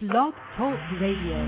Blog 0.00 0.32
Talk 0.56 0.78
Radio. 1.00 1.44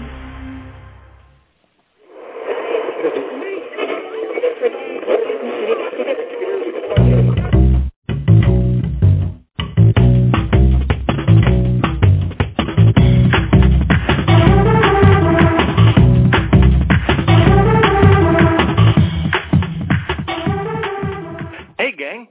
Hey, 21.78 21.92
gang. 21.96 22.26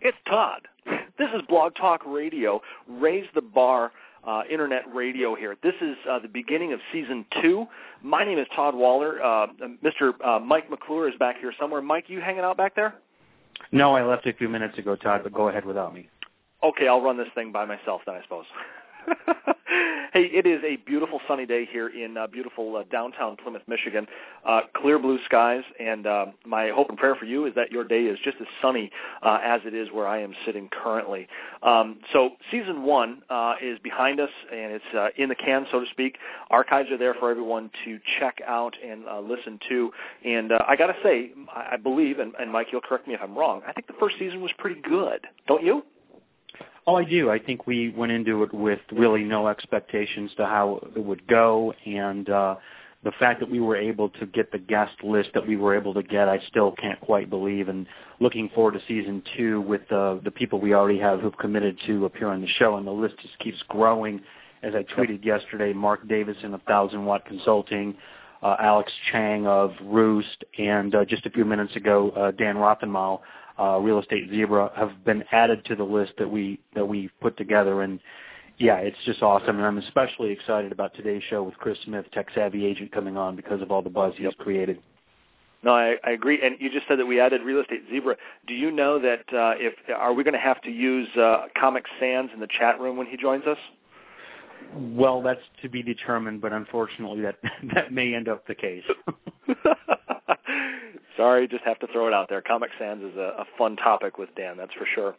It's 0.00 0.16
Todd. 0.26 0.66
This 1.16 1.28
is 1.32 1.42
Blog 1.48 1.76
Talk 1.76 2.02
Radio, 2.04 2.60
Raise 2.88 3.26
the 3.36 3.40
Bar 3.40 3.92
uh, 4.24 4.42
Internet 4.50 4.94
Radio 4.94 5.34
here. 5.34 5.56
This 5.62 5.74
is 5.80 5.96
uh, 6.08 6.18
the 6.18 6.28
beginning 6.28 6.72
of 6.72 6.80
Season 6.92 7.24
2. 7.42 7.66
My 8.02 8.24
name 8.24 8.38
is 8.38 8.46
Todd 8.54 8.74
Waller. 8.74 9.22
Uh, 9.22 9.46
Mr. 9.82 10.12
Uh, 10.24 10.38
Mike 10.38 10.70
McClure 10.70 11.08
is 11.08 11.14
back 11.18 11.38
here 11.40 11.52
somewhere. 11.58 11.80
Mike, 11.80 12.04
you 12.08 12.20
hanging 12.20 12.42
out 12.42 12.56
back 12.56 12.74
there? 12.74 12.94
No, 13.72 13.94
I 13.94 14.04
left 14.04 14.26
a 14.26 14.32
few 14.32 14.48
minutes 14.48 14.78
ago, 14.78 14.96
Todd, 14.96 15.22
but 15.22 15.32
go 15.32 15.48
ahead 15.48 15.64
without 15.64 15.94
me. 15.94 16.08
Okay, 16.62 16.88
I'll 16.88 17.00
run 17.00 17.16
this 17.16 17.28
thing 17.34 17.52
by 17.52 17.64
myself 17.64 18.02
then, 18.06 18.14
I 18.16 18.22
suppose. 18.22 18.46
hey, 20.12 20.24
it 20.24 20.46
is 20.46 20.62
a 20.64 20.76
beautiful 20.86 21.20
sunny 21.28 21.46
day 21.46 21.66
here 21.70 21.88
in 21.88 22.16
uh, 22.16 22.26
beautiful 22.26 22.76
uh, 22.76 22.82
downtown 22.90 23.36
Plymouth, 23.36 23.62
Michigan. 23.66 24.06
Uh, 24.44 24.62
clear 24.74 24.98
blue 24.98 25.18
skies, 25.24 25.62
and 25.78 26.06
uh, 26.06 26.26
my 26.46 26.70
hope 26.70 26.88
and 26.88 26.98
prayer 26.98 27.14
for 27.14 27.24
you 27.24 27.46
is 27.46 27.54
that 27.54 27.70
your 27.70 27.84
day 27.84 28.02
is 28.02 28.18
just 28.24 28.36
as 28.40 28.46
sunny 28.60 28.90
uh, 29.22 29.38
as 29.42 29.60
it 29.64 29.74
is 29.74 29.88
where 29.92 30.06
I 30.06 30.20
am 30.20 30.34
sitting 30.44 30.68
currently. 30.68 31.28
Um, 31.62 32.00
so 32.12 32.30
season 32.50 32.82
one 32.82 33.22
uh, 33.30 33.54
is 33.62 33.78
behind 33.80 34.20
us, 34.20 34.30
and 34.52 34.72
it's 34.72 34.84
uh, 34.96 35.08
in 35.16 35.28
the 35.28 35.34
can, 35.34 35.66
so 35.70 35.80
to 35.80 35.86
speak. 35.90 36.16
Archives 36.50 36.90
are 36.90 36.98
there 36.98 37.14
for 37.14 37.30
everyone 37.30 37.70
to 37.84 37.98
check 38.18 38.38
out 38.46 38.74
and 38.84 39.06
uh, 39.06 39.20
listen 39.20 39.58
to. 39.68 39.90
And 40.24 40.52
uh, 40.52 40.58
I 40.66 40.76
got 40.76 40.88
to 40.88 40.96
say, 41.02 41.32
I 41.54 41.76
believe, 41.76 42.18
and, 42.18 42.34
and 42.38 42.50
Mike, 42.50 42.68
you'll 42.72 42.80
correct 42.80 43.06
me 43.06 43.14
if 43.14 43.20
I'm 43.22 43.36
wrong. 43.36 43.62
I 43.66 43.72
think 43.72 43.86
the 43.86 43.94
first 44.00 44.16
season 44.18 44.40
was 44.40 44.52
pretty 44.58 44.80
good, 44.80 45.26
don't 45.46 45.62
you? 45.62 45.82
Oh, 46.86 46.96
I 46.96 47.04
do. 47.04 47.30
I 47.30 47.38
think 47.38 47.66
we 47.66 47.90
went 47.90 48.10
into 48.12 48.42
it 48.42 48.54
with 48.54 48.80
really 48.90 49.22
no 49.22 49.48
expectations 49.48 50.30
to 50.36 50.46
how 50.46 50.80
it 50.96 51.04
would 51.04 51.26
go, 51.26 51.74
and 51.84 52.28
uh, 52.28 52.56
the 53.04 53.12
fact 53.12 53.40
that 53.40 53.50
we 53.50 53.60
were 53.60 53.76
able 53.76 54.08
to 54.10 54.26
get 54.26 54.50
the 54.52 54.58
guest 54.58 54.92
list 55.02 55.30
that 55.34 55.46
we 55.46 55.56
were 55.56 55.76
able 55.76 55.94
to 55.94 56.02
get, 56.02 56.28
I 56.28 56.38
still 56.48 56.72
can't 56.72 57.00
quite 57.00 57.30
believe. 57.30 57.68
And 57.68 57.86
looking 58.18 58.50
forward 58.54 58.74
to 58.74 58.80
season 58.88 59.22
two 59.36 59.60
with 59.62 59.90
uh, 59.92 60.16
the 60.24 60.30
people 60.30 60.60
we 60.60 60.74
already 60.74 60.98
have 60.98 61.20
who've 61.20 61.36
committed 61.38 61.78
to 61.86 62.06
appear 62.06 62.28
on 62.28 62.40
the 62.40 62.46
show, 62.46 62.76
and 62.76 62.86
the 62.86 62.92
list 62.92 63.14
just 63.22 63.38
keeps 63.38 63.62
growing. 63.68 64.20
As 64.62 64.74
I 64.74 64.82
tweeted 64.82 65.24
yesterday, 65.24 65.72
Marc 65.72 66.06
Davison 66.08 66.52
of 66.52 66.62
Thousand 66.62 67.04
Watt 67.06 67.24
Consulting, 67.24 67.94
uh, 68.42 68.56
Alex 68.58 68.92
Chang 69.10 69.46
of 69.46 69.72
Roost, 69.82 70.44
and 70.58 70.94
uh, 70.94 71.04
just 71.04 71.24
a 71.24 71.30
few 71.30 71.44
minutes 71.44 71.76
ago, 71.76 72.10
uh, 72.10 72.30
Dan 72.32 72.56
Rothamel 72.56 73.20
uh, 73.60 73.78
Real 73.78 73.98
Estate 73.98 74.30
Zebra 74.30 74.72
have 74.76 75.04
been 75.04 75.24
added 75.32 75.64
to 75.66 75.76
the 75.76 75.84
list 75.84 76.12
that 76.18 76.30
we 76.30 76.60
that 76.74 76.86
we 76.86 77.10
put 77.20 77.36
together, 77.36 77.82
and 77.82 78.00
yeah, 78.58 78.76
it's 78.76 78.96
just 79.04 79.22
awesome. 79.22 79.56
And 79.56 79.66
I'm 79.66 79.78
especially 79.78 80.30
excited 80.30 80.72
about 80.72 80.94
today's 80.94 81.22
show 81.28 81.42
with 81.42 81.54
Chris 81.54 81.78
Smith, 81.84 82.06
Tech 82.12 82.28
Savvy 82.34 82.64
Agent, 82.64 82.92
coming 82.92 83.16
on 83.16 83.36
because 83.36 83.60
of 83.62 83.70
all 83.70 83.82
the 83.82 83.90
buzz 83.90 84.14
he's 84.16 84.34
created. 84.38 84.80
No, 85.62 85.72
I, 85.74 85.96
I 86.04 86.12
agree. 86.12 86.40
And 86.42 86.56
you 86.58 86.70
just 86.70 86.88
said 86.88 86.98
that 86.98 87.06
we 87.06 87.20
added 87.20 87.42
Real 87.42 87.60
Estate 87.60 87.82
Zebra. 87.90 88.16
Do 88.46 88.54
you 88.54 88.70
know 88.70 88.98
that 88.98 89.24
uh, 89.32 89.54
if 89.58 89.74
are 89.94 90.14
we 90.14 90.24
going 90.24 90.34
to 90.34 90.40
have 90.40 90.60
to 90.62 90.70
use 90.70 91.08
uh, 91.16 91.46
Comic 91.58 91.84
Sans 91.98 92.30
in 92.32 92.40
the 92.40 92.48
chat 92.58 92.80
room 92.80 92.96
when 92.96 93.06
he 93.06 93.16
joins 93.16 93.44
us? 93.44 93.58
Well, 94.74 95.20
that's 95.20 95.40
to 95.62 95.68
be 95.68 95.82
determined, 95.82 96.40
but 96.40 96.52
unfortunately, 96.52 97.22
that 97.22 97.36
that 97.74 97.92
may 97.92 98.14
end 98.14 98.28
up 98.28 98.46
the 98.46 98.54
case. 98.54 98.84
Sorry, 101.20 101.46
just 101.46 101.64
have 101.64 101.78
to 101.80 101.86
throw 101.88 102.06
it 102.06 102.14
out 102.14 102.30
there. 102.30 102.40
Comic 102.40 102.70
Sans 102.78 103.02
is 103.02 103.14
a, 103.14 103.34
a 103.40 103.44
fun 103.58 103.76
topic 103.76 104.16
with 104.16 104.34
Dan, 104.36 104.56
that's 104.56 104.72
for 104.72 104.86
sure. 104.94 105.14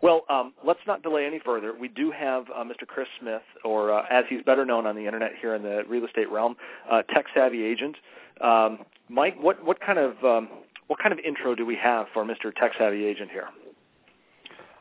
Well, 0.00 0.22
um, 0.30 0.54
let's 0.66 0.80
not 0.86 1.02
delay 1.02 1.26
any 1.26 1.40
further. 1.44 1.74
We 1.78 1.88
do 1.88 2.10
have 2.10 2.44
uh, 2.56 2.64
Mr. 2.64 2.86
Chris 2.86 3.06
Smith, 3.20 3.42
or 3.62 3.92
uh, 3.92 4.04
as 4.08 4.24
he's 4.30 4.42
better 4.44 4.64
known 4.64 4.86
on 4.86 4.96
the 4.96 5.04
internet 5.04 5.32
here 5.42 5.54
in 5.54 5.62
the 5.62 5.82
real 5.86 6.06
estate 6.06 6.30
realm, 6.30 6.56
uh, 6.90 7.02
tech 7.02 7.26
savvy 7.34 7.62
agent. 7.64 7.96
Um, 8.40 8.78
Mike, 9.10 9.36
what 9.38 9.62
what 9.62 9.78
kind 9.78 9.98
of 9.98 10.24
um, 10.24 10.48
what 10.86 10.98
kind 10.98 11.12
of 11.12 11.18
intro 11.18 11.54
do 11.54 11.66
we 11.66 11.76
have 11.76 12.06
for 12.14 12.24
Mr. 12.24 12.54
Tech 12.54 12.72
Savvy 12.78 13.04
Agent 13.04 13.30
here? 13.30 13.48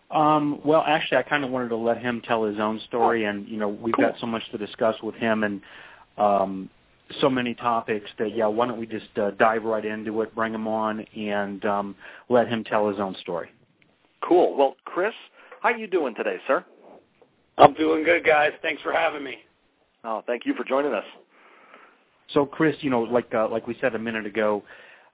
Um, 0.10 0.62
well, 0.64 0.86
actually, 0.88 1.18
I 1.18 1.24
kind 1.24 1.44
of 1.44 1.52
wanted 1.52 1.70
to 1.70 1.76
let 1.76 1.98
him 1.98 2.22
tell 2.22 2.46
his 2.46 2.60
own 2.60 2.80
story, 2.88 3.26
and 3.26 3.46
you 3.46 3.58
know, 3.58 3.68
we've 3.68 3.94
Cool. 3.94 4.06
got 4.06 4.20
so 4.20 4.26
much 4.26 4.44
to 4.52 4.58
discuss 4.58 4.96
with 5.04 5.16
him, 5.16 5.44
and 5.44 5.62
um, 6.18 6.70
so 7.20 7.30
many 7.30 7.54
topics 7.54 8.10
that 8.20 8.36
yeah, 8.36 8.48
why 8.48 8.68
don't 8.68 8.80
we 8.80 8.86
just 8.86 9.18
uh, 9.18 9.32
dive 9.32 9.64
right 9.64 9.86
into 9.86 10.22
it, 10.22 10.34
bring 10.36 10.54
him 10.54 10.68
on, 10.68 11.02
and 11.16 11.64
um, 11.66 11.96
let 12.30 12.48
him 12.48 12.64
tell 12.64 12.90
his 12.90 13.00
own 13.00 13.16
story. 13.22 13.50
Cool. 14.22 14.56
Well, 14.56 14.76
Chris, 14.86 15.14
how 15.62 15.70
are 15.70 15.78
you 15.78 15.88
doing 15.88 16.16
today, 16.16 16.38
sir? 16.48 16.64
I'm 17.58 17.74
doing 17.74 18.04
good, 18.04 18.26
guys. 18.26 18.52
Thanks 18.62 18.82
for 18.82 18.92
having 18.92 19.24
me. 19.24 19.38
Oh, 20.04 20.24
thank 20.26 20.46
you 20.46 20.54
for 20.54 20.64
joining 20.64 20.94
us. 20.94 21.04
So, 22.34 22.46
Chris, 22.46 22.76
you 22.82 22.90
know, 22.90 23.02
like 23.02 23.34
uh, 23.34 23.50
like 23.50 23.68
we 23.68 23.78
said 23.82 23.94
a 23.96 24.00
minute 24.00 24.26
ago, 24.26 24.64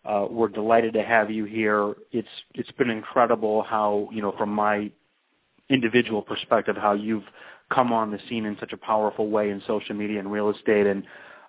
uh, 0.05 0.25
we're 0.29 0.47
delighted 0.47 0.93
to 0.93 1.03
have 1.03 1.31
you 1.31 1.45
here. 1.45 1.95
It's 2.11 2.27
it's 2.53 2.71
been 2.71 2.89
incredible 2.89 3.63
how 3.63 4.09
you 4.11 4.21
know 4.21 4.33
from 4.37 4.49
my 4.49 4.91
individual 5.69 6.21
perspective 6.21 6.77
how 6.77 6.93
you've 6.93 7.25
come 7.73 7.91
on 7.91 8.11
the 8.11 8.19
scene 8.29 8.45
in 8.45 8.55
such 8.59 8.71
a 8.71 8.77
powerful 8.77 9.29
way 9.29 9.49
in 9.49 9.61
social 9.67 9.95
media 9.95 10.19
and 10.19 10.31
real 10.31 10.49
estate. 10.49 10.87
And 10.87 11.03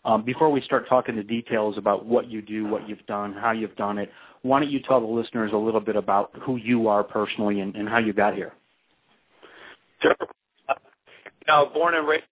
um, 0.08 0.22
before 0.22 0.48
we 0.50 0.62
start 0.62 0.88
talking 0.88 1.16
the 1.16 1.22
details 1.22 1.76
about 1.76 2.06
what 2.06 2.30
you 2.30 2.40
do, 2.40 2.66
what 2.66 2.88
you've 2.88 3.04
done, 3.06 3.34
how 3.34 3.52
you've 3.52 3.76
done 3.76 3.98
it, 3.98 4.10
why 4.40 4.58
don't 4.58 4.70
you 4.70 4.80
tell 4.80 5.00
the 5.00 5.06
listeners 5.06 5.50
a 5.52 5.56
little 5.56 5.80
bit 5.80 5.96
about 5.96 6.30
who 6.42 6.56
you 6.56 6.88
are 6.88 7.04
personally 7.04 7.60
and, 7.60 7.76
and 7.76 7.86
how 7.86 7.98
you 7.98 8.14
got 8.14 8.34
here? 8.34 8.54
Sure. 10.00 10.16
Uh, 11.46 11.64
born 11.66 11.94
and 11.94 12.08
raised, 12.08 12.24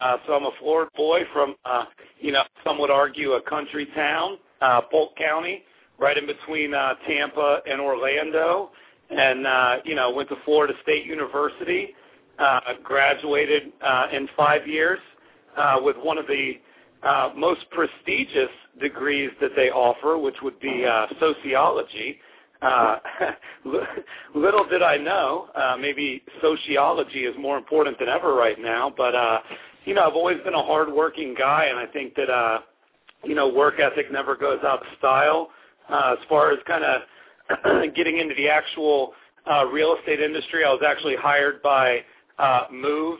uh, 0.00 0.16
so 0.26 0.32
I'm 0.32 0.44
a 0.44 0.52
Florida 0.58 0.90
boy 0.96 1.20
from, 1.34 1.54
uh, 1.66 1.84
you 2.18 2.32
know, 2.32 2.42
some 2.64 2.78
would 2.78 2.90
argue 2.90 3.32
a 3.32 3.42
country 3.42 3.86
town, 3.94 4.38
uh, 4.62 4.80
Polk 4.90 5.16
County, 5.16 5.64
right 5.98 6.16
in 6.16 6.26
between 6.26 6.72
uh, 6.72 6.94
Tampa 7.06 7.60
and 7.70 7.78
Orlando, 7.78 8.70
and 9.10 9.46
uh, 9.46 9.76
you 9.84 9.94
know, 9.94 10.10
went 10.10 10.30
to 10.30 10.36
Florida 10.46 10.72
State 10.82 11.04
University, 11.04 11.88
uh, 12.38 12.60
graduated 12.82 13.72
uh, 13.82 14.06
in 14.12 14.28
five 14.34 14.66
years 14.66 14.98
uh, 15.56 15.76
with 15.80 15.96
one 15.96 16.18
of 16.18 16.26
the 16.26 16.54
uh, 17.02 17.30
most 17.36 17.60
prestigious 17.70 18.50
degrees 18.80 19.30
that 19.40 19.50
they 19.56 19.70
offer, 19.70 20.18
which 20.18 20.36
would 20.42 20.58
be 20.60 20.84
uh, 20.84 21.06
sociology. 21.20 22.18
Uh, 22.62 22.98
little 24.34 24.66
did 24.66 24.82
I 24.82 24.96
know, 24.96 25.48
uh, 25.54 25.76
maybe 25.78 26.22
sociology 26.40 27.24
is 27.24 27.34
more 27.38 27.58
important 27.58 27.98
than 27.98 28.08
ever 28.08 28.34
right 28.34 28.58
now. 28.58 28.92
But 28.96 29.14
uh, 29.14 29.40
you 29.84 29.94
know, 29.94 30.06
I've 30.06 30.14
always 30.14 30.38
been 30.44 30.54
a 30.54 30.62
hardworking 30.62 31.34
guy, 31.38 31.66
and 31.66 31.78
I 31.78 31.86
think 31.86 32.14
that 32.14 32.30
uh, 32.30 32.60
you 33.22 33.34
know, 33.34 33.48
work 33.48 33.80
ethic 33.80 34.10
never 34.10 34.36
goes 34.36 34.60
out 34.64 34.80
of 34.80 34.86
style. 34.98 35.50
Uh, 35.88 36.16
as 36.18 36.28
far 36.28 36.52
as 36.52 36.58
kind 36.66 36.84
of 36.84 37.94
getting 37.94 38.18
into 38.18 38.34
the 38.34 38.48
actual 38.48 39.12
uh, 39.50 39.66
real 39.66 39.96
estate 39.98 40.20
industry, 40.20 40.64
I 40.64 40.70
was 40.70 40.82
actually 40.86 41.16
hired 41.16 41.60
by 41.62 42.00
uh, 42.38 42.64
Move 42.72 43.18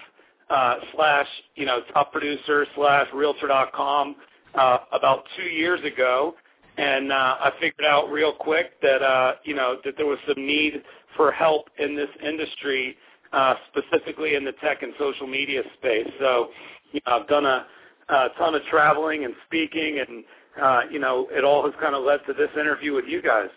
uh, 0.51 0.77
slash 0.95 1.27
you 1.57 1.67
know 1.67 1.81
top 1.93 2.13
producer 2.13 2.67
slash 2.75 3.07
Realtor.com 3.15 4.17
uh, 4.55 4.79
about 4.93 5.25
two 5.37 5.49
years 5.49 5.81
ago, 5.85 6.35
and 6.77 7.13
uh, 7.13 7.37
I 7.41 7.51
figured 7.61 7.87
out 7.87 8.11
real 8.11 8.33
quick 8.33 8.81
that 8.83 9.03
uh, 9.03 9.35
you 9.45 9.55
know 9.55 9.77
that 9.85 9.95
there 9.97 10.07
was 10.07 10.19
some 10.27 10.47
need 10.47 10.83
for 11.17 11.33
help 11.33 11.69
in 11.79 11.97
this 11.97 12.11
industry, 12.25 12.97
uh, 13.33 13.55
specifically 13.71 14.35
in 14.35 14.45
the 14.45 14.53
tech 14.63 14.83
and 14.83 14.93
social 14.99 15.27
media 15.27 15.63
space. 15.79 16.09
So 16.19 16.49
you 16.93 17.01
know, 17.07 17.21
I've 17.21 17.29
done 17.29 17.47
a, 17.47 17.67
a 18.09 18.29
ton 18.39 18.55
of 18.55 18.63
traveling 18.71 19.25
and 19.25 19.35
speaking, 19.47 20.05
and 20.07 20.25
uh, 20.63 20.81
you 20.91 20.99
know 20.99 21.29
it 21.31 21.45
all 21.45 21.65
has 21.65 21.75
kind 21.81 21.95
of 21.95 22.05
led 22.05 22.21
to 22.27 22.33
this 22.33 22.51
interview 22.59 22.95
with 22.95 23.07
you 23.09 23.23
guys. 23.23 23.49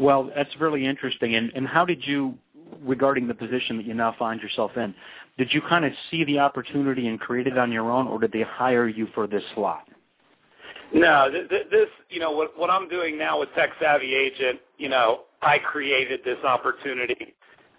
Well, 0.00 0.30
that's 0.34 0.50
really 0.60 0.86
interesting. 0.86 1.34
And, 1.36 1.50
and 1.54 1.66
how 1.66 1.84
did 1.84 2.06
you, 2.06 2.34
regarding 2.82 3.26
the 3.28 3.34
position 3.34 3.76
that 3.78 3.86
you 3.86 3.94
now 3.94 4.14
find 4.18 4.40
yourself 4.40 4.72
in, 4.76 4.94
did 5.38 5.52
you 5.52 5.60
kind 5.68 5.84
of 5.84 5.92
see 6.10 6.24
the 6.24 6.38
opportunity 6.38 7.08
and 7.08 7.20
create 7.20 7.46
it 7.46 7.58
on 7.58 7.70
your 7.70 7.90
own, 7.90 8.06
or 8.06 8.18
did 8.18 8.32
they 8.32 8.42
hire 8.42 8.88
you 8.88 9.06
for 9.14 9.26
this 9.26 9.42
slot? 9.54 9.88
No, 10.94 11.30
this, 11.30 11.88
you 12.08 12.20
know, 12.20 12.30
what, 12.30 12.56
what 12.58 12.70
I'm 12.70 12.88
doing 12.88 13.18
now 13.18 13.40
with 13.40 13.48
Tech 13.54 13.70
Savvy 13.80 14.14
Agent, 14.14 14.60
you 14.78 14.88
know, 14.88 15.22
I 15.42 15.58
created 15.58 16.20
this 16.24 16.38
opportunity 16.44 17.34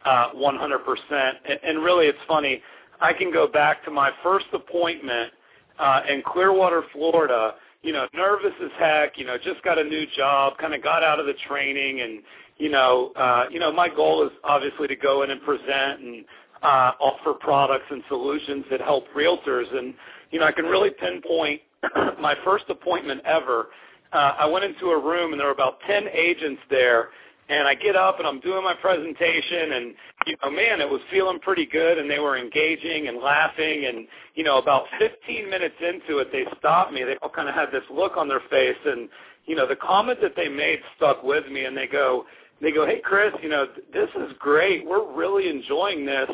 uh, 0.06 0.30
100%. 0.36 1.34
And, 1.50 1.60
and 1.64 1.84
really, 1.84 2.08
it's 2.08 2.18
funny. 2.28 2.62
I 3.00 3.14
can 3.14 3.32
go 3.32 3.48
back 3.48 3.84
to 3.86 3.92
my 3.92 4.12
first 4.24 4.48
appointment 4.54 5.32
uh, 5.80 6.02
in 6.10 6.22
Clearwater, 6.26 6.84
Florida. 6.94 7.56
You 7.84 7.94
know, 7.94 8.08
nervous 8.14 8.54
as 8.64 8.72
heck. 8.80 9.18
You 9.18 9.26
know, 9.26 9.38
just 9.38 9.62
got 9.64 9.78
a 9.78 9.84
new 9.84 10.06
job. 10.16 10.58
Kind 10.58 10.74
of 10.74 10.84
got 10.84 11.04
out 11.04 11.20
of 11.20 11.26
the 11.26 11.36
training, 11.48 12.02
and 12.02 12.22
you 12.58 12.70
know, 12.70 13.12
uh, 13.16 13.46
you 13.52 13.60
know, 13.60 13.72
my 13.72 13.88
goal 13.88 14.26
is 14.26 14.32
obviously 14.44 14.88
to 14.88 14.96
go 14.96 15.22
in 15.24 15.30
and 15.30 15.42
present 15.44 16.02
and 16.02 16.26
uh, 16.64 16.92
offer 17.00 17.34
products 17.34 17.86
and 17.90 18.04
solutions 18.08 18.66
that 18.72 18.82
help 18.82 19.06
realtors. 19.16 19.74
And 19.76 19.94
you 20.32 20.40
know, 20.40 20.46
I 20.46 20.52
can 20.52 20.66
really 20.66 20.92
pinpoint 20.92 21.62
my 22.20 22.36
first 22.44 22.66
appointment 22.70 23.22
ever. 23.26 23.68
Uh, 24.14 24.34
I 24.40 24.46
went 24.46 24.66
into 24.66 24.88
a 24.88 25.00
room 25.00 25.34
and 25.34 25.40
there 25.40 25.48
were 25.48 25.54
about 25.54 25.80
ten 25.88 26.08
agents 26.08 26.62
there 26.70 27.10
and 27.50 27.68
I 27.68 27.76
get 27.76 27.96
up 27.96 28.20
and 28.20 28.28
I'm 28.28 28.40
doing 28.40 28.64
my 28.64 28.74
presentation 28.74 29.72
and 29.74 29.96
you 30.26 30.36
know 30.44 30.52
man 30.52 30.82
it 30.82 30.90
was 30.90 31.02
feeling 31.12 31.40
pretty 31.40 31.66
good 31.66 31.98
and 31.98 32.10
they 32.10 32.20
were 32.20 32.38
engaging 32.38 33.08
and 33.08 33.20
laughing 33.20 33.86
and 33.86 34.08
you 34.36 34.44
know 34.44 34.58
about 34.58 34.84
15 35.00 35.50
minutes 35.50 35.76
into 35.80 36.20
it 36.20 36.30
they 36.32 36.44
stopped 36.60 36.94
me 36.94 37.04
they 37.04 37.16
all 37.22 37.30
kind 37.30 37.50
of 37.50 37.56
had 37.56 37.72
this 37.72 37.84
look 37.94 38.18
on 38.18 38.28
their 38.28 38.42
face 38.50 38.78
and 38.86 39.10
you 39.46 39.56
know 39.56 39.68
the 39.68 39.76
comment 39.76 40.20
that 40.22 40.36
they 40.36 40.50
made 40.50 40.80
stuck 40.96 41.24
with 41.24 41.48
me 41.52 41.66
and 41.66 41.76
they 41.76 41.88
go 41.88 42.26
they 42.62 42.72
go 42.72 42.86
hey 42.86 43.02
Chris 43.04 43.34
you 43.42 43.50
know 43.50 43.66
this 43.94 44.10
is 44.16 44.34
great 44.40 44.86
we're 44.86 45.12
really 45.14 45.50
enjoying 45.50 46.06
this 46.06 46.30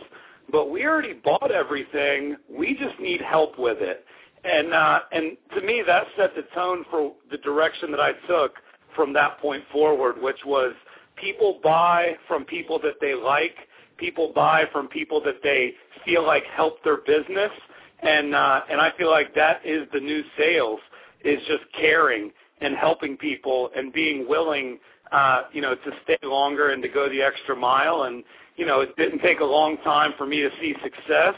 but 0.51 0.69
we 0.69 0.85
already 0.85 1.13
bought 1.13 1.51
everything 1.51 2.35
we 2.49 2.75
just 2.75 2.99
need 2.99 3.21
help 3.21 3.57
with 3.57 3.77
it 3.79 4.05
and 4.43 4.73
uh 4.73 4.99
and 5.11 5.37
to 5.55 5.61
me 5.61 5.83
that 5.85 6.05
set 6.17 6.35
the 6.35 6.43
tone 6.53 6.85
for 6.89 7.13
the 7.31 7.37
direction 7.37 7.91
that 7.91 7.99
I 7.99 8.11
took 8.27 8.55
from 8.95 9.13
that 9.13 9.39
point 9.39 9.63
forward 9.71 10.21
which 10.21 10.39
was 10.45 10.73
people 11.15 11.59
buy 11.63 12.15
from 12.27 12.45
people 12.45 12.79
that 12.79 12.95
they 13.01 13.13
like. 13.13 13.55
People 13.97 14.31
buy 14.33 14.65
from 14.71 14.87
people 14.87 15.21
that 15.23 15.41
they 15.43 15.73
feel 16.03 16.25
like 16.25 16.43
help 16.45 16.83
their 16.83 16.97
business, 16.97 17.51
and 18.01 18.35
uh, 18.35 18.61
and 18.69 18.81
I 18.81 18.91
feel 18.97 19.09
like 19.09 19.33
that 19.35 19.61
is 19.65 19.87
the 19.93 19.99
new 19.99 20.23
sales 20.37 20.79
is 21.23 21.39
just 21.47 21.63
caring 21.79 22.31
and 22.59 22.75
helping 22.75 23.15
people 23.15 23.69
and 23.75 23.93
being 23.93 24.27
willing, 24.27 24.79
uh, 25.13 25.43
you 25.53 25.61
know, 25.61 25.75
to 25.75 25.91
stay 26.03 26.17
longer 26.23 26.71
and 26.71 26.83
to 26.83 26.89
go 26.89 27.07
the 27.07 27.21
extra 27.21 27.55
mile. 27.55 28.03
And 28.03 28.23
you 28.57 28.65
know, 28.65 28.81
it 28.81 28.95
didn't 28.97 29.19
take 29.19 29.39
a 29.39 29.45
long 29.45 29.77
time 29.77 30.13
for 30.17 30.25
me 30.25 30.41
to 30.41 30.49
see 30.59 30.73
success, 30.83 31.35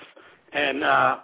and 0.54 0.84
uh, 0.84 1.18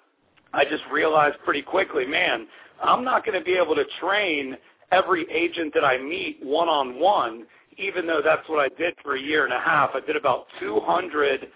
I 0.53 0.65
just 0.65 0.83
realized 0.92 1.38
pretty 1.44 1.62
quickly, 1.62 2.06
man, 2.06 2.48
I'm 2.83 3.03
not 3.03 3.25
going 3.25 3.38
to 3.38 3.44
be 3.44 3.53
able 3.53 3.75
to 3.75 3.86
train 4.00 4.57
every 4.92 5.25
agent 5.31 5.74
that 5.74 5.83
I 5.83 5.98
meet 5.98 6.39
one 6.44 6.68
on 6.68 7.00
one 7.00 7.45
even 7.77 8.06
though 8.06 8.21
that's 8.24 8.48
what 8.48 8.59
I 8.59 8.69
did 8.77 8.95
for 9.01 9.15
a 9.15 9.19
year 9.19 9.45
and 9.45 9.54
a 9.54 9.59
half, 9.59 9.92
I 9.94 10.01
did 10.01 10.15
about 10.15 10.45
200 10.59 11.47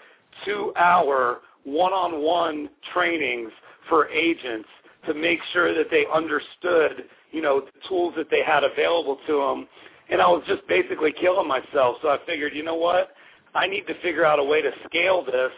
two-hour 0.44 1.40
one-on-one 1.64 2.70
trainings 2.94 3.52
for 3.90 4.10
agents 4.10 4.68
to 5.08 5.14
make 5.14 5.40
sure 5.54 5.74
that 5.74 5.90
they 5.90 6.06
understood, 6.14 7.06
you 7.32 7.42
know, 7.42 7.62
the 7.62 7.88
tools 7.88 8.14
that 8.18 8.30
they 8.30 8.44
had 8.44 8.64
available 8.64 9.18
to 9.28 9.38
them. 9.38 9.68
And 10.10 10.22
I 10.22 10.28
was 10.28 10.44
just 10.48 10.68
basically 10.68 11.14
killing 11.14 11.48
myself. 11.48 11.98
So 12.02 12.10
I 12.10 12.18
figured, 12.26 12.54
you 12.56 12.64
know 12.64 12.76
what? 12.76 13.12
I 13.54 13.68
need 13.68 13.88
to 13.88 14.00
figure 14.02 14.26
out 14.26 14.40
a 14.40 14.44
way 14.44 14.62
to 14.62 14.72
scale 14.86 15.24
this. 15.26 15.52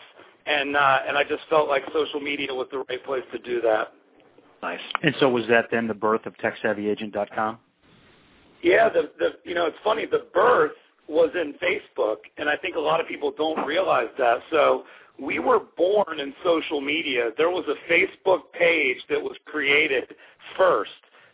And 0.46 0.78
uh, 0.78 1.00
and 1.08 1.18
I 1.18 1.24
just 1.24 1.44
felt 1.50 1.68
like 1.68 1.84
social 1.92 2.22
media 2.22 2.54
was 2.54 2.68
the 2.72 2.86
right 2.88 3.04
place 3.04 3.24
to 3.34 3.40
do 3.40 3.60
that. 3.62 3.92
Nice. 4.64 4.80
And 5.04 5.14
so 5.20 5.30
was 5.30 5.46
that 5.50 5.66
then 5.72 5.88
the 5.88 5.94
birth 5.94 6.26
of 6.26 6.34
TechSavvyAgent.com? 6.38 7.60
Yeah, 8.64 8.88
the 8.88 9.12
the 9.20 9.30
you 9.44 9.54
know 9.54 9.66
it's 9.66 9.78
funny. 9.84 10.06
The 10.06 10.26
birth 10.34 10.72
was 11.10 11.30
in 11.36 11.54
Facebook, 11.62 12.18
and 12.38 12.50
I 12.50 12.56
think 12.56 12.76
a 12.76 12.80
lot 12.80 13.02
of 13.02 13.08
people 13.08 13.34
don't 13.38 13.66
realize 13.66 14.10
that. 14.18 14.40
So 14.50 14.86
we 15.20 15.40
were 15.40 15.60
born 15.78 16.20
in 16.20 16.34
social 16.44 16.82
media. 16.82 17.32
There 17.38 17.50
was 17.50 17.66
a 17.68 17.92
Facebook 17.92 18.52
page 18.54 18.98
that 19.10 19.22
was 19.22 19.36
created 19.46 20.16
first. 20.58 20.92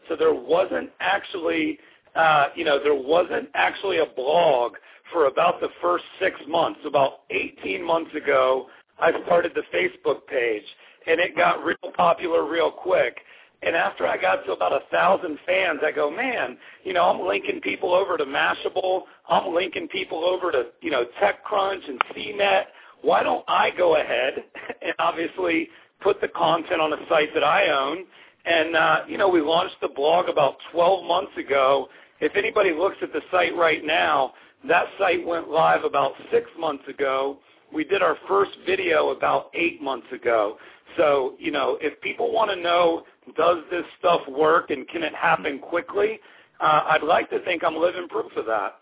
So 0.09 0.16
there 0.16 0.33
wasn't 0.33 0.89
actually, 1.00 1.80
uh, 2.15 2.48
you 2.56 2.63
know, 2.63 2.80
there 2.81 2.95
wasn't 2.95 3.50
actually 3.54 4.00
a 4.00 4.06
blog 4.06 4.74
for 5.12 5.27
about 5.27 5.60
the 5.60 5.69
first 5.81 6.04
six 6.19 6.36
months. 6.48 6.80
About 6.86 7.21
18 7.30 7.86
months 7.86 8.13
ago, 8.15 8.68
I 9.00 9.12
started 9.25 9.54
the 9.56 9.63
Facebook 9.75 10.25
page, 10.27 10.63
and 11.07 11.19
it 11.19 11.36
got 11.36 11.63
real 11.63 11.92
popular 11.95 12.50
real 12.50 12.71
quick. 12.71 13.18
And 13.62 13.75
after 13.75 14.06
I 14.06 14.18
got 14.18 14.45
to 14.45 14.51
about 14.51 14.74
a 14.74 14.81
thousand 14.92 15.39
fans, 15.45 15.80
I 15.86 15.92
go, 15.92 16.12
man, 16.12 16.57
you 16.83 16.94
know, 16.94 17.04
I'm 17.04 17.25
linking 17.25 17.62
people 17.62 17.94
over 17.94 18.18
to 18.18 18.25
Mashable. 18.25 19.04
I'm 19.30 19.54
linking 19.54 19.88
people 19.88 20.25
over 20.25 20.51
to, 20.51 20.66
you 20.81 20.92
know, 20.92 21.06
TechCrunch 21.21 21.88
and 21.88 22.00
CNET. 22.13 22.63
Why 23.01 23.24
don't 23.24 23.44
I 23.48 23.69
go 23.77 23.95
ahead 23.95 24.44
and 24.81 24.94
obviously 25.00 25.69
put 26.01 26.19
the 26.19 26.27
content 26.27 26.81
on 26.81 26.92
a 26.92 26.98
site 27.07 27.33
that 27.33 27.44
I 27.44 27.69
own? 27.69 28.06
And, 28.45 28.75
uh, 28.75 29.00
you 29.07 29.18
know, 29.18 29.30
we 29.30 29.39
launched 29.39 29.77
the 29.81 29.88
blog 29.88 30.27
about 30.27 30.56
12 30.74 31.06
months 31.06 31.31
ago. 31.38 31.88
If 32.23 32.37
anybody 32.37 32.71
looks 32.71 32.95
at 33.01 33.11
the 33.11 33.19
site 33.31 33.53
right 33.53 33.83
now, 33.83 34.31
that 34.65 34.85
site 34.97 35.27
went 35.27 35.49
live 35.49 35.83
about 35.83 36.13
six 36.31 36.49
months 36.57 36.85
ago. 36.87 37.37
We 37.73 37.83
did 37.83 38.01
our 38.01 38.15
first 38.29 38.51
video 38.65 39.09
about 39.09 39.51
eight 39.53 39.81
months 39.81 40.07
ago. 40.13 40.57
So, 40.95 41.33
you 41.37 41.51
know, 41.51 41.77
if 41.81 41.99
people 41.99 42.31
want 42.31 42.49
to 42.49 42.55
know 42.55 43.03
does 43.35 43.57
this 43.69 43.83
stuff 43.99 44.21
work 44.29 44.69
and 44.69 44.87
can 44.87 45.03
it 45.03 45.13
happen 45.13 45.59
quickly? 45.59 46.21
Uh, 46.61 46.83
I'd 46.91 47.03
like 47.03 47.29
to 47.31 47.43
think 47.43 47.61
I'm 47.61 47.75
living 47.75 48.07
proof 48.07 48.31
of 48.37 48.45
that. 48.45 48.79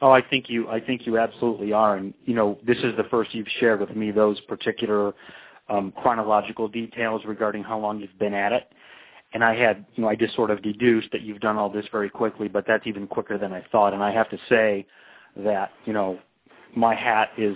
Oh, 0.00 0.10
I 0.10 0.22
think 0.22 0.48
you. 0.48 0.68
I 0.68 0.80
think 0.80 1.06
you 1.06 1.18
absolutely 1.18 1.72
are, 1.74 1.96
and 1.96 2.14
you 2.24 2.34
know, 2.34 2.58
this 2.66 2.78
is 2.78 2.96
the 2.96 3.04
first 3.10 3.34
you've 3.34 3.46
shared 3.60 3.80
with 3.80 3.94
me 3.94 4.10
those 4.10 4.40
particular 4.42 5.14
um, 5.68 5.92
chronological 6.02 6.68
details 6.68 7.22
regarding 7.26 7.62
how 7.62 7.78
long 7.78 8.00
you've 8.00 8.18
been 8.18 8.34
at 8.34 8.52
it. 8.52 8.70
And 9.36 9.44
I 9.44 9.54
had, 9.54 9.84
you 9.96 10.02
know, 10.02 10.08
I 10.08 10.16
just 10.16 10.34
sort 10.34 10.50
of 10.50 10.62
deduced 10.62 11.08
that 11.12 11.20
you've 11.20 11.40
done 11.40 11.58
all 11.58 11.68
this 11.68 11.84
very 11.92 12.08
quickly, 12.08 12.48
but 12.48 12.64
that's 12.66 12.86
even 12.86 13.06
quicker 13.06 13.36
than 13.36 13.52
I 13.52 13.62
thought. 13.70 13.92
And 13.92 14.02
I 14.02 14.10
have 14.10 14.30
to 14.30 14.38
say 14.48 14.86
that, 15.36 15.72
you 15.84 15.92
know, 15.92 16.18
my 16.74 16.94
hat 16.94 17.32
is 17.36 17.54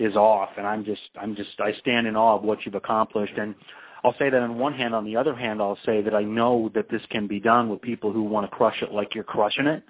is 0.00 0.16
off, 0.16 0.48
and 0.56 0.66
I'm 0.66 0.84
just, 0.84 1.02
I'm 1.20 1.36
just, 1.36 1.50
I 1.60 1.72
stand 1.74 2.08
in 2.08 2.16
awe 2.16 2.34
of 2.34 2.42
what 2.42 2.66
you've 2.66 2.74
accomplished. 2.74 3.34
And 3.38 3.54
I'll 4.02 4.16
say 4.18 4.28
that 4.28 4.42
on 4.42 4.58
one 4.58 4.72
hand. 4.72 4.92
On 4.92 5.04
the 5.04 5.14
other 5.14 5.36
hand, 5.36 5.62
I'll 5.62 5.78
say 5.86 6.02
that 6.02 6.16
I 6.16 6.24
know 6.24 6.68
that 6.74 6.90
this 6.90 7.02
can 7.10 7.28
be 7.28 7.38
done 7.38 7.68
with 7.68 7.80
people 7.80 8.12
who 8.12 8.24
want 8.24 8.50
to 8.50 8.56
crush 8.56 8.82
it 8.82 8.90
like 8.90 9.14
you're 9.14 9.22
crushing 9.22 9.68
it. 9.68 9.84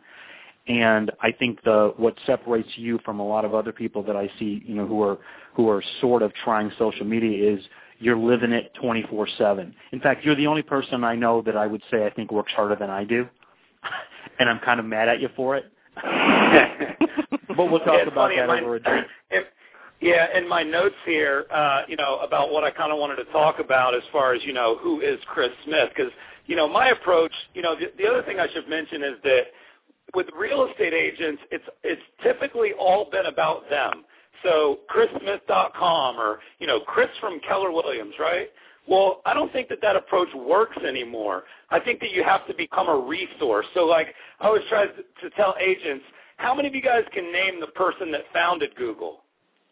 And 0.68 1.11
I 1.23 1.32
think 1.32 1.64
the 1.64 1.94
what 1.97 2.16
separates 2.26 2.68
you 2.76 3.00
from 3.02 3.18
a 3.18 3.26
lot 3.26 3.47
of 3.47 3.54
other 3.54 3.73
people 3.73 4.02
that 4.02 4.14
I 4.14 4.30
see, 4.38 4.62
you 4.66 4.75
know, 4.75 4.87
who 4.87 5.02
are 5.02 5.16
who 5.54 5.70
are 5.70 5.82
sort 6.02 6.20
of 6.20 6.35
trying 6.44 6.70
social 6.78 7.06
media 7.06 7.54
is 7.54 7.64
you're 8.00 8.16
living 8.16 8.52
it 8.52 8.73
24/7. 8.83 9.73
In 9.92 10.00
fact, 10.00 10.25
you're 10.25 10.35
the 10.35 10.47
only 10.47 10.62
person 10.62 11.04
I 11.04 11.14
know 11.14 11.42
that 11.42 11.57
I 11.57 11.66
would 11.66 11.83
say 11.90 12.04
I 12.04 12.11
think 12.11 12.33
works 12.33 12.52
harder 12.52 12.75
than 12.75 12.90
I 12.90 13.04
do, 13.04 13.28
and 14.38 14.49
I'm 14.49 14.59
kind 14.61 14.80
of 14.80 14.87
mad 14.87 15.09
at 15.09 15.21
you 15.21 15.28
for 15.37 15.57
it. 15.57 15.71
but 17.57 17.71
we'll 17.71 17.80
talk 17.80 17.99
yeah, 17.99 18.09
about 18.09 18.30
that 18.35 18.49
my, 18.49 18.61
over 18.61 18.76
a 18.76 18.80
drink. 18.80 19.07
If, 19.30 19.47
yeah, 20.00 20.37
in 20.37 20.49
my 20.49 20.62
notes 20.62 20.95
here, 21.04 21.45
uh, 21.52 21.83
you 21.87 21.97
know, 21.97 22.19
about 22.21 22.50
what 22.52 22.64
I 22.64 22.71
kind 22.71 22.90
of 22.90 22.99
wanted 22.99 23.16
to 23.16 23.25
talk 23.26 23.59
about 23.59 23.95
as 23.95 24.02
far 24.11 24.33
as, 24.33 24.42
you 24.45 24.54
know, 24.54 24.78
who 24.80 25.00
is 25.00 25.19
Chris 25.26 25.50
Smith? 25.64 25.90
Because, 25.95 26.11
you 26.47 26.57
know, 26.57 26.66
my 26.66 26.88
approach, 26.88 27.33
you 27.52 27.61
know, 27.61 27.75
the, 27.76 27.92
the 27.99 28.09
other 28.09 28.23
thing 28.23 28.40
I 28.40 28.49
should 28.52 28.66
mention 28.69 29.02
is 29.02 29.14
that 29.25 29.42
with 30.14 30.26
real 30.37 30.66
estate 30.71 30.95
agents, 30.95 31.42
it's 31.50 31.64
it's 31.85 32.02
typically 32.23 32.73
all 32.78 33.09
been 33.11 33.26
about 33.26 33.69
them. 33.69 34.04
So 34.42 34.80
chrissmith.com 34.88 36.16
or, 36.16 36.40
you 36.59 36.66
know, 36.66 36.80
Chris 36.80 37.09
from 37.20 37.40
Keller 37.40 37.73
Williams, 37.73 38.14
right? 38.18 38.49
Well, 38.88 39.20
I 39.26 39.35
don't 39.35 39.52
think 39.52 39.68
that 39.68 39.80
that 39.82 39.97
approach 39.97 40.28
works 40.35 40.76
anymore. 40.87 41.44
I 41.70 41.80
think 41.80 42.00
that 42.00 42.11
you 42.11 42.25
have 42.25 42.47
to 42.47 42.54
become 42.54 42.88
a 42.88 42.99
resource. 42.99 43.66
So 43.75 43.85
like 43.85 44.09
I 44.40 44.47
always 44.47 44.64
try 44.68 44.87
to, 44.87 45.30
tell 45.37 45.54
agents, 45.61 46.04
how 46.38 46.54
many 46.54 46.68
of 46.68 46.75
you 46.75 46.82
guys 46.82 47.04
can 47.12 47.30
name 47.30 47.61
the 47.61 47.68
person 47.68 48.11
that 48.12 48.23
founded 48.32 48.75
Google? 48.76 49.20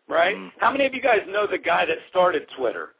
right? 0.09 0.35
Mm-hmm. 0.35 0.59
How 0.59 0.73
many 0.73 0.87
of 0.87 0.95
you 0.95 1.03
guys 1.03 1.21
know 1.29 1.47
the 1.47 1.59
guy 1.59 1.85
that 1.87 1.99
started 2.11 2.47
Twitter? 2.57 2.91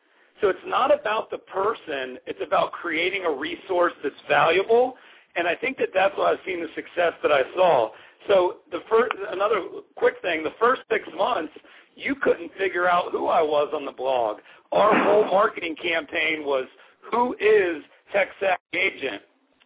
So 0.41 0.49
it's 0.49 0.59
not 0.67 0.95
about 0.95 1.31
the 1.31 1.39
person, 1.39 2.19
it's 2.27 2.39
about 2.47 2.71
creating 2.71 3.25
a 3.25 3.31
resource 3.31 3.93
that's 4.05 4.15
valuable, 4.29 4.95
and 5.35 5.49
I 5.49 5.57
think 5.57 5.79
that 5.79 5.89
that's 5.93 6.17
why 6.17 6.33
I've 6.33 6.39
seen 6.47 6.61
the 6.61 6.69
success 6.77 7.13
that 7.23 7.33
I 7.33 7.43
saw. 7.55 7.91
So 8.29 8.57
the 8.71 8.81
first, 8.89 9.13
another 9.31 9.63
quick 9.97 10.15
thing, 10.23 10.45
the 10.45 10.55
first 10.61 10.83
six 10.91 11.05
months, 11.17 11.53
you 11.97 12.15
couldn't 12.15 12.53
figure 12.57 12.89
out 12.89 13.11
who 13.11 13.27
I 13.27 13.43
was 13.43 13.73
on 13.75 13.85
the 13.85 13.93
blog. 13.93 14.39
Our 14.71 14.97
whole 15.05 15.25
marketing 15.25 15.75
campaign 15.83 16.45
was, 16.45 16.67
who 17.11 17.35
is 17.41 17.83
Tech 18.13 18.29
Savvy 18.39 18.59
Agent? 18.75 19.23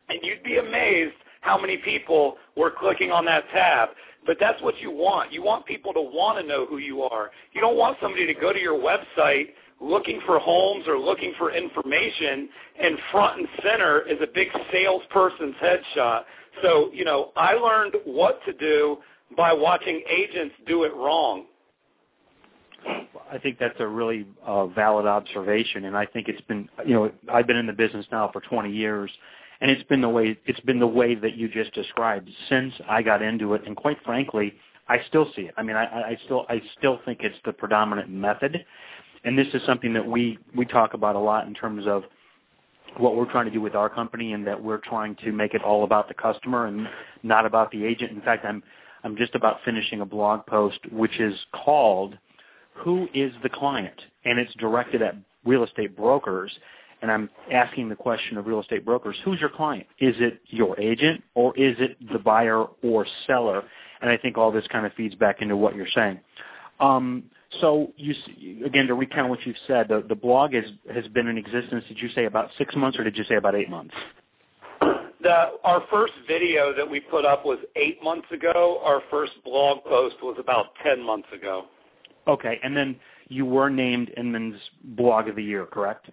And 0.08 0.20
you'd 0.22 0.42
be 0.42 0.58
amazed 0.58 1.14
how 1.40 1.60
many 1.60 1.76
people 1.78 2.36
were 2.56 2.70
clicking 2.70 3.10
on 3.10 3.24
that 3.26 3.44
tab. 3.52 3.90
But 4.24 4.36
that's 4.38 4.62
what 4.62 4.80
you 4.80 4.90
want. 4.90 5.32
You 5.32 5.42
want 5.42 5.66
people 5.66 5.92
to 5.92 6.00
want 6.00 6.38
to 6.40 6.46
know 6.46 6.64
who 6.64 6.78
you 6.78 7.02
are. 7.02 7.30
You 7.52 7.60
don't 7.60 7.76
want 7.76 7.98
somebody 8.00 8.26
to 8.26 8.34
go 8.34 8.52
to 8.52 8.58
your 8.58 8.78
website 8.78 9.48
looking 9.80 10.20
for 10.24 10.38
homes 10.38 10.84
or 10.86 10.96
looking 10.98 11.34
for 11.36 11.52
information, 11.52 12.48
and 12.80 12.96
front 13.10 13.40
and 13.40 13.48
center 13.64 14.02
is 14.02 14.18
a 14.22 14.28
big 14.32 14.48
salesperson's 14.72 15.56
headshot. 15.56 16.22
So, 16.62 16.90
you 16.92 17.04
know, 17.04 17.32
I 17.36 17.54
learned 17.54 17.94
what 18.04 18.40
to 18.46 18.52
do 18.52 18.98
by 19.36 19.52
watching 19.52 20.02
agents 20.08 20.54
do 20.66 20.84
it 20.84 20.94
wrong. 20.94 21.46
I 23.30 23.38
think 23.38 23.58
that's 23.58 23.78
a 23.78 23.86
really 23.86 24.26
uh, 24.44 24.66
valid 24.66 25.06
observation, 25.06 25.86
and 25.86 25.96
I 25.96 26.04
think 26.04 26.28
it's 26.28 26.40
been, 26.42 26.68
you 26.84 26.94
know, 26.94 27.10
I've 27.32 27.46
been 27.46 27.56
in 27.56 27.66
the 27.66 27.72
business 27.72 28.04
now 28.12 28.28
for 28.30 28.42
20 28.42 28.70
years, 28.70 29.10
and 29.60 29.70
it's 29.70 29.82
been 29.84 30.00
the 30.00 30.08
way 30.08 30.38
it's 30.44 30.60
been 30.60 30.78
the 30.78 30.86
way 30.86 31.14
that 31.14 31.36
you 31.36 31.48
just 31.48 31.72
described 31.72 32.28
since 32.48 32.74
I 32.88 33.00
got 33.02 33.22
into 33.22 33.54
it, 33.54 33.62
and 33.66 33.74
quite 33.76 33.96
frankly, 34.04 34.52
I 34.88 34.98
still 35.08 35.30
see 35.34 35.42
it. 35.42 35.54
I 35.56 35.62
mean, 35.62 35.76
I, 35.76 35.84
I 35.84 36.18
still 36.24 36.44
I 36.48 36.60
still 36.78 37.00
think 37.04 37.20
it's 37.22 37.38
the 37.44 37.52
predominant 37.52 38.10
method, 38.10 38.64
and 39.24 39.38
this 39.38 39.46
is 39.54 39.62
something 39.64 39.92
that 39.94 40.06
we 40.06 40.38
we 40.54 40.66
talk 40.66 40.94
about 40.94 41.16
a 41.16 41.20
lot 41.20 41.46
in 41.46 41.54
terms 41.54 41.86
of 41.86 42.02
what 42.98 43.16
we're 43.16 43.30
trying 43.30 43.46
to 43.46 43.50
do 43.50 43.60
with 43.60 43.74
our 43.74 43.88
company, 43.88 44.32
and 44.32 44.46
that 44.46 44.62
we're 44.62 44.78
trying 44.78 45.16
to 45.16 45.32
make 45.32 45.54
it 45.54 45.62
all 45.62 45.84
about 45.84 46.08
the 46.08 46.14
customer 46.14 46.66
and 46.66 46.86
not 47.22 47.46
about 47.46 47.70
the 47.70 47.84
agent. 47.84 48.12
In 48.12 48.20
fact, 48.20 48.44
I'm 48.44 48.62
I'm 49.04 49.16
just 49.16 49.34
about 49.34 49.58
finishing 49.64 50.00
a 50.00 50.06
blog 50.06 50.46
post 50.46 50.78
which 50.90 51.18
is 51.20 51.34
called 51.64 52.16
"Who 52.84 53.08
is 53.14 53.32
the 53.42 53.48
Client?" 53.48 54.00
and 54.24 54.38
it's 54.38 54.54
directed 54.54 55.02
at 55.02 55.16
real 55.44 55.64
estate 55.64 55.96
brokers. 55.96 56.52
And 57.00 57.10
I'm 57.10 57.28
asking 57.52 57.88
the 57.88 57.96
question 57.96 58.38
of 58.38 58.46
real 58.46 58.60
estate 58.60 58.84
brokers, 58.84 59.16
who's 59.24 59.40
your 59.40 59.50
client? 59.50 59.86
Is 59.98 60.14
it 60.20 60.40
your 60.46 60.78
agent 60.78 61.22
or 61.34 61.52
is 61.58 61.74
it 61.80 61.96
the 62.12 62.18
buyer 62.20 62.64
or 62.82 63.06
seller? 63.26 63.64
And 64.00 64.08
I 64.08 64.16
think 64.16 64.38
all 64.38 64.52
this 64.52 64.66
kind 64.70 64.86
of 64.86 64.92
feeds 64.92 65.16
back 65.16 65.42
into 65.42 65.56
what 65.56 65.74
you're 65.74 65.88
saying. 65.92 66.20
Um, 66.78 67.24
so 67.60 67.92
you 67.96 68.14
again 68.64 68.86
to 68.86 68.94
recount 68.94 69.28
what 69.28 69.44
you've 69.44 69.56
said, 69.66 69.88
the, 69.88 70.04
the 70.08 70.14
blog 70.14 70.54
has 70.54 70.64
has 70.92 71.06
been 71.08 71.26
in 71.26 71.36
existence. 71.36 71.84
Did 71.88 71.98
you 72.00 72.08
say 72.14 72.24
about 72.24 72.50
six 72.58 72.74
months, 72.74 72.98
or 72.98 73.04
did 73.04 73.16
you 73.16 73.24
say 73.24 73.36
about 73.36 73.54
eight 73.54 73.70
months? 73.70 73.94
The, 74.80 75.52
our 75.62 75.84
first 75.90 76.14
video 76.26 76.74
that 76.74 76.88
we 76.88 76.98
put 76.98 77.24
up 77.24 77.44
was 77.44 77.58
eight 77.76 78.02
months 78.02 78.26
ago. 78.32 78.80
Our 78.84 79.02
first 79.10 79.32
blog 79.44 79.84
post 79.84 80.16
was 80.22 80.36
about 80.40 80.66
ten 80.82 81.04
months 81.04 81.28
ago. 81.32 81.66
Okay, 82.26 82.58
and 82.62 82.76
then 82.76 82.96
you 83.28 83.44
were 83.44 83.70
named 83.70 84.10
Inman's 84.16 84.60
Blog 84.82 85.28
of 85.28 85.36
the 85.36 85.42
Year, 85.42 85.66
correct? 85.66 86.10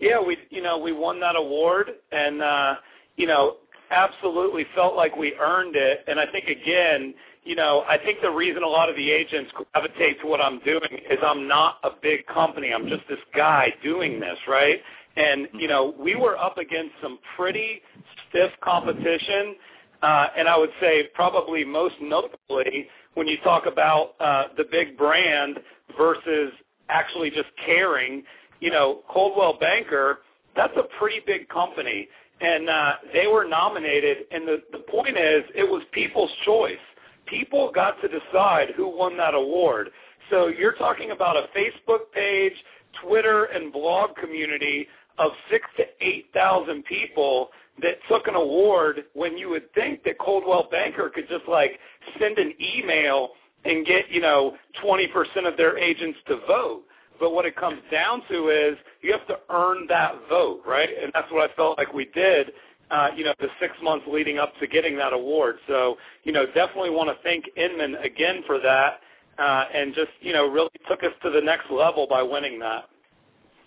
Yeah, 0.00 0.20
we 0.20 0.36
you 0.50 0.62
know 0.62 0.78
we 0.78 0.92
won 0.92 1.20
that 1.20 1.36
award, 1.36 1.90
and 2.12 2.42
uh, 2.42 2.74
you 3.16 3.26
know 3.26 3.56
absolutely 3.90 4.66
felt 4.74 4.94
like 4.94 5.16
we 5.16 5.34
earned 5.34 5.76
it. 5.76 6.04
And 6.06 6.18
I 6.18 6.26
think 6.30 6.46
again, 6.46 7.14
you 7.44 7.56
know, 7.56 7.84
I 7.88 7.96
think 7.98 8.20
the 8.20 8.30
reason 8.30 8.62
a 8.62 8.68
lot 8.68 8.88
of 8.88 8.96
the 8.96 9.10
agents 9.10 9.50
gravitate 9.72 10.20
to 10.20 10.26
what 10.26 10.40
I'm 10.40 10.60
doing 10.60 11.00
is 11.10 11.18
I'm 11.24 11.48
not 11.48 11.78
a 11.82 11.90
big 12.02 12.26
company. 12.26 12.72
I'm 12.72 12.88
just 12.88 13.02
this 13.08 13.18
guy 13.34 13.72
doing 13.82 14.20
this, 14.20 14.38
right? 14.46 14.78
And 15.16 15.48
you 15.54 15.68
know, 15.68 15.94
we 15.98 16.14
were 16.16 16.36
up 16.38 16.58
against 16.58 16.92
some 17.02 17.18
pretty 17.36 17.82
stiff 18.28 18.50
competition, 18.62 19.56
uh, 20.02 20.28
and 20.36 20.48
I 20.48 20.56
would 20.56 20.70
say 20.80 21.08
probably 21.14 21.64
most 21.64 21.94
notably 22.00 22.88
when 23.14 23.26
you 23.26 23.38
talk 23.42 23.66
about 23.66 24.14
uh, 24.20 24.44
the 24.56 24.64
big 24.70 24.96
brand 24.96 25.58
versus 25.96 26.52
actually 26.88 27.30
just 27.30 27.48
caring. 27.64 28.22
You 28.60 28.70
know, 28.70 29.00
Coldwell 29.08 29.58
Banker, 29.58 30.20
that's 30.54 30.76
a 30.76 30.84
pretty 30.98 31.20
big 31.26 31.48
company 31.48 32.08
and 32.40 32.70
uh, 32.70 32.92
they 33.12 33.26
were 33.26 33.44
nominated. 33.44 34.18
And 34.30 34.46
the 34.46 34.62
the 34.72 34.78
point 34.78 35.16
is, 35.16 35.42
it 35.54 35.64
was 35.68 35.82
people's 35.92 36.30
choice. 36.44 36.78
People 37.30 37.70
got 37.72 37.94
to 38.02 38.08
decide 38.08 38.70
who 38.76 38.94
won 38.94 39.16
that 39.16 39.34
award. 39.34 39.90
So 40.30 40.48
you're 40.48 40.74
talking 40.74 41.12
about 41.12 41.36
a 41.36 41.46
Facebook 41.56 42.12
page, 42.12 42.52
Twitter, 43.02 43.44
and 43.44 43.72
blog 43.72 44.16
community 44.16 44.86
of 45.18 45.30
six 45.50 45.64
to 45.76 45.84
eight 46.00 46.26
thousand 46.34 46.84
people 46.84 47.50
that 47.82 47.96
took 48.08 48.26
an 48.26 48.34
award 48.34 49.04
when 49.14 49.38
you 49.38 49.48
would 49.50 49.72
think 49.74 50.02
that 50.04 50.18
Coldwell 50.18 50.68
Banker 50.70 51.10
could 51.10 51.28
just 51.28 51.46
like 51.48 51.78
send 52.18 52.38
an 52.38 52.52
email 52.60 53.30
and 53.64 53.86
get 53.86 54.10
you 54.10 54.20
know 54.20 54.56
20% 54.84 55.06
of 55.46 55.56
their 55.56 55.78
agents 55.78 56.18
to 56.26 56.36
vote. 56.46 56.82
But 57.18 57.32
what 57.34 57.44
it 57.44 57.54
comes 57.54 57.80
down 57.92 58.22
to 58.30 58.48
is 58.48 58.78
you 59.02 59.12
have 59.12 59.26
to 59.28 59.38
earn 59.50 59.86
that 59.88 60.14
vote, 60.28 60.62
right? 60.66 60.88
And 61.02 61.12
that's 61.14 61.30
what 61.30 61.50
I 61.50 61.54
felt 61.54 61.76
like 61.76 61.92
we 61.92 62.06
did, 62.06 62.52
the 62.90 63.48
six 63.60 63.72
months 63.82 64.04
leading 64.10 64.38
up 64.38 64.52
to 64.60 64.66
getting 64.66 64.96
that 64.96 65.12
award. 65.12 65.56
So, 65.68 65.96
you 66.24 66.32
know, 66.32 66.46
definitely 66.46 66.90
want 66.90 67.08
to 67.08 67.22
thank 67.22 67.44
Inman 67.56 67.96
again 67.96 68.42
for 68.46 68.58
that, 68.60 69.00
uh, 69.38 69.64
and 69.74 69.94
just, 69.94 70.10
you 70.20 70.32
know, 70.32 70.46
really 70.46 70.70
took 70.88 71.02
us 71.02 71.12
to 71.22 71.30
the 71.30 71.40
next 71.40 71.70
level 71.70 72.06
by 72.08 72.22
winning 72.22 72.58
that. 72.60 72.84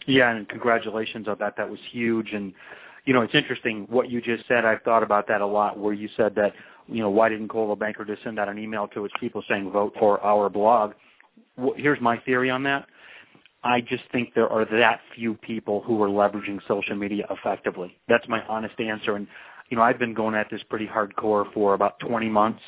Yeah, 0.06 0.36
and 0.36 0.48
congratulations 0.50 1.28
on 1.28 1.38
that. 1.40 1.56
That 1.58 1.70
was 1.70 1.80
huge. 1.92 2.34
And, 2.34 2.54
you 3.06 3.14
know, 3.14 3.22
it's 3.22 3.36
interesting 3.36 3.88
what 3.90 4.10
you 4.10 4.22
just 4.22 4.48
said. 4.48 4.66
I've 4.66 4.82
thought 4.82 5.04
about 5.04 5.28
that 5.30 5.42
a 5.42 5.46
lot 5.46 5.80
where 5.80 5.94
you 5.94 6.10
said 6.18 6.36
that, 6.36 6.54
you 6.88 7.02
know, 7.02 7.10
why 7.10 7.30
didn't 7.30 7.48
Coldwell 7.48 7.78
Banker 7.78 8.04
just 8.04 8.22
send 8.24 8.38
out 8.38 8.50
an 8.50 8.60
email 8.60 8.88
to 8.90 9.06
its 9.06 9.14
people 9.20 9.42
saying 9.48 9.72
vote 9.72 9.94
for 9.98 10.22
our 10.22 10.50
blog? 10.50 10.94
Here's 11.78 12.02
my 12.02 12.18
theory 12.20 12.50
on 12.50 12.64
that 12.64 12.86
I 13.64 13.82
just 13.82 14.04
think 14.12 14.34
there 14.34 14.50
are 14.50 14.66
that 14.66 15.00
few 15.16 15.36
people 15.36 15.82
who 15.82 16.02
are 16.04 16.10
leveraging 16.10 16.60
social 16.68 16.96
media 16.96 17.26
effectively. 17.30 17.96
That's 18.10 18.28
my 18.28 18.44
honest 18.48 18.80
answer. 18.80 19.16
And 19.16 19.28
you 19.70 19.78
know, 19.78 19.84
I've 19.84 20.00
been 20.00 20.14
going 20.14 20.36
at 20.36 20.50
this 20.52 20.62
pretty 20.70 20.86
hardcore 20.86 21.52
for 21.54 21.74
about 21.74 22.00
20 22.00 22.30
months, 22.30 22.62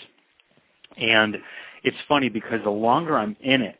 and 0.98 1.38
it's 1.84 1.98
funny 2.08 2.30
because 2.30 2.62
the 2.64 2.70
longer 2.70 3.18
I'm 3.18 3.36
in 3.42 3.62
it, 3.62 3.80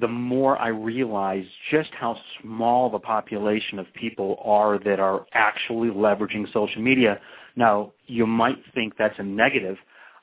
the 0.00 0.08
more 0.08 0.58
I 0.58 0.68
realize 0.68 1.44
just 1.70 1.90
how 1.92 2.16
small 2.40 2.90
the 2.90 2.98
population 2.98 3.78
of 3.78 3.86
people 3.94 4.40
are 4.44 4.78
that 4.80 5.00
are 5.00 5.26
actually 5.32 5.90
leveraging 5.90 6.50
social 6.52 6.80
media. 6.82 7.20
Now, 7.56 7.92
you 8.06 8.26
might 8.26 8.58
think 8.74 8.94
that's 8.98 9.18
a 9.18 9.22
negative. 9.22 9.76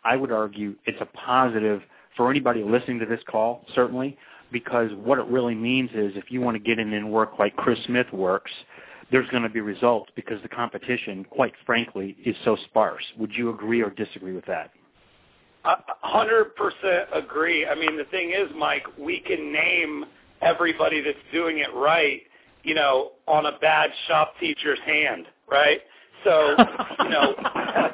I 0.03 0.15
would 0.15 0.31
argue 0.31 0.75
it's 0.85 0.99
a 1.01 1.05
positive 1.05 1.81
for 2.17 2.29
anybody 2.29 2.63
listening 2.63 2.99
to 2.99 3.05
this 3.05 3.21
call, 3.29 3.65
certainly, 3.75 4.17
because 4.51 4.91
what 5.03 5.20
it 5.20 5.25
really 5.25 5.56
means 5.56 5.89
is 5.94 6.13
if 6.15 6.32
you 6.32 6.41
want 6.41 6.56
to 6.56 6.60
get 6.60 6.79
in 6.79 6.94
and 6.94 7.12
work 7.12 7.34
like 7.39 7.56
Chris 7.56 7.79
Smith 7.86 8.08
works, 8.12 8.51
there's 9.12 9.29
going 9.29 9.44
to 9.44 9.50
be 9.50 9.62
results 9.62 10.12
because 10.15 10.41
the 10.41 10.50
competition, 10.50 11.25
quite 11.29 11.53
frankly, 11.65 12.15
is 12.25 12.36
so 12.46 12.56
sparse. 12.65 13.03
Would 13.18 13.32
you 13.34 13.50
agree 13.50 13.82
or 13.82 13.89
disagree 13.89 14.34
with 14.34 14.46
that? 14.46 14.72
hundred 15.63 16.56
percent 16.56 17.10
agree. 17.13 17.68
I 17.68 17.75
mean, 17.75 17.98
the 17.98 18.06
thing 18.06 18.32
is, 18.32 18.50
Mike, 18.58 18.86
we 18.98 19.20
can 19.20 19.51
name 19.51 20.06
everybody 20.41 21.01
that's 21.01 21.18
doing 21.34 21.60
it 21.60 21.68
right, 21.75 22.22
you 22.63 22.74
know, 22.74 23.12
on 23.27 23.46
a 23.46 23.60
bad 23.60 23.91
shop 24.08 24.34
teacher's 24.39 24.79
hand, 24.86 25.25
right? 25.50 25.82
So, 26.24 26.56
you 27.03 27.10
know, 27.10 27.36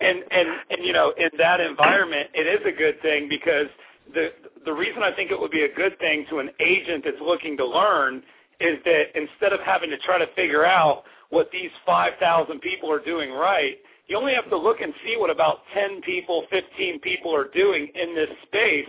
and 0.00 0.18
and 0.30 0.48
and 0.70 0.84
you 0.84 0.92
know, 0.92 1.12
in 1.16 1.30
that 1.38 1.60
environment, 1.60 2.30
it 2.34 2.46
is 2.46 2.60
a 2.66 2.76
good 2.76 3.00
thing 3.02 3.28
because 3.28 3.66
the 4.12 4.32
the 4.64 4.72
reason 4.72 5.02
I 5.02 5.12
think 5.14 5.30
it 5.30 5.40
would 5.40 5.50
be 5.50 5.62
a 5.62 5.74
good 5.74 5.98
thing 5.98 6.26
to 6.30 6.38
an 6.38 6.50
agent 6.60 7.04
that's 7.04 7.20
looking 7.20 7.56
to 7.58 7.66
learn 7.66 8.22
is 8.60 8.78
that 8.84 9.04
instead 9.14 9.52
of 9.52 9.60
having 9.60 9.90
to 9.90 9.98
try 9.98 10.18
to 10.18 10.26
figure 10.34 10.64
out 10.64 11.04
what 11.30 11.50
these 11.50 11.70
5,000 11.86 12.60
people 12.60 12.90
are 12.90 13.00
doing 13.00 13.32
right, 13.32 13.76
you 14.06 14.16
only 14.16 14.34
have 14.34 14.48
to 14.50 14.56
look 14.56 14.80
and 14.80 14.92
see 15.04 15.16
what 15.16 15.30
about 15.30 15.60
10 15.72 16.02
people, 16.02 16.44
15 16.50 17.00
people 17.00 17.34
are 17.34 17.48
doing 17.54 17.88
in 17.94 18.14
this 18.14 18.28
space 18.46 18.88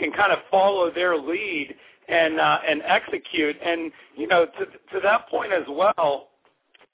and 0.00 0.14
kind 0.14 0.32
of 0.32 0.40
follow 0.50 0.90
their 0.90 1.16
lead 1.16 1.74
and 2.08 2.40
uh, 2.40 2.58
and 2.68 2.82
execute. 2.82 3.56
And 3.64 3.92
you 4.16 4.26
know, 4.26 4.44
to 4.44 4.64
to 4.64 5.00
that 5.02 5.28
point 5.28 5.52
as 5.52 5.64
well, 5.68 6.28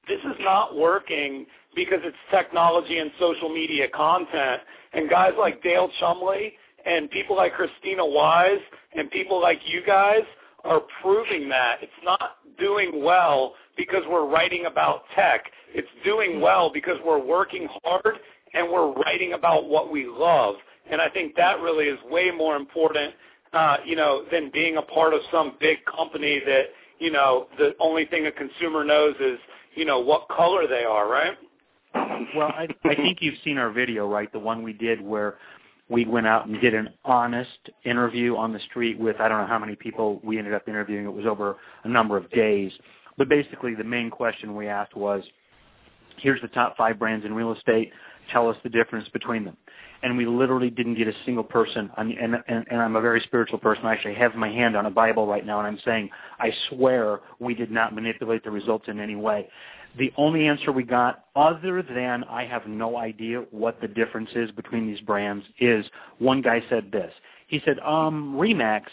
this 0.07 0.21
is 0.21 0.37
not 0.41 0.77
working 0.77 1.47
because 1.75 2.01
it's 2.03 2.17
technology 2.31 2.99
and 2.99 3.11
social 3.19 3.49
media 3.49 3.89
content. 3.89 4.63
And 4.93 5.09
guys 5.09 5.33
like 5.39 5.63
Dale 5.63 5.91
Chumbley 6.01 6.53
and 6.87 7.11
people 7.11 7.37
like 7.37 7.53
Christina 7.55 8.05
Wise 8.05 8.61
and 8.97 9.11
people 9.11 9.41
like 9.41 9.61
you 9.67 9.83
guys 9.87 10.23
are 10.65 10.83
proving 11.03 11.49
that. 11.49 11.79
It's 11.83 11.93
not 12.05 12.37
doing 12.59 13.03
well 13.03 13.55
because 13.77 14.03
we're 14.09 14.27
writing 14.27 14.67
about 14.67 15.03
tech. 15.15 15.45
It's 15.75 15.89
doing 16.05 16.41
well 16.41 16.71
because 16.73 16.97
we're 17.05 17.25
working 17.25 17.69
hard 17.85 18.19
and 18.55 18.71
we're 18.71 18.93
writing 18.93 19.33
about 19.33 19.69
what 19.69 19.91
we 19.91 20.07
love. 20.07 20.57
And 20.91 21.01
I 21.01 21.09
think 21.09 21.35
that 21.37 21.61
really 21.61 21.87
is 21.87 21.99
way 22.11 22.31
more 22.31 22.57
important, 22.57 23.15
uh, 23.53 23.79
you 23.85 23.97
know, 23.97 24.25
than 24.31 24.51
being 24.53 24.77
a 24.77 24.83
part 24.83 25.15
of 25.15 25.21
some 25.31 25.57
big 25.61 25.79
company 25.85 26.41
that, 26.45 26.65
you 26.99 27.11
know, 27.11 27.47
the 27.59 27.75
only 27.81 28.05
thing 28.07 28.27
a 28.27 28.33
consumer 28.33 28.85
knows 28.85 29.15
is, 29.21 29.39
you 29.75 29.85
know, 29.85 30.01
what 30.01 30.29
color 30.29 30.67
they 30.67 30.85
are, 30.85 31.09
right? 31.09 31.37
Well, 32.35 32.49
I, 32.49 32.69
I 32.85 32.95
think 32.95 33.19
you've 33.21 33.39
seen 33.45 33.59
our 33.59 33.71
video, 33.71 34.07
right? 34.09 34.31
The 34.33 34.39
one 34.39 34.63
we 34.63 34.73
did 34.73 35.01
where 35.01 35.37
we 35.89 36.05
went 36.07 36.27
out 36.27 36.47
and 36.47 36.61
did 36.61 36.75
an 36.75 36.89
honest 37.05 37.71
interview 37.85 38.37
on 38.37 38.53
the 38.53 38.61
street 38.71 38.99
with 38.99 39.17
I 39.21 39.29
don't 39.29 39.41
know 39.41 39.47
how 39.47 39.59
many 39.59 39.77
people 39.77 40.21
we 40.25 40.39
ended 40.39 40.55
up 40.55 40.69
interviewing. 40.69 41.05
It 41.05 41.13
was 41.13 41.27
over 41.27 41.57
a 41.85 41.89
number 41.89 42.17
of 42.17 42.31
days. 42.31 42.73
But 43.19 43.29
basically 43.29 43.75
the 43.75 43.85
main 43.85 44.11
question 44.11 44.57
we 44.57 44.69
asked 44.69 44.97
was, 44.97 45.23
here's 46.19 46.41
the 46.41 46.49
top 46.49 46.77
five 46.77 46.99
brands 46.99 47.27
in 47.27 47.35
real 47.35 47.53
estate. 47.53 47.93
Tell 48.33 48.49
us 48.49 48.57
the 48.63 48.71
difference 48.71 49.09
between 49.09 49.45
them. 49.45 49.57
And 50.05 50.17
we 50.17 50.27
literally 50.27 50.71
didn't 50.71 50.97
get 50.97 51.07
a 51.07 51.13
single 51.25 51.45
person. 51.45 51.91
And, 51.97 52.13
and, 52.13 52.43
and 52.49 52.81
I'm 52.81 52.97
a 52.97 53.01
very 53.01 53.21
spiritual 53.21 53.59
person. 53.59 53.85
I 53.87 53.93
actually 53.93 54.15
have 54.15 54.35
my 54.35 54.49
hand 54.49 54.77
on 54.77 54.87
a 54.87 54.91
Bible 54.91 55.27
right 55.27 55.47
now, 55.47 55.59
and 55.59 55.67
I'm 55.67 55.79
saying, 55.85 56.11
I 56.41 56.53
swear 56.69 57.21
we 57.39 57.55
did 57.55 57.71
not 57.71 57.95
manipulate 57.95 58.43
the 58.43 58.51
results 58.51 58.87
in 58.89 58.99
any 58.99 59.15
way. 59.15 59.49
The 59.99 60.13
only 60.17 60.47
answer 60.47 60.73
we 60.73 60.85
got, 60.85 61.25
other 61.37 61.83
than 61.83 62.25
I 62.25 62.47
have 62.47 62.67
no 62.67 62.97
idea 62.97 63.45
what 63.51 63.81
the 63.81 63.89
difference 63.89 64.31
is 64.35 64.51
between 64.53 64.87
these 64.87 65.01
brands, 65.01 65.45
is 65.59 65.85
one 66.19 66.41
guy 66.41 66.63
said 66.71 66.91
this. 66.91 67.13
He 67.47 67.61
said, 67.65 67.79
um, 67.81 68.35
Remax, 68.37 68.85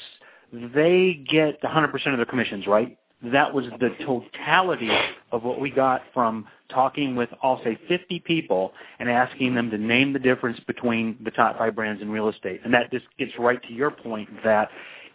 they 0.52 1.24
get 1.30 1.62
100% 1.62 1.94
of 1.94 2.18
their 2.18 2.26
commissions, 2.26 2.68
right? 2.68 2.98
that 3.22 3.54
was 3.54 3.66
the 3.80 3.90
totality 4.06 4.90
of 5.32 5.44
what 5.44 5.60
we 5.60 5.70
got 5.70 6.02
from 6.14 6.48
talking 6.70 7.16
with, 7.16 7.30
I'll 7.44 7.62
say, 7.64 7.78
50 7.88 8.20
people 8.22 8.72
and 9.00 9.10
asking 9.10 9.56
them 9.56 9.70
to 9.72 9.78
name 9.78 10.14
the 10.14 10.20
difference 10.20 10.60
between 10.62 11.18
the 11.24 11.32
top 11.32 11.58
five 11.58 11.76
brands 11.76 12.02
in 12.02 12.10
real 12.10 12.30
estate. 12.30 12.62
And 12.64 12.74
that 12.74 12.92
just 12.92 13.06
gets 13.18 13.32
right 13.38 13.62
to 13.64 13.74
your 13.74 13.92
point 13.92 14.30
that 14.44 14.70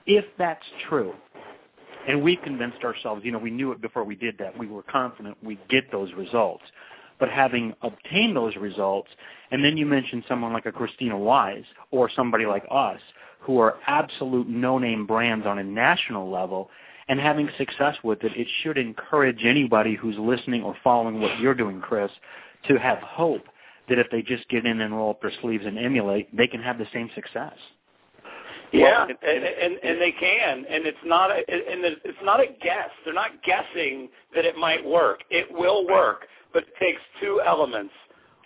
if 0.06 0.24
that's 0.36 0.64
true, 0.88 1.14
and 2.06 2.22
we 2.22 2.36
convinced 2.36 2.84
ourselves, 2.84 3.22
you 3.24 3.32
know, 3.32 3.38
we 3.38 3.50
knew 3.50 3.72
it 3.72 3.80
before 3.80 4.04
we 4.04 4.16
did 4.16 4.36
that, 4.38 4.58
we 4.58 4.66
were 4.66 4.82
confident 4.82 5.36
we'd 5.42 5.66
get 5.68 5.90
those 5.90 6.12
results. 6.14 6.64
But 7.18 7.28
having 7.28 7.74
obtained 7.82 8.36
those 8.36 8.56
results, 8.56 9.08
and 9.50 9.64
then 9.64 9.76
you 9.76 9.86
mentioned 9.86 10.24
someone 10.28 10.52
like 10.52 10.66
a 10.66 10.72
Christina 10.72 11.16
Wise 11.16 11.64
or 11.90 12.10
somebody 12.14 12.44
like 12.44 12.64
us, 12.70 13.00
who 13.40 13.58
are 13.58 13.76
absolute 13.86 14.48
no-name 14.48 15.06
brands 15.06 15.46
on 15.46 15.58
a 15.58 15.64
national 15.64 16.30
level, 16.30 16.70
and 17.08 17.20
having 17.20 17.48
success 17.58 17.96
with 18.02 18.24
it, 18.24 18.32
it 18.36 18.48
should 18.62 18.78
encourage 18.78 19.44
anybody 19.44 19.94
who's 19.94 20.16
listening 20.18 20.62
or 20.62 20.74
following 20.82 21.20
what 21.20 21.38
you're 21.38 21.54
doing, 21.54 21.80
Chris, 21.80 22.10
to 22.68 22.78
have 22.78 22.98
hope 22.98 23.42
that 23.88 23.98
if 23.98 24.06
they 24.10 24.22
just 24.22 24.48
get 24.48 24.64
in 24.64 24.80
and 24.80 24.96
roll 24.96 25.10
up 25.10 25.20
their 25.20 25.32
sleeves 25.42 25.66
and 25.66 25.78
emulate, 25.78 26.34
they 26.34 26.46
can 26.46 26.62
have 26.62 26.78
the 26.78 26.86
same 26.92 27.10
success. 27.14 27.52
Yeah, 28.74 29.06
well, 29.06 29.16
and, 29.22 29.44
and 29.44 29.78
and 29.82 30.00
they 30.00 30.12
can, 30.12 30.64
and 30.68 30.86
it's 30.86 30.98
not 31.04 31.30
a, 31.30 31.36
and 31.36 31.84
it's 31.84 32.18
not 32.22 32.40
a 32.40 32.46
guess. 32.62 32.90
They're 33.04 33.14
not 33.14 33.42
guessing 33.44 34.08
that 34.34 34.44
it 34.44 34.56
might 34.56 34.84
work. 34.84 35.20
It 35.30 35.46
will 35.50 35.86
work, 35.86 36.26
but 36.52 36.64
it 36.64 36.74
takes 36.80 37.00
two 37.20 37.40
elements: 37.46 37.92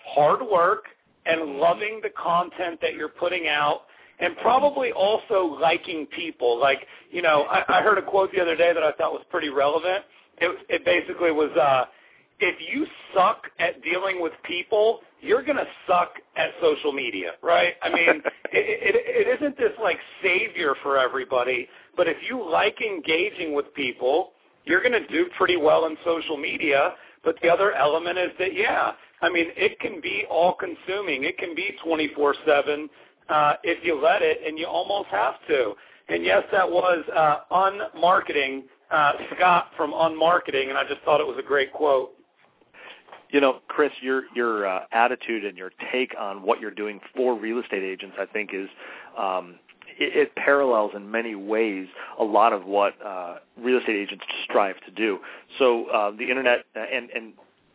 hard 0.04 0.40
work 0.42 0.84
and 1.26 1.56
loving 1.56 2.00
the 2.02 2.10
content 2.10 2.78
that 2.82 2.94
you're 2.94 3.08
putting 3.08 3.48
out 3.48 3.82
and 4.20 4.36
probably 4.38 4.92
also 4.92 5.58
liking 5.60 6.06
people. 6.06 6.58
Like, 6.58 6.86
you 7.10 7.22
know, 7.22 7.42
I, 7.50 7.78
I 7.78 7.82
heard 7.82 7.98
a 7.98 8.02
quote 8.02 8.32
the 8.32 8.40
other 8.40 8.56
day 8.56 8.72
that 8.72 8.82
I 8.82 8.92
thought 8.92 9.12
was 9.12 9.22
pretty 9.30 9.48
relevant. 9.48 10.04
It, 10.38 10.56
it 10.68 10.84
basically 10.84 11.30
was, 11.30 11.50
uh, 11.56 11.84
if 12.40 12.56
you 12.72 12.86
suck 13.14 13.42
at 13.58 13.82
dealing 13.82 14.20
with 14.20 14.32
people, 14.44 15.00
you're 15.20 15.42
going 15.42 15.56
to 15.56 15.66
suck 15.86 16.12
at 16.36 16.50
social 16.60 16.92
media, 16.92 17.32
right? 17.42 17.74
I 17.82 17.88
mean, 17.90 18.08
it, 18.52 18.94
it, 18.94 19.26
it 19.28 19.40
isn't 19.40 19.56
this 19.56 19.72
like 19.82 19.98
savior 20.22 20.74
for 20.82 20.98
everybody, 20.98 21.68
but 21.96 22.08
if 22.08 22.16
you 22.28 22.48
like 22.48 22.80
engaging 22.80 23.54
with 23.54 23.72
people, 23.74 24.32
you're 24.64 24.82
going 24.82 24.92
to 24.92 25.06
do 25.08 25.26
pretty 25.36 25.56
well 25.56 25.86
in 25.86 25.96
social 26.04 26.36
media. 26.36 26.94
But 27.24 27.36
the 27.42 27.48
other 27.48 27.72
element 27.72 28.18
is 28.18 28.30
that, 28.38 28.54
yeah, 28.54 28.92
I 29.22 29.28
mean, 29.28 29.46
it 29.56 29.80
can 29.80 30.00
be 30.00 30.24
all 30.30 30.54
consuming. 30.54 31.24
It 31.24 31.36
can 31.38 31.54
be 31.54 31.76
24-7 31.84 32.88
uh, 33.28 33.54
if 33.64 33.84
you 33.84 34.00
let 34.00 34.22
it, 34.22 34.38
and 34.46 34.58
you 34.58 34.66
almost 34.66 35.08
have 35.08 35.34
to. 35.48 35.74
And 36.08 36.24
yes, 36.24 36.44
that 36.52 36.70
was 36.70 37.04
uh, 37.14 37.40
unmarketing 37.50 38.62
uh, 38.90 39.12
Scott 39.34 39.70
from 39.76 39.92
Unmarketing, 39.92 40.68
and 40.68 40.78
I 40.78 40.84
just 40.88 41.02
thought 41.02 41.20
it 41.20 41.26
was 41.26 41.36
a 41.38 41.46
great 41.46 41.72
quote. 41.72 42.14
You 43.30 43.40
know, 43.40 43.60
Chris, 43.68 43.92
your 44.00 44.22
your 44.34 44.66
uh, 44.66 44.84
attitude 44.92 45.44
and 45.44 45.56
your 45.56 45.70
take 45.92 46.14
on 46.18 46.42
what 46.42 46.60
you're 46.60 46.70
doing 46.70 47.00
for 47.14 47.38
real 47.38 47.58
estate 47.58 47.82
agents, 47.82 48.16
I 48.18 48.26
think, 48.26 48.50
is 48.52 48.68
um, 49.18 49.56
it, 49.98 50.16
it 50.16 50.34
parallels 50.34 50.92
in 50.94 51.10
many 51.10 51.34
ways 51.34 51.88
a 52.18 52.24
lot 52.24 52.52
of 52.52 52.64
what 52.64 52.94
uh, 53.04 53.36
real 53.60 53.78
estate 53.78 53.96
agents 53.96 54.24
strive 54.44 54.76
to 54.86 54.90
do. 54.90 55.18
So 55.58 55.86
uh, 55.86 56.10
the 56.12 56.30
internet 56.30 56.64
and 56.74 57.10
and 57.10 57.32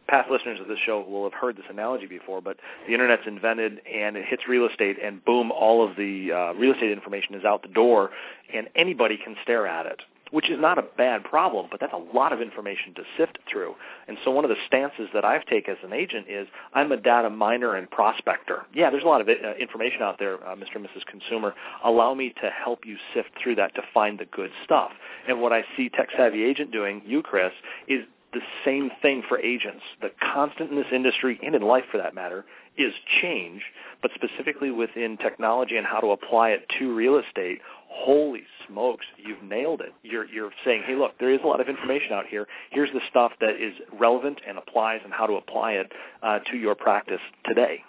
past 0.08 0.30
listeners 0.30 0.60
of 0.60 0.68
this 0.68 0.80
show 0.86 1.02
will 1.08 1.24
have 1.24 1.34
heard 1.34 1.56
this 1.56 1.66
analogy 1.70 2.08
before, 2.08 2.42
but 2.42 2.58
the 2.88 2.94
internet's 2.94 3.24
invented 3.26 3.80
and 3.92 4.18
it 4.18 4.26
hits 4.28 4.44
real 4.48 4.68
estate, 4.68 4.98
and 5.02 5.24
boom, 5.24 5.52
all 5.52 5.88
of 5.88 5.96
the 5.96 6.32
uh, 6.32 6.54
real 6.54 6.74
estate 6.74 6.92
information 6.92 7.36
is 7.36 7.46
out 7.46 7.62
the 7.62 7.70
door, 7.70 8.10
and 8.54 8.68
anybody 8.76 9.18
can 9.24 9.36
stare 9.44 9.66
at 9.66 9.86
it. 9.86 10.02
Which 10.34 10.50
is 10.50 10.60
not 10.60 10.80
a 10.80 10.84
bad 10.98 11.24
problem, 11.24 11.68
but 11.70 11.80
that's 11.80 11.94
a 11.94 12.16
lot 12.16 12.34
of 12.34 12.42
information 12.42 12.96
to 12.96 13.04
sift 13.18 13.38
through. 13.50 13.76
And 14.08 14.18
so 14.26 14.32
one 14.32 14.44
of 14.44 14.50
the 14.50 14.58
stances 14.66 15.08
that 15.14 15.24
I've 15.24 15.46
taken 15.46 15.76
as 15.76 15.80
an 15.84 15.94
agent 15.94 16.26
is 16.28 16.48
I'm 16.74 16.92
a 16.92 16.98
data 16.98 17.30
miner 17.30 17.76
and 17.76 17.90
prospector. 17.90 18.64
Yeah, 18.74 18.90
there's 18.90 19.04
a 19.04 19.08
lot 19.08 19.22
of 19.22 19.30
uh, 19.30 19.54
information 19.60 20.02
out 20.02 20.18
there, 20.18 20.36
uh, 20.46 20.56
Mr. 20.56 20.76
and 20.76 20.86
Mrs. 20.86 21.06
Consumer. 21.06 21.54
Allow 21.84 22.16
me 22.16 22.34
to 22.42 22.50
help 22.50 22.80
you 22.84 22.98
sift 23.14 23.30
through 23.42 23.56
that 23.56 23.76
to 23.76 23.82
find 23.94 24.20
the 24.20 24.26
good 24.26 24.50
stuff. 24.64 24.92
And 25.28 25.40
what 25.40 25.54
I 25.54 25.64
see 25.78 25.90
Tech 25.90 26.10
Savvy 26.18 26.44
Agent 26.44 26.72
doing, 26.72 27.04
you, 27.06 27.22
Chris, 27.22 27.52
is 27.88 28.04
the 28.34 28.42
same 28.66 28.90
thing 29.02 29.22
for 29.28 29.40
agents. 29.40 29.84
The 30.02 30.10
constant 30.34 30.72
in 30.72 30.76
this 30.76 30.88
industry, 30.92 31.40
and 31.44 31.54
in 31.54 31.62
life 31.62 31.84
for 31.92 32.00
that 32.00 32.16
matter, 32.16 32.46
is 32.78 32.94
change, 33.22 33.62
but 34.02 34.12
specifically 34.16 34.72
within 34.72 35.18
technology 35.18 35.78
and 35.78 35.86
how 35.86 36.00
to 36.00 36.08
apply 36.08 36.50
it 36.50 36.66
to 36.80 36.94
real 36.94 37.20
estate. 37.20 37.60
Holy 37.88 38.42
smokes, 38.68 39.06
you've 39.18 39.44
nailed 39.44 39.82
it. 39.82 39.94
You're, 40.02 40.26
you're 40.26 40.52
saying, 40.66 40.84
hey, 40.86 40.96
look, 40.96 41.18
there 41.20 41.32
is 41.32 41.40
a 41.44 41.48
lot 41.48 41.62
of 41.62 41.70
information 41.70 42.14
out 42.14 42.26
here. 42.28 42.48
Here's 42.72 42.92
the 42.92 43.02
stuff 43.10 43.32
that 43.40 43.52
is 43.52 43.74
relevant 44.00 44.40
and 44.48 44.58
applies 44.58 45.02
and 45.04 45.14
how 45.14 45.28
to 45.28 45.34
apply 45.34 45.74
it 45.74 45.92
uh, 46.24 46.40
to 46.52 46.58
your 46.58 46.76
practice 46.76 47.22
today. 47.46 47.84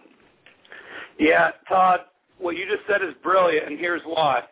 Yeah, 1.18 1.52
Todd, 1.68 2.00
what 2.38 2.56
you 2.56 2.66
just 2.66 2.82
said 2.86 3.02
is 3.02 3.14
brilliant, 3.22 3.68
and 3.68 3.78
here's 3.78 4.02
why. 4.04 4.42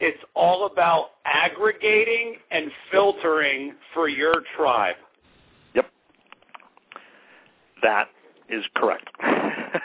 It's 0.00 0.18
all 0.34 0.66
about 0.66 1.10
aggregating 1.26 2.36
and 2.50 2.70
filtering 2.90 3.74
for 3.94 4.08
your 4.08 4.42
tribe. 4.56 4.96
Yep. 5.74 5.86
That 7.82 8.08
is 8.48 8.64
correct. 8.74 9.08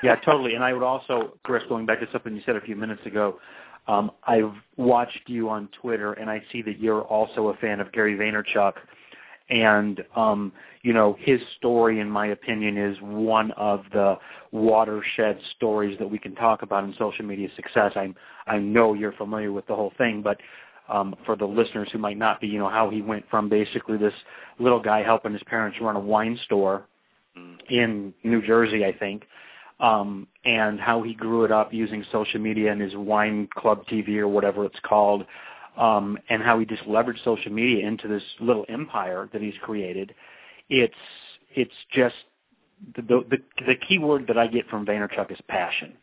Yeah, 0.03 0.15
totally. 0.15 0.55
And 0.55 0.63
I 0.63 0.73
would 0.73 0.83
also, 0.83 1.33
Chris, 1.43 1.63
going 1.69 1.85
back 1.85 1.99
to 1.99 2.07
something 2.11 2.35
you 2.35 2.41
said 2.45 2.55
a 2.55 2.61
few 2.61 2.75
minutes 2.75 3.05
ago, 3.05 3.39
um, 3.87 4.11
I've 4.25 4.53
watched 4.75 5.21
you 5.27 5.49
on 5.49 5.69
Twitter, 5.81 6.13
and 6.13 6.29
I 6.29 6.43
see 6.51 6.61
that 6.63 6.79
you're 6.79 7.03
also 7.03 7.47
a 7.49 7.57
fan 7.57 7.79
of 7.79 7.91
Gary 7.91 8.15
Vaynerchuk. 8.17 8.73
And 9.49 10.03
um, 10.15 10.51
you 10.81 10.91
know, 10.91 11.15
his 11.19 11.39
story, 11.57 12.01
in 12.01 12.09
my 12.09 12.27
opinion, 12.27 12.77
is 12.77 12.97
one 13.01 13.51
of 13.51 13.85
the 13.93 14.15
watershed 14.51 15.39
stories 15.55 15.97
that 15.99 16.09
we 16.09 16.19
can 16.19 16.35
talk 16.35 16.63
about 16.63 16.83
in 16.83 16.93
social 16.99 17.23
media 17.23 17.47
success. 17.55 17.93
I 17.95 18.13
I 18.45 18.57
know 18.57 18.93
you're 18.93 19.13
familiar 19.13 19.53
with 19.53 19.65
the 19.67 19.75
whole 19.75 19.93
thing, 19.97 20.21
but 20.21 20.37
um, 20.89 21.15
for 21.25 21.37
the 21.37 21.45
listeners 21.45 21.87
who 21.93 21.97
might 21.97 22.17
not 22.17 22.41
be, 22.41 22.47
you 22.47 22.59
know, 22.59 22.69
how 22.69 22.89
he 22.89 23.01
went 23.01 23.23
from 23.29 23.47
basically 23.47 23.97
this 23.97 24.13
little 24.59 24.81
guy 24.81 25.01
helping 25.01 25.31
his 25.31 25.43
parents 25.43 25.77
run 25.79 25.95
a 25.95 25.99
wine 25.99 26.37
store 26.43 26.85
in 27.69 28.13
New 28.23 28.45
Jersey, 28.45 28.85
I 28.85 28.91
think, 28.91 29.23
um, 29.79 30.27
and 30.43 30.79
how 30.79 31.03
he 31.03 31.13
grew 31.13 31.43
it 31.43 31.51
up 31.51 31.73
using 31.73 32.03
social 32.11 32.39
media 32.39 32.71
and 32.71 32.81
his 32.81 32.95
wine 32.95 33.47
club 33.55 33.85
TV 33.87 34.17
or 34.17 34.27
whatever 34.27 34.65
it's 34.65 34.79
called, 34.83 35.25
um, 35.77 36.17
and 36.29 36.41
how 36.41 36.57
he 36.59 36.65
just 36.65 36.83
leveraged 36.83 37.23
social 37.23 37.51
media 37.51 37.87
into 37.87 38.07
this 38.07 38.23
little 38.39 38.65
empire 38.69 39.29
that 39.33 39.41
he's 39.41 39.53
created. 39.61 40.13
It's 40.69 40.93
it's 41.55 41.73
just 41.91 42.15
the 42.95 43.01
the, 43.01 43.37
the 43.65 43.75
key 43.75 43.99
word 43.99 44.25
that 44.27 44.37
I 44.37 44.47
get 44.47 44.67
from 44.67 44.85
Vaynerchuk 44.85 45.31
is 45.31 45.39
passion. 45.47 45.93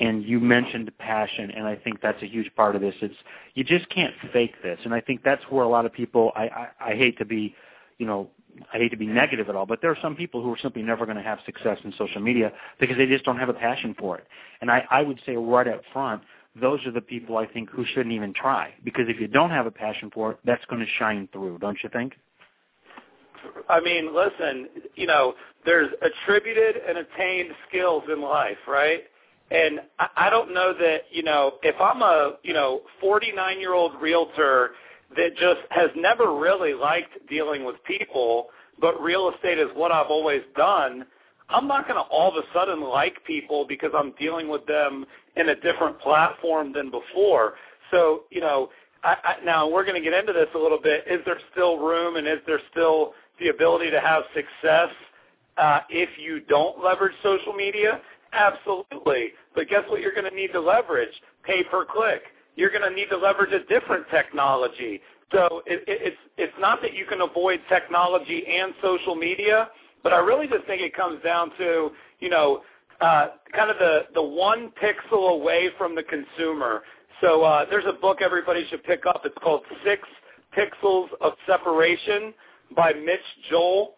And 0.00 0.24
you 0.24 0.40
mentioned 0.40 0.90
passion, 0.98 1.52
and 1.52 1.68
I 1.68 1.76
think 1.76 2.00
that's 2.00 2.20
a 2.20 2.26
huge 2.26 2.52
part 2.56 2.74
of 2.74 2.82
this. 2.82 2.96
It's 3.00 3.14
you 3.54 3.62
just 3.62 3.88
can't 3.90 4.12
fake 4.32 4.54
this, 4.60 4.78
and 4.84 4.92
I 4.92 5.00
think 5.00 5.22
that's 5.22 5.42
where 5.50 5.62
a 5.62 5.68
lot 5.68 5.86
of 5.86 5.92
people. 5.92 6.32
I 6.34 6.42
I, 6.42 6.68
I 6.80 6.94
hate 6.96 7.16
to 7.18 7.24
be, 7.24 7.54
you 7.98 8.06
know, 8.06 8.28
I 8.72 8.78
hate 8.78 8.90
to 8.90 8.96
be 8.96 9.06
negative 9.06 9.48
at 9.48 9.56
all, 9.56 9.66
but 9.66 9.80
there 9.80 9.90
are 9.90 9.98
some 10.02 10.14
people 10.14 10.42
who 10.42 10.52
are 10.52 10.58
simply 10.58 10.82
never 10.82 11.04
going 11.06 11.16
to 11.16 11.22
have 11.22 11.38
success 11.46 11.78
in 11.84 11.92
social 11.98 12.20
media 12.20 12.52
because 12.80 12.96
they 12.96 13.06
just 13.06 13.24
don't 13.24 13.38
have 13.38 13.48
a 13.48 13.54
passion 13.54 13.94
for 13.98 14.18
it. 14.18 14.26
And 14.60 14.70
I, 14.70 14.84
I 14.90 15.02
would 15.02 15.20
say 15.26 15.36
right 15.36 15.66
up 15.66 15.82
front, 15.92 16.22
those 16.60 16.84
are 16.86 16.92
the 16.92 17.00
people 17.00 17.36
I 17.36 17.46
think 17.46 17.70
who 17.70 17.84
shouldn't 17.84 18.14
even 18.14 18.32
try 18.32 18.72
because 18.84 19.06
if 19.08 19.20
you 19.20 19.26
don't 19.26 19.50
have 19.50 19.66
a 19.66 19.70
passion 19.70 20.10
for 20.14 20.32
it, 20.32 20.38
that's 20.44 20.64
going 20.66 20.80
to 20.80 20.86
shine 20.98 21.28
through, 21.32 21.58
don't 21.58 21.78
you 21.82 21.90
think? 21.92 22.14
I 23.68 23.80
mean, 23.80 24.14
listen, 24.14 24.68
you 24.94 25.06
know, 25.06 25.34
there's 25.64 25.90
attributed 26.00 26.76
and 26.88 26.98
attained 26.98 27.50
skills 27.68 28.04
in 28.10 28.22
life, 28.22 28.56
right? 28.66 29.02
And 29.50 29.80
I, 29.98 30.08
I 30.16 30.30
don't 30.30 30.54
know 30.54 30.72
that, 30.78 31.02
you 31.10 31.22
know, 31.22 31.54
if 31.62 31.74
I'm 31.80 32.02
a, 32.02 32.36
you 32.42 32.54
know, 32.54 32.82
49 33.00 33.60
year 33.60 33.74
old 33.74 34.00
realtor 34.00 34.70
that 35.16 35.36
just 35.36 35.60
has 35.70 35.90
never 35.96 36.36
really 36.36 36.74
liked 36.74 37.12
dealing 37.28 37.64
with 37.64 37.76
people, 37.84 38.48
but 38.80 39.00
real 39.00 39.30
estate 39.34 39.58
is 39.58 39.68
what 39.74 39.92
I've 39.92 40.10
always 40.10 40.42
done, 40.56 41.04
I'm 41.48 41.68
not 41.68 41.86
going 41.86 42.02
to 42.02 42.08
all 42.10 42.30
of 42.30 42.42
a 42.42 42.46
sudden 42.54 42.80
like 42.82 43.22
people 43.26 43.66
because 43.68 43.90
I'm 43.94 44.12
dealing 44.18 44.48
with 44.48 44.66
them 44.66 45.04
in 45.36 45.50
a 45.50 45.54
different 45.54 46.00
platform 46.00 46.72
than 46.72 46.90
before. 46.90 47.54
So, 47.90 48.22
you 48.30 48.40
know, 48.40 48.70
I, 49.02 49.16
I, 49.22 49.44
now 49.44 49.68
we're 49.68 49.84
going 49.84 50.02
to 50.02 50.10
get 50.10 50.18
into 50.18 50.32
this 50.32 50.48
a 50.54 50.58
little 50.58 50.80
bit. 50.80 51.04
Is 51.08 51.20
there 51.26 51.38
still 51.52 51.78
room 51.78 52.16
and 52.16 52.26
is 52.26 52.38
there 52.46 52.60
still 52.70 53.12
the 53.38 53.48
ability 53.48 53.90
to 53.90 54.00
have 54.00 54.22
success 54.34 54.88
uh, 55.58 55.80
if 55.90 56.08
you 56.18 56.40
don't 56.40 56.82
leverage 56.82 57.14
social 57.22 57.52
media? 57.52 58.00
Absolutely. 58.32 59.32
But 59.54 59.68
guess 59.68 59.82
what 59.88 60.00
you're 60.00 60.14
going 60.14 60.28
to 60.28 60.34
need 60.34 60.52
to 60.52 60.60
leverage? 60.60 61.12
Pay 61.44 61.62
per 61.64 61.84
click. 61.84 62.22
You're 62.56 62.70
going 62.70 62.88
to 62.88 62.94
need 62.94 63.08
to 63.10 63.16
leverage 63.16 63.52
a 63.52 63.64
different 63.64 64.06
technology. 64.10 65.00
So 65.32 65.62
it, 65.66 65.82
it, 65.88 66.00
it's 66.02 66.16
it's 66.36 66.52
not 66.60 66.80
that 66.82 66.94
you 66.94 67.06
can 67.06 67.20
avoid 67.22 67.60
technology 67.68 68.44
and 68.46 68.72
social 68.82 69.14
media, 69.14 69.68
but 70.02 70.12
I 70.12 70.18
really 70.18 70.46
just 70.46 70.64
think 70.66 70.82
it 70.82 70.94
comes 70.94 71.22
down 71.22 71.50
to 71.58 71.90
you 72.20 72.28
know 72.28 72.62
uh, 73.00 73.28
kind 73.54 73.70
of 73.70 73.78
the 73.78 74.02
the 74.14 74.22
one 74.22 74.70
pixel 74.82 75.32
away 75.32 75.70
from 75.76 75.94
the 75.94 76.02
consumer. 76.02 76.82
So 77.20 77.42
uh, 77.42 77.64
there's 77.68 77.84
a 77.86 77.92
book 77.92 78.18
everybody 78.20 78.66
should 78.68 78.84
pick 78.84 79.06
up. 79.06 79.22
It's 79.24 79.36
called 79.42 79.62
Six 79.84 80.02
Pixels 80.56 81.08
of 81.20 81.32
Separation 81.46 82.34
by 82.76 82.92
Mitch 82.92 83.20
Joel, 83.50 83.94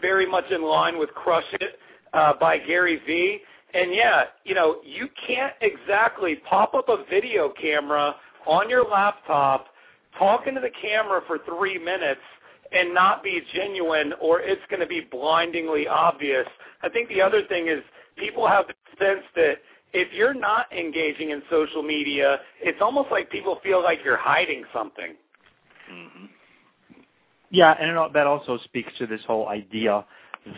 very 0.00 0.26
much 0.26 0.50
in 0.50 0.62
line 0.62 0.98
with 0.98 1.10
Crush 1.10 1.44
It 1.54 1.78
uh, 2.12 2.32
by 2.40 2.58
Gary 2.58 3.00
Vee. 3.06 3.40
And 3.74 3.94
yeah, 3.94 4.24
you 4.44 4.54
know, 4.54 4.76
you 4.84 5.08
can't 5.26 5.54
exactly 5.60 6.36
pop 6.48 6.74
up 6.74 6.88
a 6.88 7.04
video 7.08 7.52
camera 7.60 8.14
on 8.46 8.68
your 8.68 8.88
laptop, 8.88 9.66
talk 10.18 10.46
into 10.46 10.60
the 10.60 10.70
camera 10.80 11.22
for 11.26 11.38
three 11.38 11.78
minutes, 11.78 12.20
and 12.72 12.92
not 12.92 13.22
be 13.22 13.40
genuine, 13.54 14.12
or 14.20 14.40
it's 14.40 14.62
going 14.68 14.80
to 14.80 14.86
be 14.86 15.00
blindingly 15.00 15.86
obvious. 15.86 16.46
I 16.82 16.88
think 16.88 17.08
the 17.08 17.20
other 17.20 17.42
thing 17.48 17.68
is 17.68 17.82
people 18.16 18.46
have 18.46 18.66
the 18.66 18.74
sense 18.98 19.24
that 19.36 19.54
if 19.92 20.12
you're 20.12 20.34
not 20.34 20.72
engaging 20.72 21.30
in 21.30 21.42
social 21.50 21.82
media, 21.82 22.38
it's 22.60 22.78
almost 22.80 23.10
like 23.10 23.30
people 23.30 23.58
feel 23.62 23.82
like 23.82 24.00
you're 24.04 24.16
hiding 24.16 24.64
something. 24.72 25.14
Mm-hmm. 25.92 26.24
Yeah, 27.50 27.74
and 27.78 28.14
that 28.14 28.26
also 28.26 28.58
speaks 28.64 28.90
to 28.98 29.06
this 29.06 29.20
whole 29.26 29.48
idea 29.48 30.04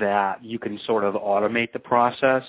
that 0.01 0.43
you 0.43 0.59
can 0.59 0.79
sort 0.87 1.05
of 1.05 1.15
automate 1.15 1.73
the 1.73 1.81
process, 1.81 2.45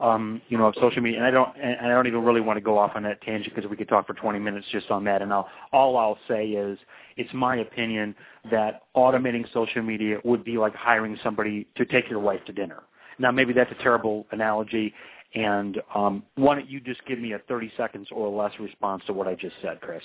um, 0.00 0.42
you 0.48 0.58
know, 0.58 0.66
of 0.66 0.74
social 0.80 1.02
media. 1.02 1.18
And 1.18 1.26
I 1.26 1.30
don't, 1.30 1.50
and 1.56 1.86
I 1.86 1.88
don't 1.88 2.06
even 2.06 2.24
really 2.24 2.40
want 2.40 2.56
to 2.56 2.60
go 2.60 2.78
off 2.78 2.92
on 2.94 3.02
that 3.04 3.20
tangent 3.22 3.54
because 3.54 3.68
we 3.70 3.76
could 3.76 3.88
talk 3.88 4.06
for 4.06 4.14
20 4.14 4.38
minutes 4.38 4.66
just 4.72 4.90
on 4.90 5.04
that. 5.04 5.22
And 5.22 5.32
I'll, 5.32 5.48
all 5.72 5.96
I'll 5.96 6.18
say 6.28 6.48
is, 6.48 6.78
it's 7.16 7.32
my 7.32 7.56
opinion 7.56 8.14
that 8.50 8.82
automating 8.96 9.50
social 9.52 9.82
media 9.82 10.18
would 10.24 10.44
be 10.44 10.58
like 10.58 10.74
hiring 10.74 11.18
somebody 11.22 11.66
to 11.76 11.84
take 11.84 12.10
your 12.10 12.18
wife 12.18 12.44
to 12.46 12.52
dinner. 12.52 12.82
Now, 13.18 13.30
maybe 13.30 13.52
that's 13.52 13.70
a 13.70 13.82
terrible 13.82 14.26
analogy, 14.32 14.92
and 15.34 15.80
um, 15.94 16.24
why 16.34 16.56
don't 16.56 16.68
you 16.68 16.80
just 16.80 17.04
give 17.06 17.18
me 17.18 17.32
a 17.32 17.38
30 17.38 17.72
seconds 17.76 18.08
or 18.10 18.28
less 18.28 18.52
response 18.58 19.02
to 19.06 19.12
what 19.12 19.28
I 19.28 19.34
just 19.34 19.54
said, 19.62 19.80
Chris? 19.80 20.02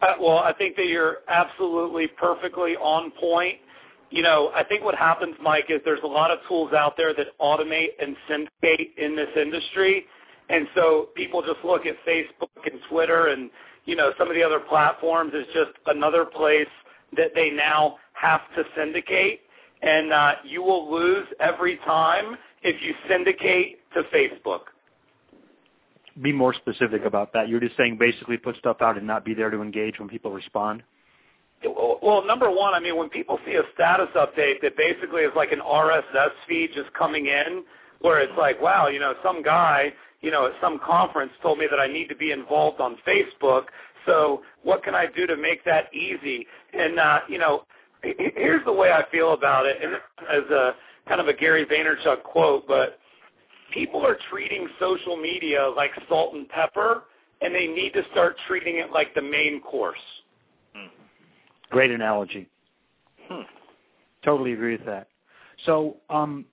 Uh, 0.00 0.14
well, 0.20 0.38
I 0.38 0.52
think 0.52 0.76
that 0.76 0.86
you're 0.86 1.18
absolutely 1.28 2.08
perfectly 2.08 2.76
on 2.76 3.12
point. 3.12 3.58
You 4.12 4.22
know, 4.22 4.52
I 4.54 4.62
think 4.62 4.84
what 4.84 4.94
happens, 4.94 5.34
Mike, 5.42 5.66
is 5.70 5.80
there's 5.86 6.02
a 6.04 6.06
lot 6.06 6.30
of 6.30 6.38
tools 6.46 6.74
out 6.74 6.98
there 6.98 7.14
that 7.14 7.28
automate 7.40 7.92
and 7.98 8.14
syndicate 8.28 8.90
in 8.98 9.16
this 9.16 9.30
industry. 9.34 10.04
And 10.50 10.68
so 10.74 11.08
people 11.14 11.40
just 11.40 11.64
look 11.64 11.86
at 11.86 11.94
Facebook 12.06 12.70
and 12.70 12.78
Twitter 12.90 13.28
and, 13.28 13.48
you 13.86 13.96
know, 13.96 14.12
some 14.18 14.28
of 14.28 14.34
the 14.34 14.42
other 14.42 14.60
platforms 14.60 15.32
as 15.34 15.46
just 15.54 15.70
another 15.86 16.26
place 16.26 16.68
that 17.16 17.30
they 17.34 17.48
now 17.48 17.96
have 18.12 18.42
to 18.54 18.64
syndicate. 18.76 19.40
And 19.80 20.12
uh, 20.12 20.34
you 20.44 20.62
will 20.62 20.92
lose 20.92 21.26
every 21.40 21.78
time 21.78 22.36
if 22.62 22.82
you 22.82 22.92
syndicate 23.08 23.78
to 23.94 24.02
Facebook. 24.14 24.60
Be 26.20 26.32
more 26.32 26.52
specific 26.52 27.06
about 27.06 27.32
that. 27.32 27.48
You're 27.48 27.60
just 27.60 27.78
saying 27.78 27.96
basically 27.98 28.36
put 28.36 28.56
stuff 28.56 28.76
out 28.82 28.98
and 28.98 29.06
not 29.06 29.24
be 29.24 29.32
there 29.32 29.48
to 29.48 29.62
engage 29.62 29.98
when 29.98 30.10
people 30.10 30.32
respond? 30.32 30.82
Well, 31.64 32.24
number 32.26 32.50
one, 32.50 32.74
I 32.74 32.80
mean, 32.80 32.96
when 32.96 33.08
people 33.08 33.38
see 33.46 33.54
a 33.54 33.62
status 33.74 34.08
update 34.16 34.60
that 34.62 34.76
basically 34.76 35.22
is 35.22 35.32
like 35.36 35.52
an 35.52 35.60
RSS 35.60 36.30
feed 36.48 36.70
just 36.74 36.92
coming 36.94 37.26
in, 37.26 37.62
where 38.00 38.20
it's 38.20 38.32
like, 38.36 38.60
wow, 38.60 38.88
you 38.88 38.98
know, 38.98 39.14
some 39.22 39.42
guy, 39.42 39.92
you 40.20 40.30
know, 40.30 40.46
at 40.46 40.52
some 40.60 40.80
conference 40.84 41.32
told 41.42 41.58
me 41.58 41.66
that 41.70 41.78
I 41.78 41.86
need 41.86 42.08
to 42.08 42.16
be 42.16 42.32
involved 42.32 42.80
on 42.80 42.96
Facebook. 43.06 43.64
So 44.06 44.42
what 44.62 44.82
can 44.82 44.94
I 44.94 45.06
do 45.06 45.26
to 45.26 45.36
make 45.36 45.64
that 45.64 45.92
easy? 45.94 46.46
And 46.72 46.98
uh, 46.98 47.20
you 47.28 47.38
know, 47.38 47.64
here's 48.02 48.64
the 48.64 48.72
way 48.72 48.90
I 48.90 49.04
feel 49.10 49.32
about 49.32 49.66
it, 49.66 49.76
and 49.82 49.94
as 50.30 50.50
a 50.50 50.72
kind 51.08 51.20
of 51.20 51.28
a 51.28 51.32
Gary 51.32 51.64
Vaynerchuk 51.64 52.22
quote, 52.24 52.66
but 52.66 52.98
people 53.72 54.04
are 54.04 54.16
treating 54.30 54.68
social 54.78 55.16
media 55.16 55.72
like 55.76 55.90
salt 56.08 56.34
and 56.34 56.48
pepper, 56.48 57.04
and 57.40 57.54
they 57.54 57.66
need 57.66 57.92
to 57.92 58.02
start 58.10 58.36
treating 58.46 58.76
it 58.76 58.90
like 58.92 59.14
the 59.14 59.22
main 59.22 59.60
course. 59.60 59.98
Great 61.72 61.90
analogy. 61.90 62.48
Hmm. 63.28 63.42
Totally 64.24 64.52
agree 64.52 64.76
with 64.76 64.86
that. 64.86 65.08
So, 65.66 65.96
um, 66.10 66.44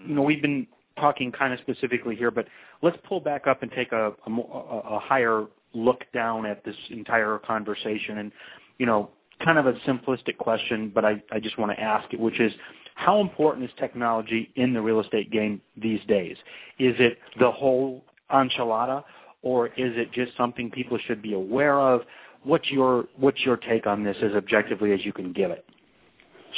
you 0.00 0.14
know, 0.14 0.22
we've 0.22 0.42
been 0.42 0.66
talking 0.98 1.30
kind 1.30 1.52
of 1.52 1.60
specifically 1.60 2.16
here, 2.16 2.30
but 2.30 2.46
let's 2.80 2.96
pull 3.06 3.20
back 3.20 3.46
up 3.46 3.62
and 3.62 3.70
take 3.70 3.92
a, 3.92 4.12
a, 4.26 4.30
a 4.30 4.98
higher 4.98 5.46
look 5.74 6.04
down 6.12 6.46
at 6.46 6.64
this 6.64 6.74
entire 6.90 7.38
conversation. 7.38 8.18
And, 8.18 8.32
you 8.78 8.86
know, 8.86 9.10
kind 9.44 9.58
of 9.58 9.66
a 9.66 9.74
simplistic 9.86 10.38
question, 10.38 10.90
but 10.94 11.04
I, 11.04 11.22
I 11.30 11.38
just 11.38 11.58
want 11.58 11.70
to 11.72 11.80
ask 11.80 12.12
it, 12.12 12.18
which 12.18 12.40
is, 12.40 12.52
how 12.94 13.20
important 13.20 13.64
is 13.64 13.70
technology 13.78 14.50
in 14.56 14.74
the 14.74 14.80
real 14.80 15.00
estate 15.00 15.30
game 15.30 15.60
these 15.76 16.00
days? 16.08 16.36
Is 16.78 16.94
it 16.98 17.18
the 17.38 17.50
whole 17.50 18.04
enchilada, 18.30 19.02
or 19.42 19.68
is 19.68 19.96
it 19.96 20.12
just 20.12 20.36
something 20.36 20.70
people 20.70 20.98
should 21.06 21.22
be 21.22 21.34
aware 21.34 21.80
of? 21.80 22.02
What's 22.44 22.70
your 22.70 23.04
what's 23.16 23.40
your 23.44 23.56
take 23.56 23.86
on 23.86 24.02
this 24.04 24.16
as 24.22 24.32
objectively 24.32 24.92
as 24.92 25.04
you 25.04 25.12
can 25.12 25.32
give 25.32 25.50
it? 25.50 25.64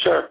Sure. 0.03 0.29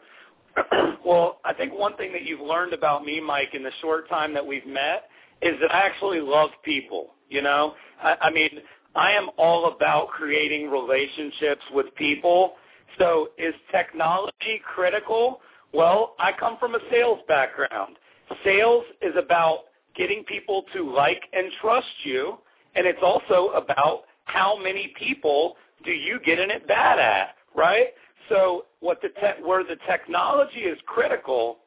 well, 1.06 1.40
I 1.46 1.54
think 1.54 1.74
one 1.74 1.96
thing 1.98 2.12
that 2.14 2.24
you've 2.24 2.42
learned 2.42 2.74
about 2.74 3.06
me, 3.06 3.20
Mike, 3.20 3.50
in 3.54 3.64
the 3.64 3.72
short 3.82 4.10
time 4.10 4.34
that 4.34 4.46
we've 4.46 4.66
met, 4.66 5.10
is 5.42 5.54
that 5.62 5.74
I 5.74 5.82
actually 5.86 6.20
love 6.22 6.50
people. 6.64 7.12
You 7.30 7.42
know, 7.42 7.74
I, 8.02 8.16
I 8.22 8.32
mean, 8.32 8.50
I 8.96 9.12
am 9.12 9.30
all 9.38 9.74
about 9.74 10.10
creating 10.10 10.70
relationships 10.70 11.64
with 11.74 11.88
people. 11.96 12.54
So, 13.00 13.30
is 13.40 13.54
technology 13.72 14.62
critical? 14.64 15.42
Well, 15.74 16.14
I 16.20 16.32
come 16.40 16.58
from 16.60 16.76
a 16.76 16.80
sales 16.92 17.20
background. 17.28 17.98
Sales 18.44 18.84
is 19.02 19.14
about 19.18 19.62
getting 19.96 20.24
people 20.26 20.64
to 20.74 20.92
like 20.92 21.22
and 21.34 21.52
trust 21.62 21.88
you, 22.04 22.38
and 22.76 22.86
it's 22.86 23.00
also 23.02 23.50
about 23.56 24.04
how 24.26 24.58
many 24.62 24.94
people 24.98 25.56
do 25.84 25.92
you 25.92 26.20
get 26.26 26.40
in 26.40 26.50
it 26.52 26.68
bad 26.68 27.00
at, 27.00 27.36
right? 27.56 27.88
So 28.30 28.66
what 28.80 29.02
the 29.02 29.10
te- 29.10 29.44
where 29.44 29.64
the 29.64 29.78
technology 29.88 30.62
is 30.62 30.78
critical 30.86 31.60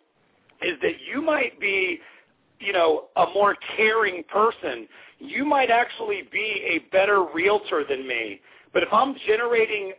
is 0.62 0.78
that 0.82 0.94
you 1.12 1.20
might 1.20 1.60
be, 1.60 2.00
you 2.58 2.72
know, 2.72 3.06
a 3.16 3.26
more 3.34 3.56
caring 3.76 4.24
person. 4.24 4.88
You 5.18 5.44
might 5.44 5.70
actually 5.70 6.22
be 6.32 6.62
a 6.66 6.90
better 6.90 7.24
realtor 7.34 7.84
than 7.88 8.06
me. 8.06 8.40
But 8.72 8.82
if 8.82 8.88
I'm 8.92 9.14
generating 9.26 9.92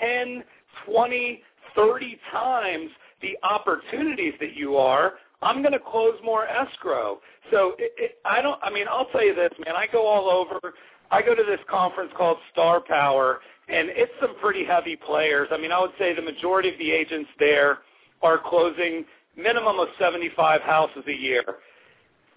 10, 0.00 0.44
20, 0.86 1.42
30 1.74 2.18
times 2.32 2.90
the 3.22 3.36
opportunities 3.42 4.34
that 4.40 4.54
you 4.54 4.76
are, 4.76 5.14
I'm 5.42 5.60
going 5.62 5.72
to 5.72 5.78
close 5.78 6.14
more 6.24 6.46
escrow. 6.46 7.20
So 7.50 7.74
it, 7.78 7.92
it, 7.96 8.18
I 8.24 8.40
don't. 8.40 8.58
I 8.62 8.70
mean, 8.70 8.86
I'll 8.90 9.06
tell 9.06 9.24
you 9.24 9.34
this, 9.34 9.50
man. 9.64 9.74
I 9.76 9.86
go 9.90 10.06
all 10.06 10.30
over. 10.30 10.74
I 11.10 11.22
go 11.22 11.34
to 11.34 11.42
this 11.42 11.60
conference 11.70 12.12
called 12.16 12.38
Star 12.52 12.80
Power, 12.80 13.40
and 13.68 13.88
it's 13.90 14.12
some 14.20 14.36
pretty 14.40 14.64
heavy 14.64 14.96
players. 14.96 15.48
I 15.52 15.58
mean, 15.58 15.72
I 15.72 15.80
would 15.80 15.92
say 15.98 16.14
the 16.14 16.22
majority 16.22 16.70
of 16.70 16.78
the 16.78 16.90
agents 16.90 17.30
there 17.38 17.78
are 18.22 18.38
closing 18.38 19.04
minimum 19.36 19.78
of 19.78 19.88
75 19.98 20.60
houses 20.62 21.04
a 21.06 21.12
year. 21.12 21.44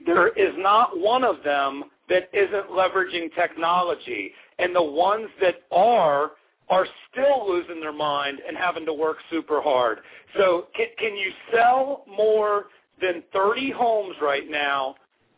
There 0.06 0.30
is 0.30 0.54
not 0.58 1.00
one 1.00 1.24
of 1.24 1.44
them 1.44 1.86
that 2.10 2.30
isn't 2.34 2.70
leveraging 2.70 3.34
technology, 3.36 4.32
and 4.60 4.76
the 4.76 4.84
ones 4.84 5.28
that 5.42 5.56
are 5.72 6.32
are 6.70 6.86
still 7.10 7.48
losing 7.48 7.80
their 7.80 7.94
mind 7.94 8.40
and 8.46 8.58
having 8.58 8.86
to 8.86 8.94
work 8.94 9.18
super 9.32 9.62
hard. 9.62 10.00
So 10.38 10.68
can, 10.76 10.88
can 10.98 11.16
you 11.16 11.32
sell 11.54 12.04
more 12.08 12.66
than 13.02 13.24
30 13.34 13.72
homes 13.72 14.16
right 14.22 14.50
now 14.50 14.96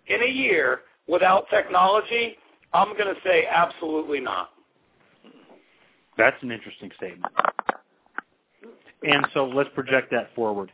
in 0.08 0.24
a 0.24 0.28
year 0.28 0.82
without 1.08 1.48
technology? 1.50 2.36
I'm 2.74 2.94
going 2.94 3.14
to 3.14 3.22
say 3.24 3.46
absolutely 3.50 4.20
not. 4.20 4.50
That's 6.18 6.38
an 6.42 6.52
interesting 6.52 6.92
statement. 6.98 7.34
And 9.04 9.26
so 9.34 9.46
let's 9.46 9.70
project 9.74 10.12
that 10.12 10.34
forward. 10.36 10.72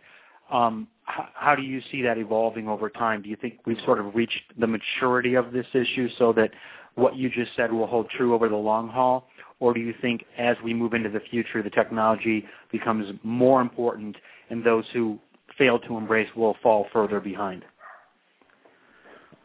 Um, 0.52 0.88
how, 1.04 1.28
how 1.34 1.56
do 1.56 1.62
you 1.62 1.82
see 1.92 2.02
that 2.02 2.18
evolving 2.18 2.68
over 2.68 2.90
time? 2.90 3.22
Do 3.22 3.30
you 3.30 3.36
think 3.36 3.60
we've 3.66 3.80
sort 3.86 4.00
of 4.00 4.16
reached 4.16 4.42
the 4.60 4.68
maturity 4.68 5.36
of 5.36 5.52
this 5.52 5.68
issue 5.74 6.10
so 6.18 6.34
that 6.34 6.50
what 6.96 7.16
you 7.16 7.30
just 7.30 7.52
said 7.56 7.72
will 7.72 7.88
hold 7.88 8.10
true 8.10 8.34
over 8.34 8.50
the 8.50 8.56
long 8.56 8.90
haul? 8.90 9.28
Or 9.60 9.74
do 9.74 9.80
you 9.80 9.94
think 10.02 10.26
as 10.38 10.58
we 10.64 10.74
move 10.74 10.94
into 10.94 11.10
the 11.10 11.22
future, 11.32 11.62
the 11.62 11.70
technology 11.70 12.46
becomes 12.72 13.08
more 13.24 13.62
important 13.62 14.18
and 14.50 14.64
those 14.64 14.86
who 14.94 15.20
fail 15.58 15.80
to 15.80 15.98
embrace 15.98 16.30
will 16.36 16.58
fall 16.62 16.88
further 16.92 17.20
behind? 17.20 17.64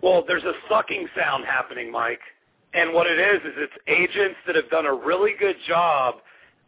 Well, 0.03 0.25
there's 0.27 0.45
a 0.45 0.53
sucking 0.69 1.09
sound 1.17 1.45
happening, 1.45 1.93
Mike. 1.93 2.21
And 2.73 2.95
what 2.95 3.07
it 3.07 3.19
is, 3.19 3.41
is 3.43 3.55
it's 3.57 3.73
agents 3.89 4.37
that 4.47 4.55
have 4.55 4.71
done 4.71 4.87
a 4.87 4.95
really 4.95 5.33
good 5.39 5.57
job 5.67 6.17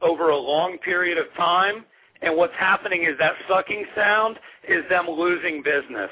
over 0.01 0.31
a 0.31 0.37
long 0.37 0.79
period 0.79 1.17
of 1.17 1.27
time, 1.37 1.85
And 2.23 2.37
what's 2.37 2.55
happening 2.59 3.03
is 3.03 3.19
that 3.19 3.33
sucking 3.49 3.85
sound 3.97 4.38
is 4.69 4.85
them 4.88 5.07
losing 5.09 5.62
business 5.62 6.11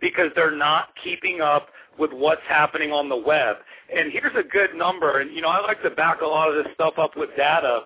because 0.00 0.30
they're 0.34 0.56
not 0.56 0.88
keeping 1.02 1.40
up 1.40 1.68
with 1.98 2.12
what's 2.12 2.42
happening 2.48 2.90
on 2.90 3.08
the 3.08 3.16
web. 3.16 3.56
And 3.94 4.10
here's 4.12 4.34
a 4.34 4.42
good 4.42 4.74
number, 4.74 5.20
and 5.20 5.32
you 5.32 5.40
know 5.40 5.48
I 5.48 5.60
like 5.60 5.82
to 5.82 5.90
back 5.90 6.20
a 6.20 6.26
lot 6.26 6.48
of 6.48 6.64
this 6.64 6.72
stuff 6.74 6.94
up 6.98 7.16
with 7.16 7.30
data. 7.36 7.82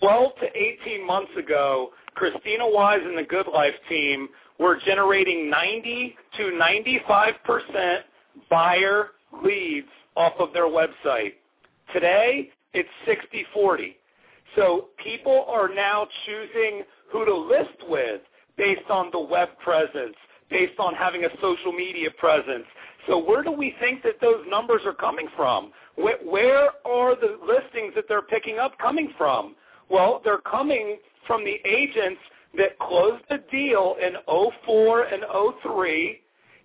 12 0.00 0.32
to 0.40 0.46
18 0.86 1.06
months 1.06 1.32
ago, 1.38 1.90
Christina 2.14 2.68
Wise 2.68 3.00
and 3.04 3.18
the 3.18 3.22
Good 3.22 3.46
Life 3.52 3.74
team 3.88 4.28
were 4.58 4.78
generating 4.84 5.50
90 5.50 6.16
to 6.38 6.56
95 6.56 7.34
percent 7.44 8.04
buyer 8.48 9.10
leads 9.44 9.88
off 10.18 10.34
of 10.40 10.52
their 10.52 10.66
website. 10.66 11.34
Today, 11.94 12.50
it's 12.74 12.88
60-40. 13.06 13.94
So 14.56 14.88
people 15.02 15.46
are 15.48 15.72
now 15.72 16.08
choosing 16.26 16.82
who 17.10 17.24
to 17.24 17.34
list 17.34 17.88
with 17.88 18.20
based 18.56 18.90
on 18.90 19.10
the 19.12 19.20
web 19.20 19.50
presence, 19.62 20.16
based 20.50 20.78
on 20.80 20.94
having 20.94 21.24
a 21.24 21.28
social 21.40 21.72
media 21.72 22.10
presence. 22.18 22.64
So 23.06 23.16
where 23.24 23.44
do 23.44 23.52
we 23.52 23.74
think 23.80 24.02
that 24.02 24.20
those 24.20 24.44
numbers 24.48 24.82
are 24.84 24.92
coming 24.92 25.28
from? 25.36 25.70
Where, 25.96 26.70
are 26.84 27.14
the 27.14 27.38
listings 27.46 27.94
that 27.94 28.04
they're 28.08 28.22
picking 28.22 28.58
up 28.58 28.76
coming 28.78 29.12
from? 29.16 29.54
Well, 29.88 30.20
they're 30.24 30.38
coming 30.38 30.98
from 31.26 31.44
the 31.44 31.56
agents 31.64 32.20
that 32.56 32.78
closed 32.80 33.22
the 33.30 33.38
deal 33.50 33.96
in 34.02 34.14
04 34.64 35.02
and 35.04 35.22
03, 35.62 36.20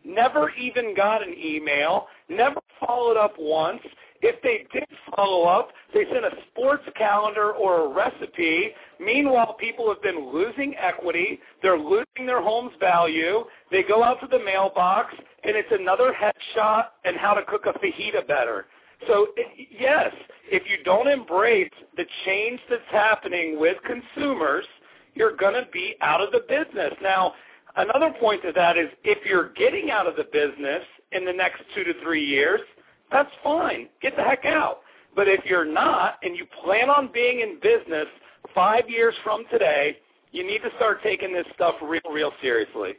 never 0.06 0.52
even 0.52 0.96
got 0.96 1.26
an 1.26 1.34
email, 1.38 2.08
never 2.30 2.60
followed 2.80 3.18
up 3.18 3.34
once. 3.38 3.82
If 4.22 4.42
they 4.42 4.66
did 4.72 4.88
follow 5.16 5.44
up, 5.44 5.70
they 5.94 6.06
sent 6.06 6.24
a 6.24 6.32
sports 6.50 6.84
calendar 6.98 7.52
or 7.52 7.86
a 7.86 7.94
recipe. 7.94 8.70
Meanwhile, 9.00 9.56
people 9.60 9.90
have 9.90 10.02
been 10.02 10.32
losing 10.32 10.76
equity. 10.78 11.40
They're 11.62 11.78
losing 11.78 12.26
their 12.26 12.42
home's 12.42 12.72
value. 12.80 13.44
They 13.70 13.84
go 13.84 14.02
out 14.02 14.22
to 14.22 14.28
the 14.28 14.40
mailbox, 14.40 15.14
and 15.44 15.58
it's 15.58 15.72
another 15.72 16.14
headshot 16.14 16.86
and 17.04 17.18
how 17.18 17.34
to 17.34 17.44
cook 17.44 17.66
a 17.66 17.78
fajita 17.80 18.26
better. 18.26 18.68
So 19.08 19.28
yes, 19.70 20.14
if 20.50 20.64
you 20.70 20.84
don't 20.86 21.08
embrace 21.08 21.72
the 21.98 22.06
change 22.26 22.62
that's 22.70 22.82
happening 22.92 23.60
with 23.60 23.78
consumers, 23.84 24.66
you're 25.16 25.36
going 25.36 25.54
to 25.54 25.68
be 25.72 25.96
out 26.02 26.22
of 26.22 26.32
the 26.32 26.42
business. 26.48 26.94
Now, 27.02 27.34
another 27.76 28.14
point 28.20 28.42
to 28.44 28.52
that 28.54 28.78
is 28.78 28.90
if 29.04 29.26
you're 29.26 29.50
getting 29.54 29.92
out 29.92 30.08
of 30.08 30.16
the 30.16 30.26
business 30.32 30.84
in 31.12 31.26
the 31.26 31.34
next 31.34 31.62
two 31.76 31.84
to 31.84 31.94
three 32.02 32.24
years, 32.24 32.62
that's 33.12 33.32
fine. 33.44 33.88
Get 34.02 34.16
the 34.16 34.24
heck 34.24 34.46
out. 34.46 34.80
But 35.16 35.28
if 35.28 35.46
you're 35.46 35.66
not 35.66 36.16
and 36.24 36.36
you 36.36 36.46
plan 36.64 36.90
on 36.90 37.10
being 37.14 37.42
in 37.42 37.60
business 37.62 38.08
five 38.56 38.90
years 38.90 39.14
from 39.24 39.44
today, 39.52 39.98
you 40.32 40.46
need 40.46 40.60
to 40.60 40.70
start 40.78 41.02
taking 41.04 41.32
this 41.32 41.46
stuff 41.54 41.76
real, 41.82 42.02
real 42.12 42.32
seriously. 42.42 42.94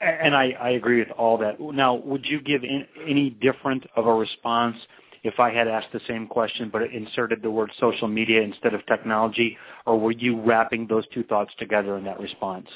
And 0.00 0.34
I, 0.34 0.50
I 0.60 0.70
agree 0.70 0.98
with 0.98 1.10
all 1.12 1.38
that. 1.38 1.60
Now, 1.60 1.94
would 1.94 2.24
you 2.24 2.40
give 2.40 2.64
in, 2.64 2.86
any 3.06 3.30
different 3.30 3.84
of 3.94 4.06
a 4.06 4.12
response 4.12 4.76
if 5.22 5.38
I 5.38 5.52
had 5.52 5.68
asked 5.68 5.92
the 5.92 6.00
same 6.08 6.26
question 6.26 6.70
but 6.72 6.82
inserted 6.82 7.42
the 7.42 7.50
word 7.50 7.70
social 7.78 8.08
media 8.08 8.42
instead 8.42 8.74
of 8.74 8.84
technology, 8.86 9.56
or 9.86 10.00
were 10.00 10.10
you 10.10 10.40
wrapping 10.40 10.88
those 10.88 11.04
two 11.14 11.22
thoughts 11.22 11.52
together 11.58 11.96
in 11.98 12.04
that 12.04 12.18
response? 12.18 12.66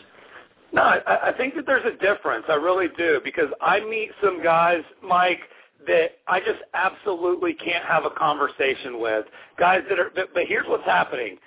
No, 0.77 0.83
I, 0.83 1.31
I 1.31 1.33
think 1.39 1.55
that 1.55 1.65
there's 1.65 1.87
a 1.87 1.97
difference. 1.97 2.45
I 2.51 2.55
really 2.55 2.89
do 2.99 3.19
because 3.25 3.49
I 3.63 3.81
meet 3.81 4.11
some 4.23 4.43
guys, 4.43 4.83
Mike, 5.03 5.41
that 5.87 6.19
I 6.29 6.41
just 6.41 6.61
absolutely 6.75 7.55
can't 7.55 7.85
have 7.85 8.05
a 8.05 8.11
conversation 8.11 9.01
with. 9.01 9.25
Guys 9.59 9.81
that 9.89 9.99
are, 9.99 10.11
but, 10.15 10.35
but 10.35 10.43
here's 10.47 10.67
what's 10.69 10.85
happening. 10.85 11.39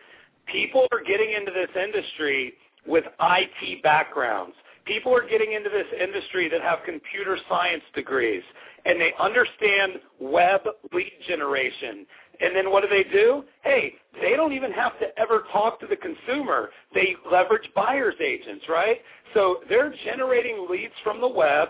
People 0.47 0.87
are 0.91 1.03
getting 1.03 1.33
into 1.33 1.51
this 1.51 1.69
industry 1.79 2.53
with 2.87 3.03
IT 3.21 3.83
backgrounds. 3.83 4.55
People 4.85 5.15
are 5.15 5.27
getting 5.27 5.53
into 5.53 5.69
this 5.69 5.85
industry 6.01 6.49
that 6.49 6.61
have 6.61 6.79
computer 6.83 7.37
science 7.47 7.83
degrees 7.93 8.41
and 8.85 8.99
they 8.99 9.13
understand 9.19 9.99
web 10.19 10.61
lead 10.91 11.11
generation. 11.27 12.07
And 12.39 12.55
then 12.55 12.71
what 12.71 12.81
do 12.81 12.89
they 12.89 13.03
do? 13.11 13.43
Hey, 13.63 13.93
they 14.21 14.35
don't 14.35 14.53
even 14.53 14.71
have 14.71 14.97
to 14.99 15.07
ever 15.19 15.38
talk 15.51 15.79
to 15.81 15.87
the 15.87 15.95
consumer. 15.95 16.69
They 16.93 17.15
leverage 17.31 17.69
buyer's 17.75 18.15
agents, 18.23 18.65
right? 18.69 18.97
So 19.33 19.61
they're 19.69 19.93
generating 20.05 20.67
leads 20.69 20.93
from 21.03 21.21
the 21.21 21.27
web 21.27 21.69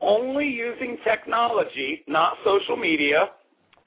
only 0.00 0.46
using 0.46 0.96
technology, 1.02 2.04
not 2.06 2.34
social 2.44 2.76
media, 2.76 3.30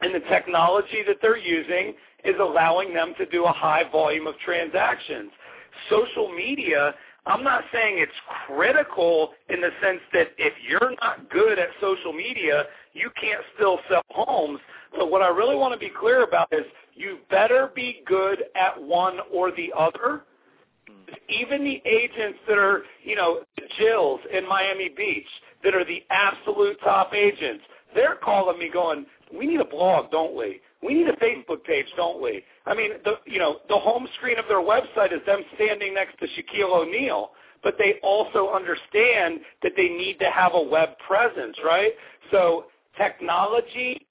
and 0.01 0.13
the 0.13 0.19
technology 0.29 1.03
that 1.07 1.17
they're 1.21 1.37
using 1.37 1.93
is 2.25 2.35
allowing 2.39 2.93
them 2.93 3.13
to 3.17 3.25
do 3.27 3.45
a 3.45 3.51
high 3.51 3.83
volume 3.89 4.27
of 4.27 4.37
transactions. 4.39 5.31
Social 5.89 6.29
media 6.35 6.93
I'm 7.25 7.43
not 7.43 7.63
saying 7.71 7.99
it's 7.99 8.11
critical 8.47 9.33
in 9.49 9.61
the 9.61 9.69
sense 9.81 9.99
that 10.13 10.29
if 10.37 10.53
you're 10.67 10.91
not 11.01 11.29
good 11.29 11.59
at 11.59 11.67
social 11.79 12.13
media, 12.13 12.63
you 12.93 13.11
can't 13.19 13.43
still 13.55 13.79
sell 13.89 14.01
homes. 14.09 14.59
But 14.91 15.11
what 15.11 15.21
I 15.21 15.27
really 15.27 15.55
want 15.55 15.73
to 15.73 15.79
be 15.79 15.91
clear 15.97 16.23
about 16.23 16.47
is 16.51 16.65
you 16.93 17.19
better 17.29 17.71
be 17.75 18.03
good 18.05 18.43
at 18.55 18.81
one 18.81 19.17
or 19.33 19.51
the 19.51 19.71
other. 19.77 20.23
Even 21.29 21.63
the 21.63 21.81
agents 21.85 22.39
that 22.47 22.57
are, 22.57 22.83
you 23.03 23.15
know, 23.15 23.41
Jills 23.77 24.19
in 24.33 24.47
Miami 24.47 24.89
Beach 24.89 25.27
that 25.63 25.75
are 25.75 25.85
the 25.85 26.03
absolute 26.09 26.77
top 26.83 27.13
agents, 27.13 27.63
they're 27.93 28.15
calling 28.15 28.57
me 28.59 28.69
going, 28.71 29.05
we 29.35 29.45
need 29.47 29.59
a 29.59 29.65
blog, 29.65 30.11
don't 30.11 30.35
we? 30.35 30.61
We 30.83 30.93
need 30.93 31.07
a 31.07 31.15
Facebook 31.17 31.63
page, 31.63 31.85
don't 31.95 32.21
we? 32.21 32.43
I 32.65 32.73
mean, 32.75 32.91
the 33.03 33.13
you 33.25 33.39
know 33.39 33.57
the 33.69 33.77
home 33.77 34.07
screen 34.17 34.39
of 34.39 34.45
their 34.47 34.61
website 34.61 35.13
is 35.13 35.21
them 35.25 35.41
standing 35.55 35.93
next 35.93 36.17
to 36.19 36.25
Shaquille 36.25 36.73
O'Neal, 36.73 37.31
but 37.63 37.75
they 37.77 37.95
also 38.03 38.49
understand 38.49 39.41
that 39.63 39.73
they 39.77 39.89
need 39.89 40.19
to 40.19 40.29
have 40.31 40.53
a 40.55 40.61
web 40.61 40.89
presence, 41.07 41.55
right? 41.63 41.91
So 42.31 42.65
technology 42.97 44.07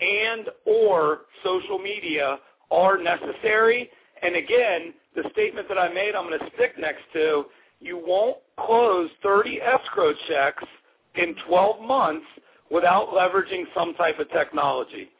and 0.00 0.48
or 0.66 1.20
social 1.44 1.78
media 1.78 2.38
are 2.70 2.98
necessary. 2.98 3.90
And 4.22 4.36
again, 4.36 4.94
the 5.14 5.24
statement 5.32 5.68
that 5.68 5.78
I 5.78 5.92
made, 5.92 6.14
I'm 6.14 6.28
going 6.28 6.38
to 6.38 6.50
stick 6.54 6.78
next 6.78 7.02
to. 7.14 7.44
You 7.80 8.02
won't 8.04 8.38
close 8.58 9.10
30 9.22 9.60
escrow 9.60 10.12
checks 10.28 10.64
in 11.16 11.34
12 11.48 11.82
months 11.82 12.26
without 12.70 13.08
leveraging 13.08 13.64
some 13.74 13.94
type 13.94 14.18
of 14.18 14.30
technology 14.30 15.10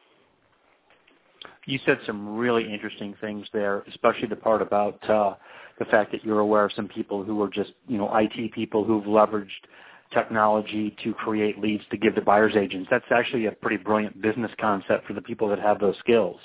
you 1.65 1.79
said 1.85 1.99
some 2.05 2.35
really 2.35 2.71
interesting 2.71 3.15
things 3.21 3.47
there, 3.53 3.83
especially 3.89 4.27
the 4.27 4.35
part 4.35 4.61
about 4.61 5.09
uh, 5.09 5.35
the 5.79 5.85
fact 5.85 6.11
that 6.11 6.23
you're 6.23 6.39
aware 6.39 6.65
of 6.65 6.71
some 6.75 6.87
people 6.87 7.23
who 7.23 7.41
are 7.41 7.49
just, 7.49 7.71
you 7.87 7.97
know, 7.97 8.11
IT 8.15 8.51
people 8.53 8.83
who've 8.83 9.03
leveraged 9.05 9.49
technology 10.11 10.95
to 11.03 11.13
create 11.13 11.59
leads 11.59 11.83
to 11.91 11.97
give 11.97 12.15
to 12.15 12.21
buyer's 12.21 12.55
agents. 12.55 12.87
That's 12.89 13.05
actually 13.11 13.45
a 13.45 13.51
pretty 13.51 13.77
brilliant 13.77 14.21
business 14.21 14.51
concept 14.59 15.07
for 15.07 15.13
the 15.13 15.21
people 15.21 15.47
that 15.49 15.59
have 15.59 15.79
those 15.79 15.95
skills. 15.99 16.39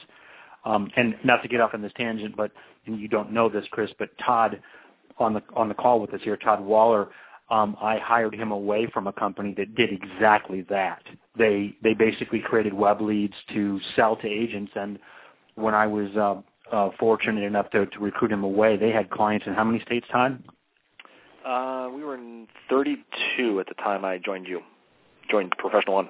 Um, 0.64 0.90
and 0.96 1.14
not 1.24 1.42
to 1.42 1.48
get 1.48 1.60
off 1.60 1.70
on 1.74 1.82
this 1.82 1.92
tangent, 1.96 2.36
but 2.36 2.50
you 2.84 3.08
don't 3.08 3.32
know 3.32 3.48
this, 3.48 3.64
Chris, 3.70 3.90
but 3.98 4.10
Todd 4.18 4.60
on 5.18 5.32
the 5.32 5.42
on 5.54 5.68
the 5.68 5.74
call 5.74 6.00
with 6.00 6.12
us 6.12 6.20
here, 6.22 6.36
Todd 6.36 6.60
Waller, 6.60 7.08
um, 7.50 7.76
I 7.80 7.98
hired 7.98 8.34
him 8.34 8.50
away 8.50 8.88
from 8.92 9.06
a 9.06 9.12
company 9.12 9.54
that 9.56 9.74
did 9.74 9.90
exactly 9.92 10.62
that. 10.68 11.02
They 11.38 11.76
they 11.82 11.94
basically 11.94 12.40
created 12.40 12.74
web 12.74 13.00
leads 13.00 13.34
to 13.54 13.80
sell 13.94 14.16
to 14.16 14.26
agents, 14.26 14.72
and 14.74 14.98
when 15.54 15.74
I 15.74 15.86
was 15.86 16.10
uh, 16.16 16.74
uh, 16.74 16.90
fortunate 16.98 17.44
enough 17.44 17.70
to, 17.70 17.86
to 17.86 17.98
recruit 18.00 18.32
him 18.32 18.44
away, 18.44 18.76
they 18.76 18.90
had 18.90 19.10
clients 19.10 19.46
in 19.46 19.54
how 19.54 19.64
many 19.64 19.80
states, 19.84 20.06
Todd? 20.10 20.42
Uh, 21.46 21.88
we 21.94 22.02
were 22.02 22.14
in 22.14 22.48
32 22.68 23.60
at 23.60 23.68
the 23.68 23.74
time 23.74 24.04
I 24.04 24.18
joined 24.18 24.46
you, 24.46 24.60
joined 25.30 25.52
Professional 25.58 25.94
One. 25.94 26.08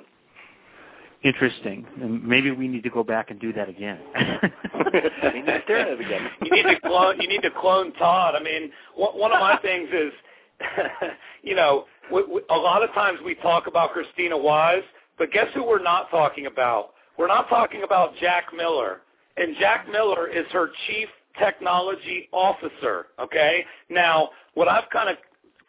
Interesting. 1.23 1.87
And 2.01 2.25
maybe 2.25 2.51
we 2.51 2.69
need 2.69 2.83
to 2.85 2.91
go 2.91 3.03
back 3.03 3.31
and 3.31 3.41
do 3.41 3.53
that 3.53 3.69
again. 3.69 3.99
we 4.15 5.41
need 5.41 5.47
to 5.47 5.61
it 5.69 6.01
again. 6.01 6.31
you 6.43 6.51
need 6.51 6.63
to 6.63 6.81
clone. 6.81 7.21
You 7.21 7.29
need 7.29 7.43
to 7.43 7.51
clone 7.51 7.93
Todd. 7.95 8.35
I 8.35 8.43
mean, 8.43 8.71
one 8.95 9.33
of 9.33 9.41
my 9.41 9.59
things 9.63 9.89
is 9.93 10.13
you 11.43 11.55
know, 11.55 11.85
we, 12.13 12.23
we, 12.25 12.41
a 12.51 12.57
lot 12.57 12.83
of 12.83 12.93
times 12.93 13.19
we 13.25 13.35
talk 13.37 13.67
about 13.67 13.93
Christina 13.93 14.37
Wise, 14.37 14.83
but 15.19 15.33
guess 15.33 15.47
who 15.55 15.65
we're 15.65 15.83
not 15.83 16.11
talking 16.11 16.47
about? 16.47 16.91
We're 17.19 17.29
not 17.29 17.49
talking 17.49 17.83
about 17.83 18.13
Jack 18.21 18.47
Miller. 18.57 19.01
And 19.37 19.55
Jack 19.59 19.87
Miller 19.91 20.29
is 20.29 20.47
her 20.53 20.71
chief 20.87 21.09
technology 21.39 22.29
officer, 22.33 23.07
okay? 23.19 23.65
Now, 23.91 24.31
what 24.55 24.69
I've 24.69 24.89
kind 24.91 25.09
of 25.09 25.17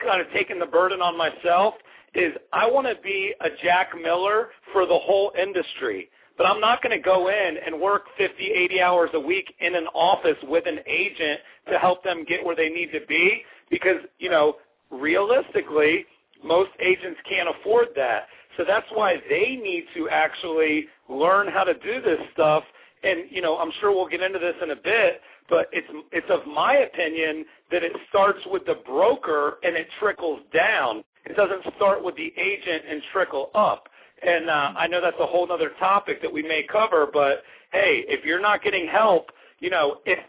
kind 0.03 0.21
of 0.21 0.31
taken 0.31 0.59
the 0.59 0.65
burden 0.65 1.01
on 1.01 1.17
myself 1.17 1.73
is 2.13 2.33
I 2.53 2.69
want 2.69 2.87
to 2.87 2.95
be 3.01 3.33
a 3.41 3.49
Jack 3.63 3.89
Miller 4.01 4.49
for 4.73 4.85
the 4.85 4.97
whole 4.97 5.31
industry. 5.39 6.09
But 6.37 6.45
I'm 6.45 6.61
not 6.61 6.83
going 6.83 6.95
to 6.95 7.03
go 7.03 7.29
in 7.29 7.57
and 7.65 7.81
work 7.81 8.03
50, 8.17 8.43
80 8.43 8.81
hours 8.81 9.09
a 9.13 9.19
week 9.19 9.53
in 9.59 9.75
an 9.75 9.87
office 9.93 10.37
with 10.43 10.67
an 10.67 10.79
agent 10.85 11.39
to 11.71 11.79
help 11.79 12.03
them 12.03 12.23
get 12.27 12.45
where 12.45 12.55
they 12.55 12.69
need 12.69 12.91
to 12.91 12.99
be 13.07 13.43
because, 13.71 13.97
you 14.19 14.29
know, 14.29 14.57
realistically, 14.91 16.05
most 16.43 16.69
agents 16.79 17.19
can't 17.27 17.49
afford 17.49 17.87
that. 17.95 18.27
So 18.55 18.63
that's 18.67 18.85
why 18.93 19.15
they 19.29 19.55
need 19.55 19.85
to 19.95 20.09
actually 20.09 20.85
learn 21.09 21.47
how 21.47 21.63
to 21.63 21.73
do 21.73 22.01
this 22.01 22.19
stuff. 22.33 22.63
And, 23.03 23.25
you 23.29 23.41
know, 23.41 23.57
I'm 23.57 23.71
sure 23.79 23.91
we'll 23.91 24.07
get 24.07 24.21
into 24.21 24.39
this 24.39 24.55
in 24.61 24.71
a 24.71 24.75
bit, 24.75 25.21
but 25.49 25.69
it's 25.71 25.87
it's 26.11 26.27
of 26.29 26.45
my 26.47 26.77
opinion 26.77 27.45
that 27.71 27.83
it 27.83 27.93
starts 28.09 28.39
with 28.47 28.65
the 28.65 28.79
broker 28.85 29.57
and 29.63 29.75
it 29.75 29.87
trickles 29.99 30.41
down. 30.53 31.03
It 31.25 31.35
doesn't 31.35 31.75
start 31.75 32.03
with 32.03 32.15
the 32.15 32.33
agent 32.37 32.83
and 32.89 33.01
trickle 33.11 33.49
up. 33.53 33.87
And 34.25 34.49
uh, 34.49 34.73
I 34.77 34.87
know 34.87 35.01
that's 35.01 35.17
a 35.19 35.25
whole 35.25 35.51
other 35.51 35.71
topic 35.79 36.21
that 36.21 36.31
we 36.31 36.41
may 36.41 36.65
cover, 36.71 37.07
but 37.11 37.43
hey, 37.71 38.03
if 38.07 38.25
you're 38.25 38.41
not 38.41 38.63
getting 38.63 38.87
help, 38.87 39.31
you 39.59 39.69
know, 39.69 39.99
if 40.05 40.19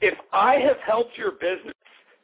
if 0.00 0.14
I 0.32 0.56
have 0.56 0.76
helped 0.86 1.16
your 1.16 1.32
business 1.32 1.74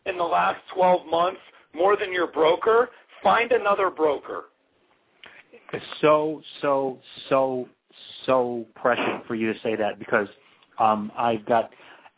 in 0.07 0.16
the 0.16 0.24
last 0.24 0.61
12 0.74 1.07
months 1.07 1.40
more 1.74 1.96
than 1.96 2.12
your 2.12 2.26
broker, 2.26 2.90
find 3.22 3.53
another 3.53 3.90
broker. 3.90 4.44
It's 5.72 5.85
so 6.00 6.42
so 6.61 6.98
so 7.29 7.68
so 8.26 8.66
prescient 8.74 9.26
for 9.26 9.35
you 9.35 9.53
to 9.53 9.59
say 9.61 9.76
that 9.76 9.98
because 9.98 10.29
um, 10.79 11.11
I've 11.16 11.44
got. 11.46 11.70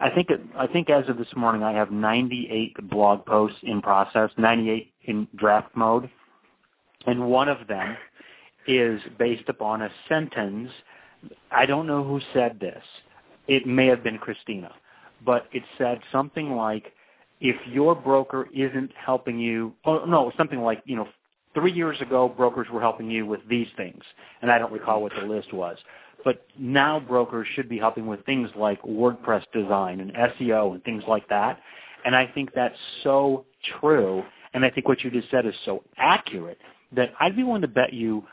I 0.02 0.10
think 0.10 0.30
I 0.58 0.66
think 0.66 0.90
as 0.90 1.08
of 1.08 1.16
this 1.16 1.32
morning, 1.36 1.62
I 1.62 1.70
have 1.72 1.92
98 1.92 2.90
blog 2.90 3.24
posts 3.24 3.58
in 3.62 3.80
process, 3.80 4.30
98 4.36 4.92
in 5.04 5.28
draft 5.36 5.76
mode, 5.76 6.10
and 7.06 7.30
one 7.30 7.48
of 7.48 7.68
them 7.68 7.96
is 8.66 9.00
based 9.16 9.48
upon 9.48 9.82
a 9.82 9.90
sentence. 10.08 10.72
I 11.52 11.66
don't 11.66 11.86
know 11.86 12.02
who 12.02 12.20
said 12.34 12.58
this. 12.58 12.82
It 13.46 13.64
may 13.64 13.86
have 13.86 14.02
been 14.02 14.18
Christina, 14.18 14.72
but 15.24 15.46
it 15.52 15.62
said 15.78 16.00
something 16.10 16.56
like, 16.56 16.92
"If 17.40 17.56
your 17.68 17.94
broker 17.94 18.48
isn't 18.52 18.90
helping 18.96 19.38
you, 19.38 19.72
oh 19.84 20.04
no, 20.04 20.32
something 20.36 20.62
like 20.62 20.82
you 20.84 20.96
know, 20.96 21.06
three 21.54 21.72
years 21.72 22.00
ago 22.00 22.28
brokers 22.28 22.68
were 22.70 22.80
helping 22.80 23.08
you 23.08 23.24
with 23.24 23.46
these 23.48 23.68
things, 23.76 24.02
and 24.40 24.50
I 24.50 24.58
don't 24.58 24.72
recall 24.72 25.00
what 25.00 25.12
the 25.14 25.26
list 25.26 25.52
was." 25.52 25.78
But 26.24 26.46
now 26.58 27.00
brokers 27.00 27.46
should 27.54 27.68
be 27.68 27.78
helping 27.78 28.06
with 28.06 28.24
things 28.24 28.50
like 28.56 28.80
WordPress 28.82 29.44
design 29.52 30.00
and 30.00 30.12
SEO 30.12 30.74
and 30.74 30.84
things 30.84 31.02
like 31.08 31.28
that. 31.28 31.58
And 32.04 32.14
I 32.14 32.26
think 32.26 32.50
that's 32.54 32.78
so 33.02 33.44
true. 33.80 34.22
And 34.54 34.64
I 34.64 34.70
think 34.70 34.88
what 34.88 35.02
you 35.02 35.10
just 35.10 35.30
said 35.30 35.46
is 35.46 35.54
so 35.64 35.82
accurate 35.96 36.58
that 36.94 37.12
I'd 37.20 37.36
be 37.36 37.42
willing 37.42 37.62
to 37.62 37.68
bet 37.68 37.92
you 37.92 38.24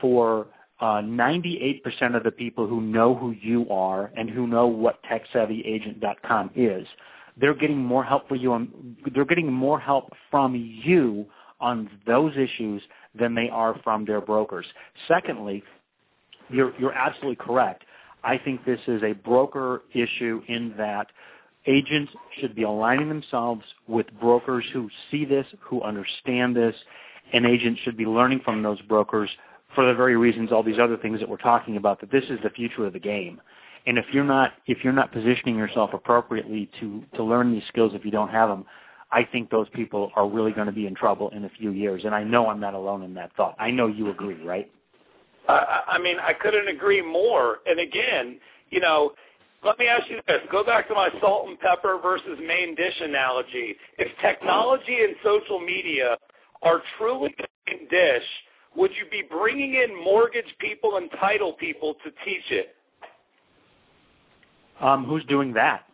for 0.00 0.48
uh, 0.80 1.00
98% 1.02 2.16
of 2.16 2.22
the 2.22 2.30
people 2.30 2.66
who 2.66 2.80
know 2.80 3.14
who 3.14 3.32
you 3.32 3.68
are 3.70 4.10
and 4.16 4.30
who 4.30 4.46
know 4.46 4.66
what 4.66 5.00
TechSavvyAgent.com 5.04 6.50
is, 6.54 6.86
they're 7.36 7.54
getting 7.54 7.78
more 7.78 8.04
help 8.04 8.28
for 8.28 8.36
you. 8.36 8.52
On, 8.52 8.96
they're 9.14 9.24
getting 9.24 9.52
more 9.52 9.78
help 9.78 10.12
from 10.30 10.54
you 10.54 11.26
on 11.60 11.90
those 12.06 12.32
issues 12.36 12.82
than 13.18 13.34
they 13.34 13.48
are 13.48 13.78
from 13.82 14.04
their 14.04 14.20
brokers. 14.20 14.66
Secondly, 15.08 15.62
you're, 16.50 16.92
absolutely 16.92 17.36
correct. 17.36 17.84
I 18.24 18.38
think 18.38 18.64
this 18.64 18.80
is 18.86 19.02
a 19.02 19.12
broker 19.12 19.82
issue 19.94 20.42
in 20.48 20.74
that 20.76 21.08
agents 21.66 22.12
should 22.40 22.54
be 22.54 22.62
aligning 22.62 23.08
themselves 23.08 23.62
with 23.86 24.06
brokers 24.20 24.64
who 24.72 24.88
see 25.10 25.24
this, 25.24 25.46
who 25.60 25.82
understand 25.82 26.56
this, 26.56 26.74
and 27.32 27.46
agents 27.46 27.80
should 27.82 27.96
be 27.96 28.06
learning 28.06 28.40
from 28.44 28.62
those 28.62 28.80
brokers 28.82 29.30
for 29.74 29.86
the 29.86 29.94
very 29.94 30.16
reasons 30.16 30.50
all 30.50 30.62
these 30.62 30.78
other 30.78 30.96
things 30.96 31.20
that 31.20 31.28
we're 31.28 31.36
talking 31.36 31.76
about 31.76 32.00
that 32.00 32.10
this 32.10 32.24
is 32.24 32.38
the 32.42 32.50
future 32.50 32.86
of 32.86 32.92
the 32.92 32.98
game. 32.98 33.40
And 33.86 33.98
if 33.98 34.06
you're 34.12 34.24
not 34.24 34.52
if 34.66 34.78
you're 34.82 34.92
not 34.92 35.12
positioning 35.12 35.56
yourself 35.56 35.90
appropriately 35.92 36.70
to 36.80 37.04
to 37.14 37.22
learn 37.22 37.52
these 37.52 37.62
skills 37.68 37.92
if 37.94 38.04
you 38.04 38.10
don't 38.10 38.30
have 38.30 38.48
them, 38.48 38.64
I 39.10 39.24
think 39.24 39.50
those 39.50 39.68
people 39.70 40.10
are 40.16 40.28
really 40.28 40.52
going 40.52 40.66
to 40.66 40.72
be 40.72 40.86
in 40.86 40.94
trouble 40.94 41.30
in 41.30 41.44
a 41.44 41.48
few 41.48 41.70
years. 41.70 42.04
And 42.04 42.14
I 42.14 42.24
know 42.24 42.48
I'm 42.48 42.60
not 42.60 42.74
alone 42.74 43.02
in 43.02 43.14
that 43.14 43.34
thought. 43.36 43.56
I 43.58 43.70
know 43.70 43.86
you 43.86 44.10
agree, 44.10 44.42
right? 44.42 44.70
I, 45.48 45.82
I 45.92 45.98
mean, 45.98 46.16
I 46.20 46.32
couldn't 46.34 46.68
agree 46.68 47.02
more. 47.02 47.58
And 47.66 47.80
again, 47.80 48.38
you 48.70 48.80
know, 48.80 49.12
let 49.64 49.78
me 49.78 49.86
ask 49.86 50.08
you 50.08 50.20
this. 50.26 50.40
Go 50.52 50.62
back 50.64 50.88
to 50.88 50.94
my 50.94 51.08
salt 51.20 51.48
and 51.48 51.58
pepper 51.58 51.98
versus 52.02 52.38
main 52.46 52.74
dish 52.74 52.94
analogy. 53.00 53.76
If 53.98 54.08
technology 54.20 54.98
and 55.02 55.16
social 55.24 55.58
media 55.58 56.16
are 56.62 56.82
truly 56.96 57.34
the 57.38 57.46
main 57.66 57.88
dish, 57.88 58.22
would 58.76 58.90
you 58.92 59.10
be 59.10 59.22
bringing 59.28 59.74
in 59.74 60.04
mortgage 60.04 60.54
people 60.60 60.96
and 60.96 61.10
title 61.18 61.54
people 61.54 61.94
to 62.04 62.10
teach 62.24 62.44
it? 62.50 62.76
Um, 64.80 65.04
who's 65.04 65.24
doing 65.24 65.52
that? 65.54 65.84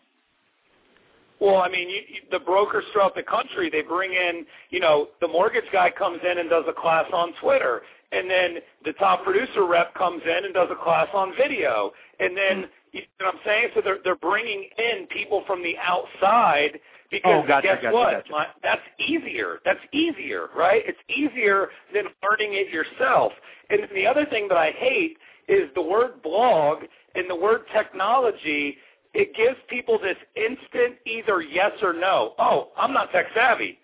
Well, 1.41 1.57
I 1.59 1.69
mean, 1.69 1.89
you, 1.89 2.01
you, 2.09 2.21
the 2.31 2.39
brokers 2.39 2.85
throughout 2.93 3.15
the 3.15 3.23
country, 3.23 3.69
they 3.71 3.83
bring 3.83 4.13
in, 4.13 4.47
you 4.71 4.81
know, 4.81 5.09
the 5.21 5.29
mortgage 5.29 5.65
guy 5.73 5.91
comes 5.91 6.21
in 6.29 6.39
and 6.39 6.51
does 6.51 6.65
a 6.69 6.73
class 6.73 7.07
on 7.13 7.33
Twitter 7.41 7.83
and 8.15 8.31
then 8.31 8.57
the 8.85 8.93
top 8.95 9.25
producer 9.25 9.67
rep 9.67 9.95
comes 9.95 10.23
in 10.25 10.45
and 10.45 10.55
does 10.55 10.69
a 10.71 10.83
class 10.83 11.09
on 11.13 11.33
video, 11.37 11.93
and 12.21 12.37
then 12.37 12.65
you 12.93 13.03
know 13.21 13.27
what 13.27 13.35
I'm 13.35 13.41
saying. 13.45 13.69
So 13.75 13.81
they're 13.83 13.99
they're 14.05 14.17
bringing 14.17 14.69
in 14.79 15.07
people 15.09 15.43
from 15.47 15.63
the 15.63 15.75
outside 15.79 16.79
because 17.11 17.43
oh, 17.45 17.47
gotcha, 17.47 17.67
guess 17.67 17.83
gotcha, 17.83 17.95
what? 17.95 18.29
Gotcha. 18.29 18.51
That's 18.63 18.83
easier. 18.99 19.59
That's 19.65 19.81
easier, 19.93 20.49
right? 20.57 20.83
It's 20.87 20.99
easier 21.09 21.69
than 21.93 22.05
learning 22.23 22.55
it 22.55 22.73
yourself. 22.73 23.33
And 23.71 23.81
the 23.95 24.07
other 24.07 24.27
thing 24.27 24.49
that 24.49 24.59
I 24.59 24.71
hate 24.71 25.17
is 25.49 25.69
the 25.75 25.83
word 25.83 26.23
blog 26.23 26.85
and 27.15 27.29
the 27.29 27.37
word 27.37 27.63
technology. 27.73 28.77
It 29.13 29.35
gives 29.37 29.57
people 29.69 29.99
this 29.99 30.17
instant 30.35 30.97
either 31.07 31.41
yes 31.41 31.73
or 31.83 31.93
no. 31.93 32.35
Oh, 32.39 32.71
I'm 32.77 32.93
not 32.93 33.13
tech 33.13 33.27
savvy. 33.35 33.79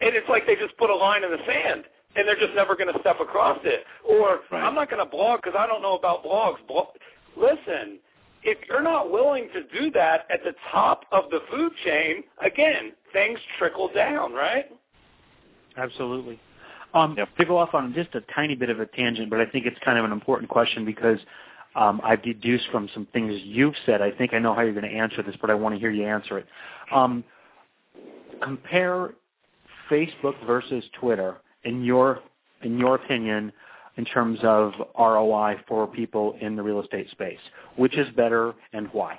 And 0.00 0.14
it's 0.16 0.28
like 0.28 0.46
they 0.46 0.56
just 0.56 0.76
put 0.78 0.88
a 0.88 0.96
line 0.96 1.24
in 1.24 1.30
the 1.30 1.38
sand 1.46 1.84
and 2.16 2.26
they're 2.26 2.36
just 2.36 2.54
never 2.54 2.76
going 2.76 2.92
to 2.92 3.00
step 3.00 3.20
across 3.20 3.58
it. 3.64 3.84
Or 4.08 4.40
right. 4.50 4.62
I'm 4.62 4.74
not 4.74 4.90
going 4.90 5.04
to 5.04 5.10
blog 5.10 5.40
because 5.42 5.56
I 5.58 5.66
don't 5.66 5.82
know 5.82 5.96
about 5.96 6.24
blogs. 6.24 6.56
Listen, 7.36 7.98
if 8.42 8.58
you're 8.68 8.82
not 8.82 9.10
willing 9.10 9.48
to 9.54 9.80
do 9.80 9.90
that 9.92 10.26
at 10.30 10.42
the 10.44 10.54
top 10.70 11.04
of 11.12 11.30
the 11.30 11.40
food 11.50 11.72
chain, 11.84 12.24
again, 12.44 12.92
things 13.12 13.38
trickle 13.58 13.90
down, 13.94 14.32
right? 14.32 14.66
Absolutely. 15.76 16.38
Um, 16.94 17.14
yep. 17.16 17.28
To 17.38 17.44
go 17.46 17.56
off 17.56 17.72
on 17.72 17.94
just 17.94 18.14
a 18.14 18.20
tiny 18.34 18.54
bit 18.54 18.68
of 18.68 18.80
a 18.80 18.86
tangent, 18.86 19.30
but 19.30 19.40
I 19.40 19.46
think 19.46 19.64
it's 19.64 19.78
kind 19.84 19.98
of 19.98 20.04
an 20.04 20.12
important 20.12 20.50
question 20.50 20.84
because 20.84 21.18
um, 21.74 22.02
I've 22.04 22.22
deduced 22.22 22.66
from 22.70 22.88
some 22.92 23.06
things 23.14 23.40
you've 23.44 23.74
said. 23.86 24.02
I 24.02 24.10
think 24.10 24.34
I 24.34 24.38
know 24.38 24.54
how 24.54 24.60
you're 24.60 24.74
going 24.74 24.90
to 24.90 24.94
answer 24.94 25.22
this, 25.22 25.36
but 25.40 25.48
I 25.48 25.54
want 25.54 25.74
to 25.74 25.78
hear 25.78 25.90
you 25.90 26.06
answer 26.06 26.38
it. 26.38 26.46
Um, 26.92 27.24
compare 28.42 29.14
Facebook 29.90 30.34
versus 30.46 30.84
Twitter 31.00 31.36
in 31.64 31.84
your 31.84 32.20
in 32.62 32.78
your 32.78 32.94
opinion, 32.94 33.52
in 33.96 34.04
terms 34.04 34.38
of 34.42 34.72
ROI 34.98 35.56
for 35.66 35.86
people 35.86 36.36
in 36.40 36.56
the 36.56 36.62
real 36.62 36.80
estate 36.80 37.10
space? 37.10 37.38
Which 37.76 37.96
is 37.96 38.08
better 38.16 38.54
and 38.72 38.88
why? 38.92 39.18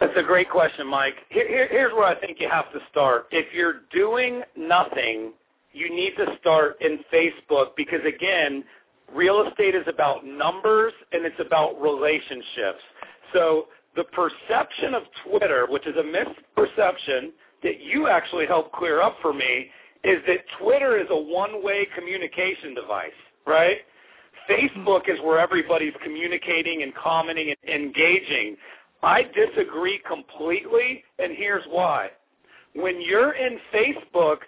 That's 0.00 0.12
a 0.16 0.22
great 0.22 0.50
question, 0.50 0.86
Mike. 0.86 1.14
Here, 1.30 1.48
here, 1.48 1.68
here's 1.70 1.92
where 1.92 2.04
I 2.04 2.14
think 2.18 2.38
you 2.40 2.48
have 2.48 2.70
to 2.72 2.78
start. 2.90 3.26
If 3.30 3.54
you're 3.54 3.82
doing 3.92 4.42
nothing, 4.56 5.32
you 5.72 5.88
need 5.88 6.12
to 6.16 6.36
start 6.40 6.80
in 6.80 6.98
Facebook 7.12 7.68
because, 7.76 8.00
again, 8.06 8.64
real 9.14 9.46
estate 9.48 9.74
is 9.74 9.84
about 9.86 10.26
numbers 10.26 10.92
and 11.12 11.24
it's 11.24 11.40
about 11.40 11.80
relationships. 11.80 12.82
So 13.32 13.66
the 13.96 14.04
perception 14.04 14.94
of 14.94 15.02
Twitter, 15.26 15.66
which 15.68 15.86
is 15.86 15.94
a 15.96 16.02
misperception 16.02 17.30
that 17.62 17.80
you 17.80 18.08
actually 18.08 18.46
helped 18.46 18.72
clear 18.72 19.00
up 19.00 19.16
for 19.22 19.32
me, 19.32 19.70
is 20.04 20.18
that 20.26 20.38
Twitter 20.60 20.98
is 20.98 21.06
a 21.10 21.16
one-way 21.16 21.86
communication 21.96 22.74
device, 22.74 23.10
right? 23.46 23.78
Facebook 24.48 25.08
is 25.08 25.18
where 25.22 25.38
everybody's 25.38 25.94
communicating 26.02 26.82
and 26.82 26.94
commenting 26.94 27.54
and 27.66 27.70
engaging. 27.70 28.56
I 29.02 29.22
disagree 29.22 30.00
completely, 30.06 31.02
and 31.18 31.32
here's 31.34 31.64
why. 31.70 32.10
When 32.74 33.00
you're 33.00 33.32
in 33.32 33.58
Facebook, 33.72 34.38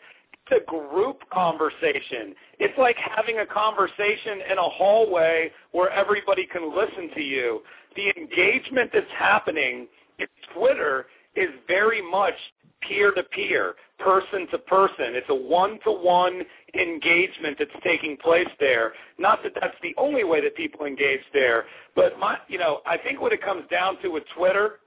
it's 0.49 0.63
a 0.63 0.71
group 0.71 1.23
conversation. 1.33 2.35
It's 2.59 2.77
like 2.79 2.97
having 2.97 3.39
a 3.39 3.47
conversation 3.47 4.41
in 4.51 4.59
a 4.59 4.69
hallway 4.69 5.51
where 5.73 5.91
everybody 5.91 6.47
can 6.47 6.75
listen 6.77 7.11
to 7.15 7.23
you. 7.23 7.63
The 7.97 8.13
engagement 8.17 8.91
that's 8.93 9.07
happening 9.17 9.89
in 10.19 10.27
Twitter 10.55 11.07
is 11.37 11.51
very 11.69 12.03
much 12.03 12.35
peer-to-peer, 12.81 13.75
person-to-person. 13.99 15.15
It's 15.15 15.27
a 15.29 15.35
one-to-one 15.35 16.43
engagement 16.75 17.57
that's 17.59 17.71
taking 17.83 18.17
place 18.17 18.49
there. 18.61 18.93
Not 19.19 19.43
that 19.43 19.53
that's 19.61 19.77
the 19.83 19.95
only 19.97 20.25
way 20.25 20.41
that 20.43 20.55
people 20.57 20.87
engage 20.87 21.21
there, 21.33 21.65
but 21.95 22.19
my, 22.19 22.39
you 22.49 22.59
know, 22.59 22.81
I 22.87 22.99
think 22.99 23.21
what 23.21 23.33
it 23.33 23.43
comes 23.43 23.65
down 23.71 24.01
to 24.03 24.09
with 24.09 24.25
Twitter, 24.37 24.81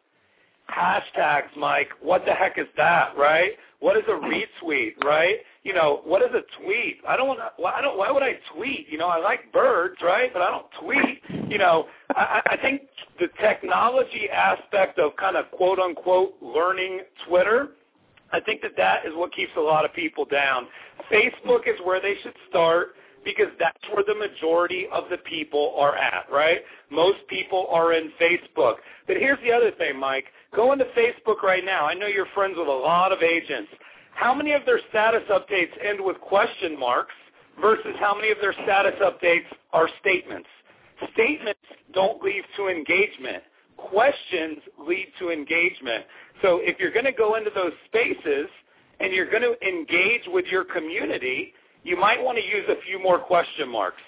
hashtags, 0.69 1.55
Mike. 1.57 1.89
What 2.01 2.25
the 2.25 2.33
heck 2.33 2.57
is 2.57 2.67
that, 2.77 3.17
right? 3.17 3.51
What 3.79 3.97
is 3.97 4.03
a 4.07 4.11
retweet, 4.63 5.03
right? 5.03 5.37
You 5.69 5.75
know, 5.75 6.01
what 6.03 6.23
is 6.23 6.29
a 6.33 6.41
tweet? 6.63 6.97
I 7.07 7.15
don't 7.15 7.27
want. 7.27 7.39
I 7.39 7.81
don't. 7.81 7.95
Why 7.95 8.09
would 8.09 8.23
I 8.23 8.39
tweet? 8.55 8.87
You 8.89 8.97
know, 8.97 9.07
I 9.07 9.19
like 9.19 9.53
birds, 9.53 9.97
right? 10.01 10.31
But 10.33 10.41
I 10.41 10.49
don't 10.49 10.65
tweet. 10.81 11.21
You 11.47 11.59
know, 11.59 11.85
I, 12.15 12.41
I 12.51 12.57
think 12.57 12.81
the 13.19 13.27
technology 13.39 14.27
aspect 14.33 14.97
of 14.97 15.15
kind 15.17 15.37
of 15.37 15.51
quote 15.51 15.77
unquote 15.77 16.33
learning 16.41 17.01
Twitter 17.27 17.69
I 18.31 18.39
think 18.39 18.61
that 18.61 18.73
that 18.77 19.05
is 19.05 19.13
what 19.15 19.33
keeps 19.33 19.51
a 19.57 19.61
lot 19.61 19.85
of 19.85 19.93
people 19.93 20.25
down. 20.25 20.67
Facebook 21.11 21.67
is 21.67 21.79
where 21.83 22.01
they 22.01 22.15
should 22.21 22.33
start 22.49 22.95
because 23.25 23.47
that's 23.59 23.77
where 23.93 24.03
the 24.07 24.15
majority 24.15 24.87
of 24.93 25.05
the 25.09 25.17
people 25.17 25.73
are 25.77 25.95
at, 25.95 26.25
right? 26.31 26.59
Most 26.89 27.19
people 27.27 27.67
are 27.69 27.93
in 27.93 28.11
Facebook. 28.21 28.75
But 29.07 29.17
here's 29.17 29.39
the 29.43 29.51
other 29.51 29.71
thing, 29.71 29.99
Mike. 29.99 30.25
Go 30.55 30.71
into 30.71 30.85
Facebook 30.97 31.41
right 31.43 31.65
now. 31.65 31.85
I 31.85 31.93
know 31.93 32.07
you're 32.07 32.27
friends 32.33 32.55
with 32.57 32.67
a 32.67 32.71
lot 32.71 33.11
of 33.11 33.21
agents. 33.21 33.69
How 34.19 34.33
many 34.33 34.51
of 34.51 34.65
their 34.65 34.81
status 34.89 35.21
updates 35.31 35.71
end 35.81 35.99
with 36.03 36.19
question 36.19 36.77
marks 36.77 37.13
versus 37.61 37.95
how 38.01 38.13
many 38.13 38.31
of 38.31 38.37
their 38.41 38.51
status 38.51 38.95
updates 39.01 39.47
are 39.71 39.87
statements? 40.01 40.49
Statements 41.13 41.61
don't 41.93 42.21
lead 42.21 42.43
to 42.57 42.67
engagement. 42.67 43.41
Questions 43.77 44.57
lead 44.77 45.07
to 45.19 45.29
engagement. 45.29 46.03
So 46.41 46.59
if 46.61 46.77
you're 46.79 46.91
going 46.91 47.05
to 47.05 47.13
go 47.13 47.35
into 47.35 47.49
those 47.55 47.71
spaces 47.85 48.49
and 48.99 49.13
you're 49.13 49.31
going 49.31 49.43
to 49.43 49.55
engage 49.65 50.23
with 50.27 50.43
your 50.47 50.65
community, 50.65 51.53
you 51.85 51.95
might 51.95 52.21
want 52.21 52.37
to 52.37 52.43
use 52.43 52.65
a 52.67 52.75
few 52.85 53.01
more 53.01 53.19
question 53.19 53.71
marks. 53.71 54.01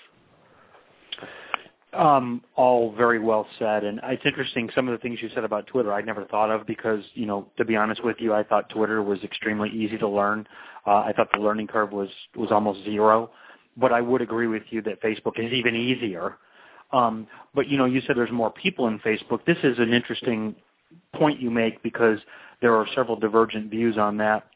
Um, 1.94 2.42
all 2.56 2.94
very 2.96 3.20
well 3.20 3.46
said, 3.60 3.84
and 3.84 4.00
it's 4.04 4.26
interesting. 4.26 4.70
Some 4.74 4.88
of 4.88 4.94
the 4.94 4.98
things 5.02 5.20
you 5.22 5.30
said 5.36 5.44
about 5.44 5.68
Twitter, 5.68 5.92
I 5.92 6.02
never 6.02 6.24
thought 6.24 6.50
of 6.50 6.66
because, 6.66 7.04
you 7.16 7.26
know, 7.26 7.48
to 7.58 7.66
be 7.66 7.76
honest 7.76 8.02
with 8.02 8.16
you, 8.20 8.34
I 8.34 8.44
thought 8.44 8.70
Twitter 8.70 9.04
was 9.04 9.22
extremely 9.24 9.70
easy 9.70 9.98
to 9.98 10.08
learn. 10.08 10.48
Uh, 10.88 11.00
I 11.00 11.12
thought 11.14 11.28
the 11.34 11.42
learning 11.42 11.68
curve 11.68 11.92
was 11.92 12.08
was 12.36 12.50
almost 12.50 12.86
zero. 12.86 13.30
But 13.76 13.92
I 13.92 14.00
would 14.00 14.22
agree 14.22 14.48
with 14.48 14.64
you 14.70 14.82
that 14.84 15.02
Facebook 15.02 15.38
is 15.38 15.52
even 15.52 15.76
easier. 15.76 16.38
Um, 16.94 17.28
but 17.54 17.68
you 17.68 17.78
know, 17.78 17.86
you 17.86 18.02
said 18.02 18.16
there's 18.16 18.32
more 18.32 18.52
people 18.52 18.88
in 18.88 19.00
Facebook. 19.00 19.46
This 19.46 19.58
is 19.64 19.78
an 19.80 19.94
interesting 19.94 20.56
point 21.16 21.42
you 21.42 21.50
make 21.50 21.82
because 21.84 22.20
there 22.62 22.76
are 22.76 22.86
several 22.96 23.18
divergent 23.18 23.70
views 23.70 23.98
on 23.98 24.18
that, 24.18 24.48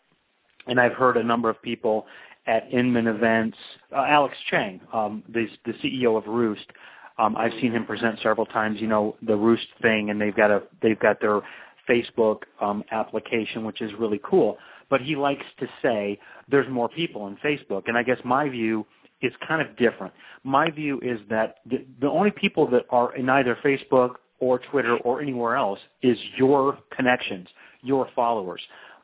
and 0.67 0.79
I've 0.79 0.93
heard 0.93 1.17
a 1.17 1.23
number 1.23 1.49
of 1.49 1.61
people 1.61 2.05
at 2.47 2.71
Inman 2.71 3.07
events. 3.07 3.57
Uh, 3.91 4.05
Alex 4.07 4.35
Chang, 4.49 4.79
um, 4.93 5.23
the 5.29 5.47
the 5.65 5.73
CEO 5.73 6.17
of 6.17 6.27
Roost 6.27 6.67
um, 7.17 7.35
I've 7.37 7.53
seen 7.61 7.71
him 7.71 7.85
present 7.85 8.19
several 8.21 8.45
times. 8.45 8.79
You 8.81 8.87
know 8.87 9.15
the 9.25 9.35
Roost 9.35 9.67
thing, 9.81 10.09
and 10.09 10.19
they've 10.19 10.35
got 10.35 10.51
a 10.51 10.63
they've 10.81 10.99
got 10.99 11.21
their 11.21 11.41
Facebook 11.89 12.39
um, 12.61 12.83
application, 12.91 13.63
which 13.63 13.81
is 13.81 13.91
really 13.99 14.19
cool. 14.23 14.57
But 14.89 15.01
he 15.01 15.15
likes 15.15 15.45
to 15.59 15.67
say 15.81 16.19
there's 16.49 16.69
more 16.69 16.89
people 16.89 17.27
in 17.27 17.37
Facebook, 17.37 17.83
and 17.87 17.97
I 17.97 18.03
guess 18.03 18.17
my 18.23 18.49
view 18.49 18.85
is 19.21 19.31
kind 19.47 19.61
of 19.61 19.75
different. 19.77 20.13
My 20.43 20.69
view 20.69 20.99
is 21.01 21.19
that 21.29 21.57
the, 21.65 21.85
the 22.01 22.09
only 22.09 22.31
people 22.31 22.69
that 22.71 22.85
are 22.89 23.15
in 23.15 23.29
either 23.29 23.57
Facebook 23.63 24.15
or 24.39 24.59
Twitter 24.59 24.97
or 24.97 25.21
anywhere 25.21 25.55
else 25.55 25.79
is 26.03 26.17
your 26.37 26.77
connections, 26.95 27.47
your 27.81 28.07
followers. 28.15 28.61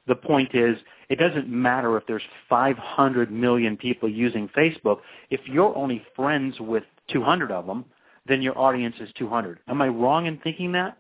The 0.07 0.16
point 0.16 0.53
is, 0.53 0.78
it 1.09 1.20
doesn't 1.20 1.47
matter 1.47 1.95
if 1.97 2.05
there's 2.07 2.24
500 2.49 3.32
million 3.32 3.78
people 3.78 4.09
using 4.09 4.49
Facebook. 4.49 4.99
If 5.30 5.41
you're 5.45 5.76
only 5.76 6.03
friends 6.16 6.59
with 6.59 6.84
200 7.12 7.51
of 7.51 7.66
them, 7.66 7.86
then 8.28 8.42
your 8.42 8.58
audience 8.58 8.96
is 9.00 9.10
200. 9.18 9.60
Am 9.68 9.82
I 9.82 9.88
wrong 9.88 10.26
in 10.26 10.38
thinking 10.40 10.72
that? 10.74 10.98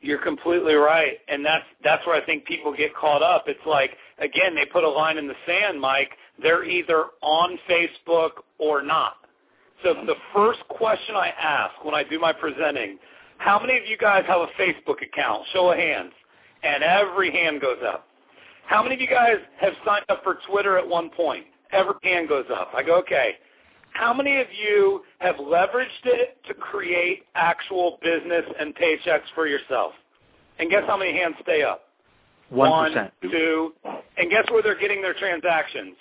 You're 0.00 0.22
completely 0.22 0.74
right, 0.74 1.18
and 1.26 1.44
that's 1.44 1.64
that's 1.82 2.06
where 2.06 2.20
I 2.20 2.24
think 2.24 2.44
people 2.44 2.72
get 2.72 2.94
caught 2.94 3.20
up. 3.20 3.44
It's 3.48 3.58
like 3.66 3.90
again, 4.18 4.54
they 4.54 4.64
put 4.64 4.84
a 4.84 4.88
line 4.88 5.18
in 5.18 5.26
the 5.26 5.34
sand, 5.44 5.80
Mike. 5.80 6.10
They're 6.40 6.64
either 6.64 7.06
on 7.20 7.58
Facebook 7.68 8.30
or 8.58 8.80
not. 8.80 9.14
So 9.82 9.94
the 9.94 10.14
first 10.34 10.60
question 10.68 11.16
I 11.16 11.28
ask 11.40 11.84
when 11.84 11.94
I 11.94 12.04
do 12.04 12.18
my 12.18 12.32
presenting, 12.32 12.98
how 13.38 13.60
many 13.60 13.76
of 13.76 13.86
you 13.86 13.96
guys 13.96 14.24
have 14.26 14.40
a 14.40 14.48
Facebook 14.60 15.02
account? 15.02 15.44
Show 15.52 15.70
of 15.70 15.78
hands. 15.78 16.12
And 16.62 16.82
every 16.82 17.30
hand 17.30 17.60
goes 17.60 17.78
up. 17.86 18.06
How 18.66 18.82
many 18.82 18.96
of 18.96 19.00
you 19.00 19.08
guys 19.08 19.36
have 19.60 19.72
signed 19.84 20.04
up 20.08 20.22
for 20.24 20.38
Twitter 20.48 20.76
at 20.76 20.86
one 20.86 21.10
point? 21.10 21.46
Every 21.70 21.94
hand 22.02 22.28
goes 22.28 22.46
up. 22.52 22.72
I 22.74 22.82
go, 22.82 22.96
okay. 22.98 23.34
How 23.98 24.14
many 24.14 24.40
of 24.40 24.46
you 24.52 25.02
have 25.18 25.34
leveraged 25.36 26.04
it 26.04 26.38
to 26.46 26.54
create 26.54 27.24
actual 27.34 27.98
business 28.00 28.44
and 28.60 28.72
paychecks 28.76 29.26
for 29.34 29.48
yourself? 29.48 29.92
And 30.60 30.70
guess 30.70 30.84
how 30.86 30.96
many 30.96 31.18
hands 31.18 31.34
stay 31.42 31.64
up? 31.64 31.88
1%. 32.52 32.70
One, 32.70 33.10
two, 33.22 33.72
and 34.16 34.30
guess 34.30 34.44
where 34.50 34.62
they're 34.62 34.78
getting 34.78 35.02
their 35.02 35.14
transactions? 35.14 35.96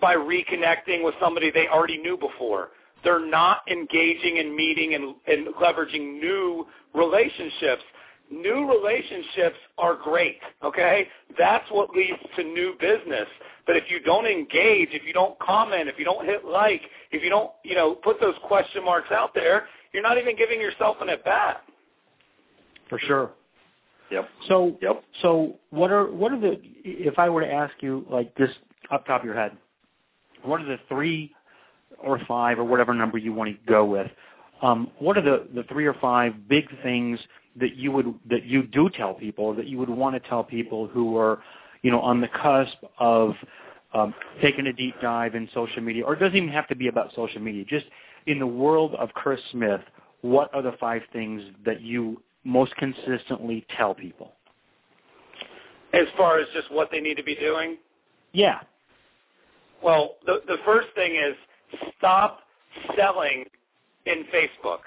By 0.00 0.16
reconnecting 0.16 1.04
with 1.04 1.14
somebody 1.20 1.52
they 1.52 1.68
already 1.68 1.98
knew 1.98 2.16
before. 2.16 2.70
They're 3.04 3.24
not 3.24 3.58
engaging 3.70 4.38
in 4.38 4.56
meeting 4.56 4.94
and, 4.94 5.14
and 5.28 5.54
leveraging 5.54 6.20
new 6.20 6.66
relationships 6.92 7.84
new 8.30 8.68
relationships 8.68 9.56
are 9.78 9.96
great, 9.96 10.38
okay? 10.62 11.08
That's 11.38 11.64
what 11.70 11.90
leads 11.90 12.18
to 12.36 12.44
new 12.44 12.74
business. 12.80 13.26
But 13.66 13.76
if 13.76 13.84
you 13.88 14.00
don't 14.00 14.26
engage, 14.26 14.88
if 14.92 15.04
you 15.06 15.12
don't 15.12 15.38
comment, 15.38 15.88
if 15.88 15.98
you 15.98 16.04
don't 16.04 16.24
hit 16.24 16.44
like, 16.44 16.82
if 17.10 17.22
you 17.22 17.30
don't, 17.30 17.50
you 17.64 17.74
know, 17.74 17.94
put 17.94 18.20
those 18.20 18.34
question 18.44 18.84
marks 18.84 19.10
out 19.10 19.34
there, 19.34 19.66
you're 19.92 20.02
not 20.02 20.18
even 20.18 20.36
giving 20.36 20.60
yourself 20.60 20.96
an 21.00 21.08
at 21.08 21.24
bat. 21.24 21.62
For 22.88 22.98
sure. 22.98 23.30
Yep. 24.10 24.28
So, 24.48 24.78
Yep. 24.80 25.04
so 25.20 25.56
what 25.70 25.90
are 25.90 26.06
what 26.10 26.32
are 26.32 26.40
the 26.40 26.58
if 26.82 27.18
I 27.18 27.28
were 27.28 27.42
to 27.42 27.52
ask 27.52 27.74
you 27.80 28.06
like 28.10 28.34
this 28.36 28.50
up 28.90 29.04
top 29.06 29.20
of 29.20 29.26
your 29.26 29.34
head, 29.34 29.52
what 30.42 30.60
are 30.62 30.66
the 30.66 30.78
three 30.88 31.34
or 31.98 32.18
five 32.26 32.58
or 32.58 32.64
whatever 32.64 32.94
number 32.94 33.18
you 33.18 33.32
want 33.34 33.50
to 33.50 33.70
go 33.70 33.84
with? 33.84 34.10
Um, 34.62 34.90
what 34.98 35.16
are 35.16 35.22
the 35.22 35.46
the 35.54 35.62
three 35.64 35.86
or 35.86 35.94
five 35.94 36.48
big 36.48 36.64
things 36.82 37.18
that 37.56 37.76
you 37.76 37.92
would 37.92 38.14
that 38.28 38.44
you 38.44 38.64
do 38.64 38.88
tell 38.90 39.14
people 39.14 39.54
that 39.54 39.66
you 39.66 39.78
would 39.78 39.88
want 39.88 40.20
to 40.20 40.28
tell 40.28 40.44
people 40.44 40.86
who 40.88 41.16
are, 41.16 41.40
you 41.82 41.90
know, 41.90 42.00
on 42.00 42.20
the 42.20 42.28
cusp 42.28 42.76
of 42.98 43.34
um, 43.94 44.14
taking 44.42 44.66
a 44.66 44.72
deep 44.72 44.94
dive 45.00 45.34
in 45.34 45.48
social 45.54 45.82
media, 45.82 46.04
or 46.04 46.14
it 46.14 46.18
doesn't 46.18 46.36
even 46.36 46.48
have 46.48 46.68
to 46.68 46.76
be 46.76 46.88
about 46.88 47.12
social 47.14 47.40
media. 47.40 47.64
Just 47.64 47.86
in 48.26 48.38
the 48.38 48.46
world 48.46 48.94
of 48.98 49.10
Chris 49.14 49.40
Smith, 49.52 49.80
what 50.22 50.52
are 50.54 50.62
the 50.62 50.72
five 50.80 51.02
things 51.12 51.42
that 51.64 51.80
you 51.80 52.20
most 52.44 52.74
consistently 52.76 53.64
tell 53.76 53.94
people? 53.94 54.32
As 55.92 56.06
far 56.16 56.38
as 56.38 56.46
just 56.52 56.70
what 56.70 56.90
they 56.90 57.00
need 57.00 57.16
to 57.16 57.22
be 57.22 57.34
doing? 57.34 57.78
Yeah. 58.32 58.60
Well, 59.82 60.16
the, 60.26 60.42
the 60.46 60.58
first 60.64 60.88
thing 60.94 61.14
is 61.14 61.34
stop 61.96 62.40
selling 62.96 63.44
in 64.08 64.24
Facebook. 64.34 64.80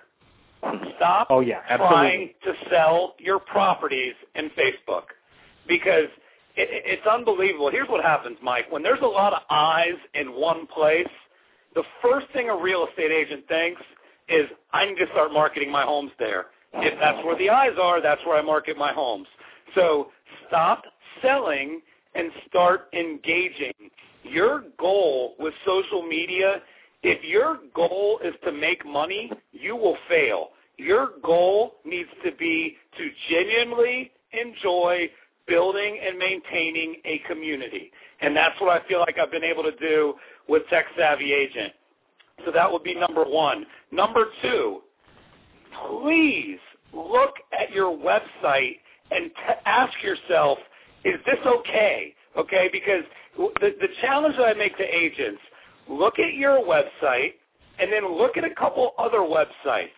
Stop 0.98 1.28
Oh 1.30 1.40
yeah, 1.40 1.62
trying 1.78 2.30
to 2.44 2.54
sell 2.70 3.16
your 3.18 3.40
properties 3.40 4.14
in 4.36 4.52
Facebook 4.52 5.06
because 5.68 6.06
it, 6.56 6.70
it's 6.86 7.08
unbelievable. 7.08 7.72
Here's 7.72 7.90
what 7.90 8.04
happens, 8.04 8.38
Mike. 8.44 8.72
When 8.72 8.84
there's 8.84 9.02
a 9.02 9.08
lot 9.08 9.34
of 9.34 9.42
eyes 9.50 9.96
in 10.14 10.28
one 10.28 10.68
place, 10.68 11.08
the 11.74 11.84
first 12.02 12.28
thing 12.34 12.50
a 12.50 12.56
real 12.56 12.88
estate 12.88 13.12
agent 13.12 13.48
thinks 13.48 13.82
is, 14.30 14.46
I 14.72 14.86
need 14.86 14.98
to 14.98 15.08
start 15.12 15.34
marketing 15.34 15.72
my 15.72 15.84
homes 15.84 16.12
there. 16.20 16.48
If 16.74 16.98
that's 17.00 17.24
where 17.26 17.38
the 17.38 17.50
eyes 17.50 17.78
are, 17.82 18.02
that's 18.02 18.22
where 18.26 18.38
I 18.38 18.42
market 18.42 18.78
my 18.78 18.94
homes. 18.94 19.28
So 19.76 20.10
stop 20.48 20.84
selling 21.22 21.82
and 22.16 22.32
start 22.48 22.90
engaging. 22.94 23.74
Your 24.24 24.64
goal 24.78 25.36
with 25.40 25.54
social 25.66 26.02
media 26.02 26.62
if 27.04 27.24
your 27.24 27.60
goal 27.74 28.20
is 28.24 28.34
to 28.46 28.52
make 28.52 28.86
money, 28.86 29.32
you 29.52 29.76
will 29.76 29.98
fail. 30.08 30.50
Your 30.78 31.12
goal 31.24 31.76
needs 31.86 32.10
to 32.26 32.32
be 32.34 32.78
to 32.98 33.10
genuinely 33.30 34.12
enjoy 34.34 35.10
building 35.48 36.00
and 36.06 36.18
maintaining 36.18 36.98
a 37.06 37.20
community. 37.28 37.92
And 38.22 38.36
that's 38.36 38.60
what 38.62 38.70
I 38.70 38.88
feel 38.88 39.00
like 39.00 39.18
I've 39.18 39.32
been 39.32 39.44
able 39.44 39.64
to 39.64 39.76
do 39.78 40.14
with 40.48 40.64
Tech 40.70 40.86
Savvy 40.98 41.34
Agent. 41.34 41.74
So 42.46 42.52
that 42.52 42.72
would 42.72 42.84
be 42.84 42.96
number 42.96 43.24
one. 43.24 43.66
Number 43.92 44.26
two, 44.42 44.82
please 45.90 46.60
look 46.94 47.36
at 47.58 47.72
your 47.72 47.96
website 47.96 48.78
and 49.12 49.30
t- 49.30 49.54
ask 49.66 49.94
yourself, 50.04 50.58
is 51.04 51.16
this 51.26 51.40
okay? 51.46 52.14
Okay, 52.38 52.70
because 52.72 53.04
the, 53.38 53.76
the 53.80 53.88
challenge 54.02 54.36
that 54.38 54.46
I 54.46 54.54
make 54.54 54.78
to 54.78 54.84
agents 54.84 55.42
look 55.90 56.20
at 56.20 56.34
your 56.34 56.60
website 56.64 57.34
and 57.80 57.92
then 57.92 58.18
look 58.18 58.38
at 58.38 58.44
a 58.44 58.54
couple 58.56 58.94
other 58.98 59.20
websites. 59.20 59.90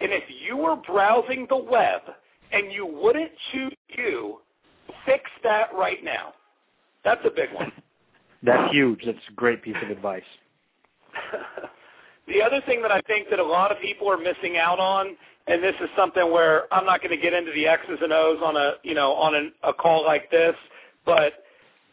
And 0.00 0.12
if 0.12 0.24
you 0.46 0.56
were 0.56 0.76
browsing 0.76 1.46
the 1.48 1.56
web 1.56 2.02
and 2.52 2.72
you 2.72 2.86
wouldn't 2.86 3.30
choose 3.52 3.76
you, 3.96 4.38
fix 5.04 5.22
that 5.42 5.68
right 5.74 6.02
now. 6.04 6.34
That's 7.04 7.20
a 7.24 7.30
big 7.30 7.52
one. 7.54 7.72
That's 8.42 8.72
huge. 8.72 9.02
That's 9.04 9.18
a 9.30 9.32
great 9.32 9.62
piece 9.62 9.76
of 9.82 9.90
advice. 9.90 10.22
the 12.28 12.42
other 12.42 12.60
thing 12.66 12.82
that 12.82 12.92
I 12.92 13.00
think 13.06 13.28
that 13.30 13.38
a 13.38 13.44
lot 13.44 13.72
of 13.72 13.80
people 13.80 14.10
are 14.10 14.18
missing 14.18 14.58
out 14.58 14.78
on, 14.78 15.16
and 15.46 15.62
this 15.62 15.74
is 15.80 15.88
something 15.96 16.30
where 16.30 16.72
I'm 16.72 16.84
not 16.84 17.00
going 17.00 17.16
to 17.16 17.22
get 17.22 17.32
into 17.32 17.50
the 17.52 17.66
X's 17.66 17.98
and 18.02 18.12
O's 18.12 18.38
on 18.44 18.56
a 18.56 18.74
you 18.82 18.94
know 18.94 19.12
on 19.14 19.34
an, 19.34 19.52
a 19.62 19.72
call 19.72 20.04
like 20.04 20.30
this, 20.30 20.54
but 21.04 21.32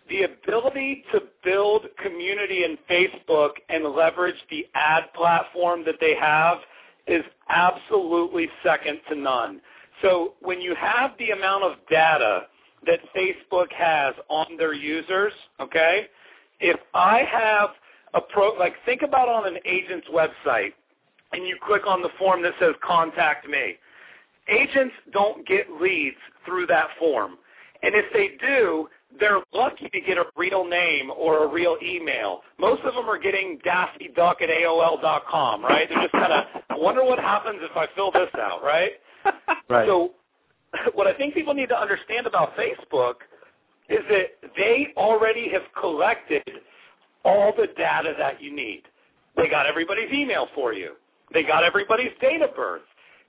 the 0.09 0.23
ability 0.23 1.03
to 1.11 1.21
build 1.43 1.85
community 2.01 2.63
in 2.63 2.77
Facebook 2.89 3.51
and 3.69 3.85
leverage 3.85 4.35
the 4.49 4.67
ad 4.75 5.03
platform 5.15 5.83
that 5.85 5.95
they 5.99 6.15
have 6.19 6.59
is 7.07 7.23
absolutely 7.49 8.47
second 8.63 8.99
to 9.09 9.15
none. 9.15 9.61
So 10.01 10.33
when 10.41 10.61
you 10.61 10.75
have 10.75 11.11
the 11.19 11.31
amount 11.31 11.63
of 11.63 11.73
data 11.89 12.43
that 12.85 12.99
Facebook 13.15 13.71
has 13.71 14.13
on 14.29 14.57
their 14.57 14.73
users, 14.73 15.33
okay, 15.59 16.07
if 16.59 16.79
I 16.93 17.23
have 17.31 17.69
a 18.13 18.21
pro 18.21 18.53
like 18.53 18.73
think 18.85 19.01
about 19.01 19.27
on 19.27 19.47
an 19.47 19.59
agent's 19.65 20.07
website 20.07 20.73
and 21.31 21.47
you 21.47 21.57
click 21.65 21.87
on 21.87 22.01
the 22.01 22.09
form 22.17 22.41
that 22.43 22.53
says 22.59 22.75
contact 22.83 23.47
me. 23.47 23.75
Agents 24.47 24.93
don't 25.11 25.47
get 25.47 25.71
leads 25.81 26.17
through 26.45 26.67
that 26.67 26.89
form. 26.99 27.37
And 27.81 27.95
if 27.95 28.05
they 28.13 28.37
do, 28.45 28.87
they're 29.19 29.41
lucky 29.53 29.89
to 29.89 30.01
get 30.01 30.17
a 30.17 30.25
real 30.35 30.65
name 30.65 31.11
or 31.11 31.45
a 31.45 31.47
real 31.47 31.77
email. 31.83 32.41
Most 32.59 32.81
of 32.83 32.93
them 32.93 33.09
are 33.09 33.19
getting 33.19 33.59
daffyduck 33.65 34.41
at 34.41 34.49
AOL 34.49 35.01
dot 35.01 35.23
com, 35.29 35.63
right? 35.63 35.87
They're 35.89 36.01
just 36.01 36.13
kind 36.13 36.33
of, 36.33 36.45
I 36.69 36.77
wonder 36.77 37.03
what 37.03 37.19
happens 37.19 37.59
if 37.61 37.75
I 37.75 37.87
fill 37.95 38.11
this 38.11 38.29
out, 38.39 38.63
right? 38.63 38.91
Right. 39.69 39.87
So 39.87 40.11
what 40.93 41.07
I 41.07 41.13
think 41.13 41.33
people 41.33 41.53
need 41.53 41.69
to 41.69 41.79
understand 41.79 42.27
about 42.27 42.55
Facebook 42.57 43.15
is 43.89 43.99
that 44.09 44.49
they 44.57 44.87
already 44.97 45.49
have 45.51 45.61
collected 45.79 46.43
all 47.23 47.53
the 47.55 47.67
data 47.77 48.13
that 48.17 48.41
you 48.41 48.53
need. 48.53 48.83
They 49.37 49.47
got 49.49 49.65
everybody's 49.65 50.11
email 50.11 50.47
for 50.53 50.73
you. 50.73 50.93
They 51.33 51.43
got 51.43 51.63
everybody's 51.63 52.11
date 52.21 52.41
of 52.41 52.55
birth. 52.55 52.81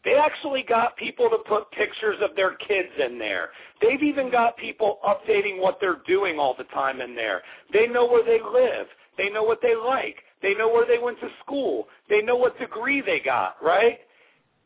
They 0.04 0.16
actually 0.16 0.62
got 0.62 0.96
people 0.96 1.30
to 1.30 1.38
put 1.48 1.70
pictures 1.70 2.16
of 2.20 2.36
their 2.36 2.54
kids 2.56 2.90
in 3.02 3.18
there. 3.18 3.50
They've 3.80 4.02
even 4.02 4.30
got 4.30 4.56
people 4.56 4.98
updating 5.04 5.60
what 5.60 5.78
they're 5.80 6.02
doing 6.06 6.38
all 6.38 6.54
the 6.56 6.64
time 6.64 7.00
in 7.00 7.14
there. 7.14 7.42
They 7.72 7.86
know 7.86 8.06
where 8.06 8.24
they 8.24 8.40
live. 8.40 8.86
They 9.16 9.30
know 9.30 9.42
what 9.42 9.60
they 9.62 9.74
like. 9.74 10.16
They 10.42 10.54
know 10.54 10.68
where 10.68 10.86
they 10.86 10.98
went 11.02 11.18
to 11.20 11.28
school. 11.42 11.88
They 12.10 12.20
know 12.20 12.36
what 12.36 12.58
degree 12.58 13.00
they 13.00 13.20
got, 13.20 13.56
right? 13.62 14.00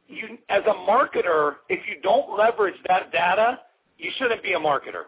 You, 0.08 0.38
as 0.48 0.62
a 0.66 0.74
marketer, 0.74 1.56
if 1.68 1.86
you 1.86 2.00
don't 2.02 2.36
leverage 2.36 2.74
that 2.88 3.12
data, 3.12 3.60
you 3.98 4.10
shouldn't 4.18 4.42
be 4.42 4.54
a 4.54 4.58
marketer. 4.58 5.04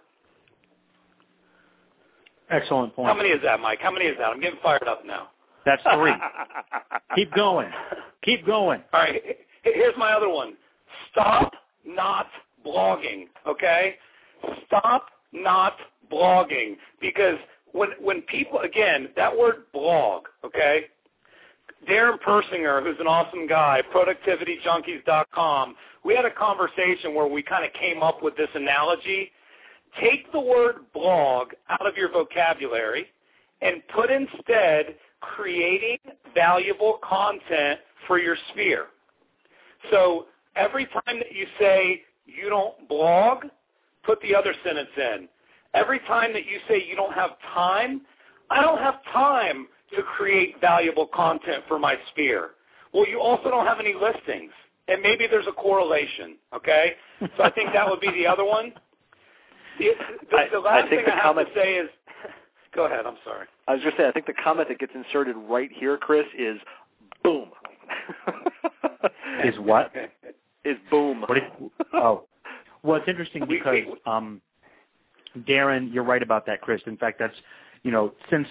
Excellent 2.51 2.95
point. 2.95 3.09
How 3.09 3.14
many 3.14 3.31
is 3.31 3.43
that, 3.43 3.61
Mike? 3.61 3.78
How 3.81 3.91
many 3.91 4.05
is 4.07 4.16
that? 4.18 4.26
I'm 4.26 4.41
getting 4.41 4.59
fired 4.62 4.87
up 4.87 5.05
now. 5.05 5.28
That's 5.64 5.83
three. 5.95 6.12
Keep 7.16 7.35
going. 7.35 7.70
Keep 8.22 8.47
going. 8.47 8.83
All 8.93 9.01
right. 9.01 9.22
Here's 9.63 9.97
my 9.97 10.13
other 10.13 10.29
one. 10.29 10.55
Stop 11.11 11.53
not 11.87 12.27
blogging, 12.65 13.27
okay? 13.47 13.97
Stop 14.67 15.07
not 15.33 15.75
blogging 16.11 16.77
because 17.01 17.37
when 17.73 17.91
when 18.01 18.23
people 18.23 18.61
again, 18.61 19.09
that 19.17 19.37
word 19.37 19.65
blog, 19.73 20.25
okay? 20.45 20.87
Darren 21.89 22.19
Persinger, 22.21 22.83
who's 22.83 22.99
an 23.01 23.07
awesome 23.07 23.47
guy, 23.47 23.83
productivityjunkies.com, 23.95 25.75
we 26.05 26.15
had 26.15 26.25
a 26.25 26.31
conversation 26.31 27.15
where 27.15 27.27
we 27.27 27.43
kind 27.43 27.65
of 27.65 27.73
came 27.73 28.03
up 28.03 28.23
with 28.23 28.37
this 28.37 28.51
analogy. 28.55 29.31
Take 30.01 30.31
the 30.33 30.41
word 30.41 30.77
blog 30.93 31.49
out 31.69 31.87
of 31.87 31.97
your 31.97 32.11
vocabulary 32.11 33.07
and 33.63 33.83
put 33.95 34.11
instead 34.11 34.95
creating 35.21 35.99
valuable 36.35 36.99
content 37.03 37.81
for 38.07 38.19
your 38.19 38.37
sphere. 38.53 38.87
So 39.91 40.26
every 40.57 40.87
time 40.87 41.18
that 41.18 41.33
you 41.33 41.47
say 41.59 42.03
you 42.26 42.49
don't 42.49 42.89
blog, 42.89 43.45
put 44.05 44.20
the 44.22 44.35
other 44.35 44.55
sentence 44.64 44.89
in. 44.97 45.28
Every 45.74 46.01
time 46.01 46.33
that 46.33 46.47
you 46.47 46.59
say 46.68 46.85
you 46.87 46.97
don't 46.97 47.12
have 47.14 47.31
time, 47.55 48.03
I 48.51 48.62
don't 48.62 48.78
have 48.78 48.97
time 49.12 49.66
to 49.97 50.03
create 50.03 50.61
valuable 50.61 51.07
content 51.14 51.64
for 51.68 51.78
my 51.78 51.97
sphere. 52.11 52.51
Well, 52.93 53.09
you 53.09 53.20
also 53.20 53.51
don't 53.51 53.66
have 53.66 53.78
any 53.81 53.95
listings. 53.95 54.51
And 54.89 55.01
maybe 55.03 55.26
there's 55.31 55.47
a 55.47 55.53
correlation, 55.53 56.37
okay? 56.55 56.95
So 57.37 57.45
I 57.45 57.51
think 57.51 57.72
that 57.74 57.89
would 57.89 58.01
be 58.01 58.11
the 58.11 58.26
other 58.26 58.45
one. 58.45 58.72
The, 59.78 59.91
the, 60.31 60.37
I- 60.37 60.49
the 60.51 60.57
I 60.59 60.61
last 60.81 60.89
think 60.89 61.03
thing 61.03 61.05
the 61.07 61.12
I 61.12 61.16
have 61.16 61.22
comment- 61.37 61.49
to 61.55 61.61
say 61.61 61.74
is, 61.74 61.89
go 62.74 62.87
ahead, 62.87 63.07
I'm 63.07 63.16
sorry. 63.24 63.47
I 63.68 63.74
was 63.74 63.83
just 63.85 63.97
saying, 63.97 64.09
I 64.09 64.12
think 64.12 64.26
the 64.26 64.35
comment 64.43 64.68
that 64.68 64.81
gets 64.81 64.93
inserted 64.95 65.37
right 65.49 65.70
here, 65.72 65.97
Chris, 65.97 66.26
is 66.37 66.59
boom. 67.22 67.51
Is 69.45 69.55
what? 69.59 69.93
Is 70.65 70.77
boom. 70.91 71.23
What 71.27 71.39
is, 71.39 71.45
oh, 71.95 72.25
well, 72.83 72.99
it's 72.99 73.09
interesting 73.09 73.45
because 73.49 73.79
um, 74.07 74.41
Darren, 75.39 75.93
you're 75.93 76.05
right 76.05 76.23
about 76.23 76.47
that, 76.47 76.61
Chris. 76.61 76.83
In 76.87 76.97
fact, 76.97 77.19
that's 77.19 77.35
you 77.83 77.91
know 77.91 78.13
since 78.31 78.47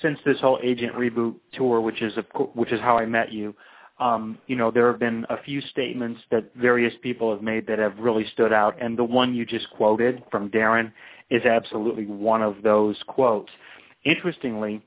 since 0.00 0.18
this 0.24 0.38
whole 0.40 0.58
agent 0.62 0.94
reboot 0.94 1.34
tour, 1.52 1.80
which 1.80 2.02
is 2.02 2.16
of 2.16 2.28
cour- 2.32 2.50
which 2.54 2.72
is 2.72 2.80
how 2.80 2.98
I 2.98 3.06
met 3.06 3.32
you. 3.32 3.54
Um, 3.98 4.38
you 4.46 4.56
know, 4.56 4.70
there 4.70 4.90
have 4.90 4.98
been 4.98 5.26
a 5.28 5.42
few 5.42 5.60
statements 5.60 6.20
that 6.30 6.54
various 6.54 6.94
people 7.02 7.30
have 7.32 7.42
made 7.42 7.66
that 7.66 7.78
have 7.78 7.98
really 7.98 8.26
stood 8.32 8.52
out, 8.52 8.80
and 8.80 8.96
the 8.96 9.04
one 9.04 9.34
you 9.34 9.44
just 9.44 9.68
quoted 9.70 10.22
from 10.30 10.50
Darren 10.50 10.90
is 11.28 11.44
absolutely 11.44 12.06
one 12.06 12.42
of 12.42 12.62
those 12.62 12.96
quotes. 13.06 13.50
Interestingly, 14.04 14.82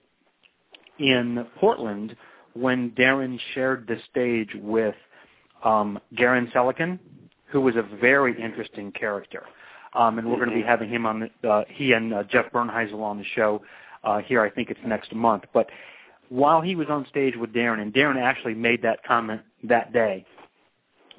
in 0.97 1.45
Portland, 1.59 2.15
when 2.53 2.91
Darren 2.91 3.39
shared 3.53 3.87
the 3.87 3.97
stage 4.09 4.49
with 4.55 4.95
um, 5.63 5.99
Garen 6.15 6.51
Selikin, 6.53 6.99
who 7.45 7.61
was 7.61 7.75
a 7.75 7.83
very 7.97 8.39
interesting 8.41 8.91
character. 8.91 9.43
Um, 9.93 10.17
and 10.17 10.29
we're 10.29 10.37
going 10.37 10.49
to 10.49 10.55
be 10.55 10.63
having 10.63 10.89
him 10.89 11.05
on 11.05 11.29
the, 11.41 11.49
uh, 11.49 11.63
he 11.67 11.91
and 11.91 12.13
uh, 12.13 12.23
Jeff 12.23 12.51
Bernheisel 12.51 13.01
on 13.01 13.19
the 13.19 13.25
show 13.35 13.61
uh, 14.03 14.19
here. 14.19 14.41
I 14.41 14.49
think 14.49 14.71
it's 14.71 14.79
next 14.85 15.13
month. 15.13 15.43
But 15.53 15.69
while 16.29 16.61
he 16.61 16.75
was 16.75 16.87
on 16.89 17.05
stage 17.09 17.35
with 17.35 17.53
Darren, 17.53 17.79
and 17.79 17.93
Darren 17.93 18.19
actually 18.19 18.55
made 18.55 18.81
that 18.81 19.03
comment 19.03 19.41
that 19.63 19.93
day, 19.93 20.25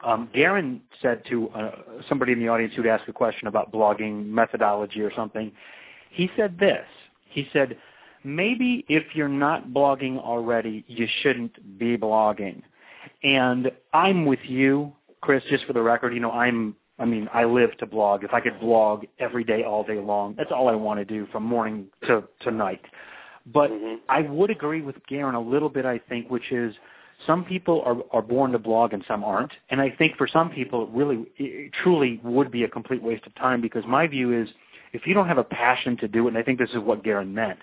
um, 0.04 0.28
Darren 0.34 0.80
said 1.00 1.22
to 1.30 1.48
uh, 1.50 1.70
somebody 2.08 2.32
in 2.32 2.40
the 2.40 2.48
audience 2.48 2.74
who'd 2.74 2.86
asked 2.86 3.08
a 3.08 3.12
question 3.12 3.46
about 3.46 3.72
blogging 3.72 4.26
methodology 4.26 5.00
or 5.00 5.12
something, 5.14 5.52
he 6.10 6.28
said 6.36 6.58
this. 6.58 6.84
He 7.28 7.48
said, 7.52 7.78
maybe 8.24 8.84
if 8.88 9.04
you're 9.14 9.28
not 9.28 9.68
blogging 9.68 10.18
already, 10.18 10.84
you 10.88 11.06
shouldn't 11.22 11.78
be 11.78 11.96
blogging. 11.96 12.62
And 13.22 13.70
I'm 13.92 14.24
with 14.26 14.40
you, 14.44 14.92
Chris, 15.20 15.42
just 15.48 15.64
for 15.66 15.72
the 15.72 15.82
record, 15.82 16.14
you 16.14 16.20
know, 16.20 16.32
I'm 16.32 16.76
I 16.96 17.04
mean, 17.04 17.28
I 17.34 17.42
live 17.44 17.76
to 17.78 17.86
blog. 17.86 18.22
If 18.22 18.32
I 18.32 18.40
could 18.40 18.60
blog 18.60 19.04
every 19.18 19.42
day 19.42 19.64
all 19.64 19.82
day 19.82 19.98
long, 19.98 20.36
that's 20.38 20.52
all 20.52 20.68
I 20.68 20.76
want 20.76 21.00
to 21.00 21.04
do 21.04 21.26
from 21.32 21.42
morning 21.42 21.86
to 22.06 22.22
to 22.40 22.50
night. 22.52 22.84
But 23.46 23.72
Mhm. 23.72 23.98
I 24.08 24.22
would 24.22 24.50
agree 24.50 24.80
with 24.80 25.04
Garen 25.06 25.34
a 25.34 25.40
little 25.40 25.68
bit, 25.68 25.84
I 25.84 25.98
think, 25.98 26.30
which 26.30 26.52
is 26.52 26.78
some 27.26 27.44
people 27.44 27.82
are 27.82 27.96
are 28.12 28.22
born 28.22 28.52
to 28.52 28.58
blog 28.58 28.92
and 28.92 29.04
some 29.06 29.24
aren't. 29.24 29.52
And 29.70 29.80
I 29.80 29.90
think 29.90 30.16
for 30.16 30.28
some 30.28 30.50
people 30.50 30.84
it 30.84 30.88
really 30.92 31.26
it 31.36 31.72
truly 31.72 32.20
would 32.22 32.50
be 32.50 32.62
a 32.62 32.68
complete 32.68 33.02
waste 33.02 33.26
of 33.26 33.34
time 33.34 33.60
because 33.60 33.84
my 33.86 34.06
view 34.06 34.32
is 34.32 34.48
if 34.92 35.06
you 35.06 35.14
don't 35.14 35.26
have 35.26 35.38
a 35.38 35.44
passion 35.44 35.96
to 35.96 36.06
do 36.06 36.26
it, 36.26 36.28
and 36.28 36.38
I 36.38 36.42
think 36.42 36.58
this 36.60 36.70
is 36.70 36.78
what 36.78 37.02
Garen 37.02 37.34
meant, 37.34 37.58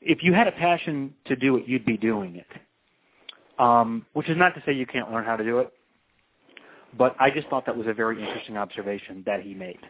if 0.00 0.22
you 0.22 0.32
had 0.32 0.46
a 0.46 0.52
passion 0.52 1.14
to 1.26 1.36
do 1.36 1.56
it, 1.56 1.64
you'd 1.66 1.84
be 1.84 1.96
doing 1.96 2.36
it. 2.36 2.46
Um, 3.60 4.06
which 4.12 4.28
is 4.28 4.36
not 4.36 4.54
to 4.54 4.62
say 4.64 4.72
you 4.72 4.86
can't 4.86 5.10
learn 5.10 5.24
how 5.24 5.36
to 5.36 5.42
do 5.42 5.58
it, 5.58 5.72
but 6.96 7.16
I 7.18 7.30
just 7.30 7.48
thought 7.48 7.66
that 7.66 7.76
was 7.76 7.88
a 7.88 7.92
very 7.92 8.22
interesting 8.24 8.56
observation 8.56 9.22
that 9.26 9.42
he 9.42 9.52
made. 9.52 9.80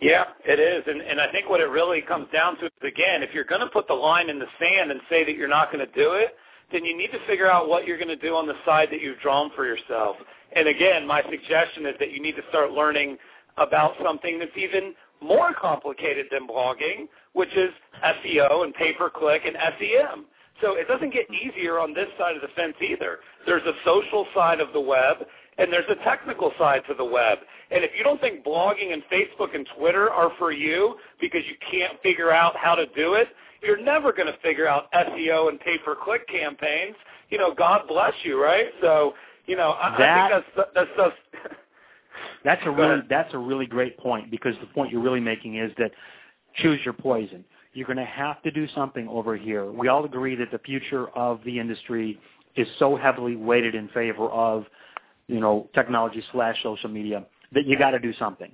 Yeah, 0.00 0.24
it 0.44 0.58
is. 0.58 0.82
And, 0.88 1.00
and 1.00 1.20
I 1.20 1.30
think 1.30 1.48
what 1.48 1.60
it 1.60 1.70
really 1.70 2.02
comes 2.02 2.26
down 2.32 2.58
to 2.58 2.66
is, 2.66 2.72
again, 2.82 3.22
if 3.22 3.32
you're 3.32 3.44
going 3.44 3.60
to 3.60 3.68
put 3.68 3.86
the 3.86 3.94
line 3.94 4.28
in 4.28 4.40
the 4.40 4.46
sand 4.58 4.90
and 4.90 5.00
say 5.08 5.24
that 5.24 5.36
you're 5.36 5.48
not 5.48 5.72
going 5.72 5.86
to 5.86 5.92
do 5.92 6.14
it, 6.14 6.34
then 6.72 6.84
you 6.84 6.96
need 6.96 7.12
to 7.12 7.24
figure 7.26 7.48
out 7.48 7.68
what 7.68 7.86
you're 7.86 7.98
going 7.98 8.08
to 8.08 8.16
do 8.16 8.34
on 8.34 8.46
the 8.46 8.54
side 8.66 8.88
that 8.90 9.00
you've 9.00 9.20
drawn 9.20 9.50
for 9.54 9.64
yourself. 9.64 10.16
And 10.56 10.66
again, 10.66 11.06
my 11.06 11.22
suggestion 11.30 11.86
is 11.86 11.94
that 12.00 12.10
you 12.10 12.20
need 12.20 12.34
to 12.34 12.42
start 12.48 12.72
learning 12.72 13.16
about 13.58 13.92
something 14.04 14.40
that's 14.40 14.56
even 14.56 14.94
more 15.22 15.52
complicated 15.54 16.26
than 16.30 16.46
blogging, 16.46 17.08
which 17.32 17.54
is 17.56 17.70
SEO 18.04 18.64
and 18.64 18.74
pay-per-click 18.74 19.42
and 19.46 19.56
SEM. 19.78 20.26
So 20.60 20.74
it 20.76 20.86
doesn't 20.86 21.12
get 21.12 21.26
easier 21.30 21.78
on 21.78 21.94
this 21.94 22.08
side 22.18 22.36
of 22.36 22.42
the 22.42 22.48
fence 22.54 22.74
either. 22.80 23.18
There's 23.46 23.64
a 23.64 23.72
social 23.84 24.26
side 24.34 24.60
of 24.60 24.72
the 24.72 24.80
web, 24.80 25.16
and 25.58 25.72
there's 25.72 25.88
a 25.90 25.96
technical 26.04 26.52
side 26.58 26.82
to 26.88 26.94
the 26.94 27.04
web. 27.04 27.38
And 27.70 27.82
if 27.82 27.90
you 27.96 28.04
don't 28.04 28.20
think 28.20 28.44
blogging 28.44 28.92
and 28.92 29.02
Facebook 29.12 29.54
and 29.54 29.66
Twitter 29.78 30.10
are 30.10 30.30
for 30.38 30.52
you 30.52 30.96
because 31.20 31.42
you 31.48 31.56
can't 31.70 32.00
figure 32.02 32.30
out 32.30 32.54
how 32.56 32.74
to 32.74 32.86
do 32.94 33.14
it, 33.14 33.28
you're 33.62 33.82
never 33.82 34.12
going 34.12 34.26
to 34.26 34.38
figure 34.42 34.66
out 34.66 34.92
SEO 34.92 35.48
and 35.48 35.58
pay-per-click 35.60 36.28
campaigns. 36.28 36.96
You 37.30 37.38
know, 37.38 37.54
God 37.54 37.82
bless 37.88 38.12
you, 38.24 38.42
right? 38.42 38.66
So, 38.80 39.14
you 39.46 39.56
know, 39.56 39.72
I, 39.80 39.96
That- 39.98 40.32
I 40.32 40.40
think 40.40 40.44
that's 40.56 40.68
that's 40.74 40.90
just 40.96 41.56
That's 42.44 42.62
a 42.64 42.70
really 42.70 43.02
that's 43.08 43.32
a 43.34 43.38
really 43.38 43.66
great 43.66 43.98
point 43.98 44.30
because 44.30 44.54
the 44.60 44.66
point 44.66 44.90
you're 44.90 45.02
really 45.02 45.20
making 45.20 45.56
is 45.56 45.72
that 45.78 45.92
choose 46.56 46.80
your 46.84 46.94
poison. 46.94 47.44
You're 47.74 47.86
going 47.86 47.98
to 47.98 48.04
have 48.04 48.42
to 48.42 48.50
do 48.50 48.66
something 48.74 49.08
over 49.08 49.36
here. 49.36 49.70
We 49.70 49.88
all 49.88 50.04
agree 50.04 50.34
that 50.36 50.50
the 50.50 50.58
future 50.58 51.08
of 51.10 51.40
the 51.44 51.58
industry 51.58 52.18
is 52.54 52.66
so 52.78 52.96
heavily 52.96 53.34
weighted 53.34 53.74
in 53.74 53.88
favor 53.88 54.28
of, 54.28 54.66
you 55.26 55.40
know, 55.40 55.70
technology 55.74 56.22
slash 56.32 56.62
social 56.62 56.90
media 56.90 57.24
that 57.52 57.66
you 57.66 57.78
got 57.78 57.92
to 57.92 57.98
do 57.98 58.12
something. 58.18 58.52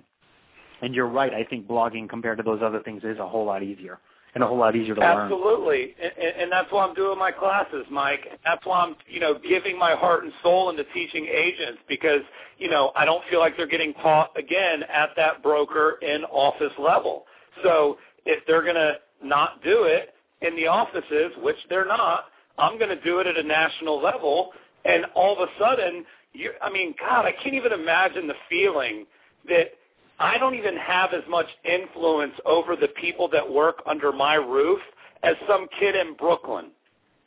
And 0.83 0.95
you're 0.95 1.09
right. 1.09 1.35
I 1.35 1.43
think 1.43 1.67
blogging 1.67 2.09
compared 2.09 2.37
to 2.39 2.45
those 2.45 2.61
other 2.63 2.81
things 2.81 3.03
is 3.03 3.19
a 3.19 3.27
whole 3.27 3.45
lot 3.45 3.65
easier 3.65 3.99
and 4.35 4.45
a 4.45 4.47
whole 4.47 4.59
lot 4.59 4.77
easier 4.77 4.95
to 4.95 5.01
learn. 5.01 5.33
Absolutely, 5.33 5.95
and, 6.03 6.43
and 6.43 6.53
that's 6.53 6.71
why 6.71 6.87
I'm 6.87 6.95
doing 6.95 7.19
my 7.19 7.33
classes, 7.33 7.87
Mike. 7.91 8.21
That's 8.45 8.65
why 8.65 8.85
I'm, 8.85 8.97
you 9.07 9.21
know, 9.21 9.39
giving 9.49 9.79
my 9.79 9.95
heart 9.95 10.25
and 10.25 10.33
soul 10.43 10.71
into 10.71 10.85
teaching 10.95 11.27
agents 11.27 11.81
because, 11.89 12.23
you 12.59 12.71
know, 12.71 12.93
I 12.95 13.05
don't 13.05 13.23
feel 13.31 13.41
like 13.41 13.57
they're 13.57 13.67
getting 13.67 13.95
taught 13.95 14.31
again 14.39 14.83
at 14.93 15.11
that 15.17 15.43
broker 15.43 15.99
in 16.03 16.25
office 16.25 16.73
level. 16.79 17.25
So 17.63 17.99
if 18.27 18.45
they're 18.47 18.63
to 18.77 18.95
not 19.23 19.63
do 19.65 19.85
it, 19.85 20.15
in 20.43 20.57
the 20.57 20.67
offices, 20.67 21.33
which 21.43 21.57
they're 21.69 21.87
not. 21.87 22.27
I'm 22.59 22.79
to 22.97 23.01
do 23.03 23.19
it 23.21 23.27
at 23.27 23.37
a 23.37 23.43
national 23.43 24.03
level, 24.03 24.51
and 24.85 25.05
all 25.15 25.41
of 25.41 25.49
a 25.49 25.53
sudden, 25.59 26.05
you 26.33 26.51
I 26.63 26.71
mean, 26.71 26.95
God, 26.99 27.25
I 27.25 27.33
can't 27.33 27.55
even 27.55 27.73
imagine 27.73 28.27
the 28.27 28.35
feeling 28.49 29.07
that 29.49 29.73
I 30.19 30.39
don't 30.39 30.55
even 30.55 30.77
have 30.77 31.13
as 31.13 31.23
much 31.29 31.47
influence 31.65 32.35
over 32.45 32.75
the 32.77 32.89
people 32.89 33.29
that 33.29 33.49
work 33.49 33.83
under 33.87 34.13
my 34.13 34.35
roof 34.35 34.81
as 35.23 35.35
some 35.49 35.69
kid 35.79 35.95
in 35.95 36.15
Brooklyn. 36.15 36.71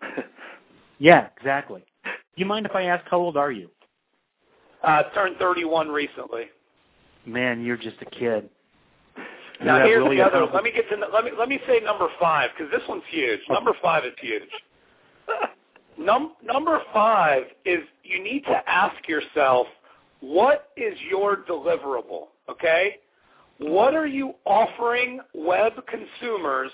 yeah, 1.00 1.28
exactly. 1.38 1.84
Do 2.04 2.10
you 2.36 2.46
mind 2.46 2.66
if 2.66 2.76
I 2.76 2.84
ask 2.84 3.06
how 3.10 3.18
old 3.20 3.38
are 3.38 3.52
you? 3.52 3.70
Uh, 4.84 5.04
turned 5.14 5.38
31 5.38 5.90
recently. 5.90 6.46
Man, 7.26 7.64
you're 7.64 7.78
just 7.78 7.98
a 8.02 8.06
kid. 8.06 8.50
Now 9.64 9.86
here's 9.86 10.00
really 10.00 10.16
the 10.16 10.24
other. 10.24 10.48
Let 10.52 10.64
me 10.64 10.72
get 10.72 10.90
to 10.90 10.96
let 11.14 11.24
me 11.24 11.30
let 11.38 11.48
me 11.48 11.60
say 11.68 11.80
number 11.86 12.08
five 12.20 12.50
because 12.58 12.72
this 12.72 12.82
one's 12.90 13.04
huge. 13.12 13.42
Number 13.48 13.74
five 13.80 14.04
is 14.06 14.14
huge. 14.20 14.50
Num- 16.00 16.34
number 16.44 16.82
five 16.92 17.44
is 17.64 17.82
you 18.04 18.24
need 18.24 18.44
to 18.46 18.60
ask 18.68 19.08
yourself, 19.08 19.68
what 20.20 20.70
is 20.78 20.98
your 21.12 21.44
deliverable? 21.48 22.30
Okay, 22.52 22.98
what 23.60 23.94
are 23.94 24.08
you 24.08 24.34
offering 24.46 25.22
web 25.34 25.74
consumers 25.88 26.72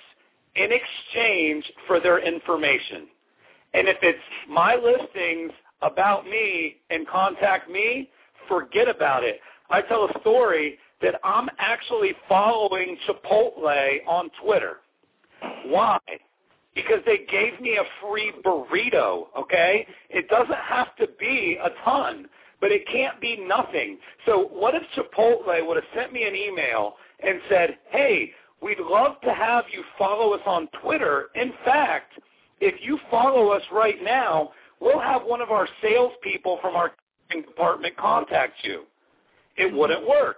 in 0.55 0.69
exchange 0.71 1.71
for 1.85 1.99
their 1.99 2.19
information? 2.19 3.07
And 3.73 3.87
if 3.87 3.97
it's 4.01 4.17
my 4.49 4.75
listings 4.75 5.51
about 5.83 6.25
me 6.25 6.77
and 6.89 7.07
contact 7.07 7.69
me, 7.69 8.09
forget 8.47 8.87
about 8.87 9.23
it. 9.23 9.39
I 9.69 9.81
tell 9.81 10.05
a 10.05 10.19
story 10.21 10.79
that 11.01 11.19
I'm 11.23 11.47
actually 11.59 12.13
following 12.27 12.97
Chipotle 13.07 13.97
on 14.07 14.31
Twitter. 14.43 14.77
Why? 15.65 15.99
Because 16.73 16.99
they 17.05 17.19
gave 17.29 17.59
me 17.61 17.77
a 17.77 17.83
free 18.01 18.33
burrito, 18.43 19.25
okay? 19.37 19.85
It 20.09 20.27
doesn't 20.29 20.55
have 20.55 20.95
to 20.95 21.07
be 21.19 21.59
a 21.63 21.69
ton, 21.83 22.27
but 22.59 22.71
it 22.71 22.87
can't 22.91 23.19
be 23.21 23.37
nothing. 23.37 23.97
So 24.25 24.47
what 24.51 24.73
if 24.75 24.83
Chipotle 24.95 25.65
would 25.67 25.77
have 25.77 25.85
sent 25.95 26.13
me 26.13 26.23
an 26.23 26.35
email 26.35 26.95
and 27.19 27.39
said, 27.49 27.77
hey, 27.89 28.31
we'd 28.61 28.79
love 28.79 29.19
to 29.21 29.33
have 29.33 29.65
you 29.71 29.83
follow 29.97 30.33
us 30.33 30.41
on 30.45 30.67
Twitter. 30.81 31.27
In 31.35 31.53
fact, 31.63 32.13
if 32.59 32.75
you 32.81 32.99
follow 33.11 33.49
us 33.49 33.61
right 33.71 34.01
now, 34.03 34.51
we'll 34.79 34.99
have 34.99 35.23
one 35.23 35.41
of 35.41 35.51
our 35.51 35.67
salespeople 35.81 36.59
from 36.61 36.75
our 36.75 36.91
department 37.29 37.95
contact 37.97 38.53
you. 38.63 38.83
It 39.57 39.71
hmm. 39.71 39.77
wouldn't 39.77 40.07
work. 40.07 40.37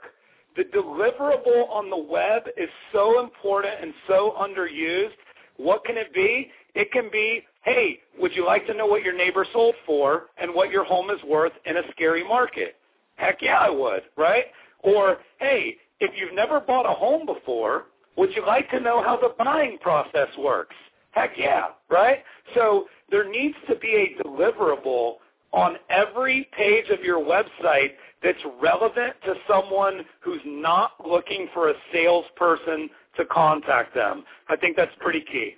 The 0.57 0.63
deliverable 0.63 1.69
on 1.69 1.89
the 1.89 1.97
web 1.97 2.43
is 2.57 2.69
so 2.91 3.21
important 3.21 3.73
and 3.81 3.93
so 4.07 4.35
underused. 4.37 5.11
What 5.57 5.85
can 5.85 5.97
it 5.97 6.13
be? 6.13 6.51
It 6.75 6.91
can 6.91 7.09
be, 7.11 7.43
hey, 7.69 7.99
would 8.19 8.35
you 8.35 8.45
like 8.45 8.65
to 8.67 8.73
know 8.73 8.87
what 8.87 9.03
your 9.03 9.15
neighbor 9.15 9.45
sold 9.53 9.75
for 9.85 10.23
and 10.37 10.53
what 10.53 10.71
your 10.71 10.83
home 10.83 11.09
is 11.11 11.21
worth 11.23 11.53
in 11.65 11.77
a 11.77 11.81
scary 11.91 12.27
market? 12.27 12.75
Heck 13.15 13.41
yeah, 13.41 13.59
I 13.59 13.69
would, 13.69 14.01
right? 14.17 14.45
Or, 14.81 15.17
hey, 15.39 15.77
if 15.99 16.11
you've 16.15 16.33
never 16.33 16.59
bought 16.59 16.89
a 16.89 16.93
home 16.93 17.25
before, 17.25 17.85
would 18.17 18.35
you 18.35 18.45
like 18.45 18.69
to 18.71 18.79
know 18.79 19.03
how 19.03 19.17
the 19.17 19.35
buying 19.37 19.77
process 19.81 20.29
works? 20.37 20.75
Heck 21.11 21.31
yeah, 21.37 21.67
right? 21.89 22.19
So 22.55 22.85
there 23.11 23.29
needs 23.29 23.55
to 23.69 23.75
be 23.75 24.15
a 24.17 24.23
deliverable 24.23 25.15
on 25.51 25.75
every 25.89 26.47
page 26.57 26.89
of 26.89 27.03
your 27.03 27.19
website 27.19 27.91
that's 28.23 28.39
relevant 28.61 29.13
to 29.25 29.33
someone 29.47 30.01
who's 30.21 30.41
not 30.45 30.91
looking 31.05 31.47
for 31.53 31.69
a 31.69 31.73
salesperson 31.93 32.89
to 33.17 33.25
contact 33.25 33.93
them. 33.93 34.23
I 34.47 34.55
think 34.55 34.75
that's 34.75 34.91
pretty 34.99 35.21
key. 35.21 35.55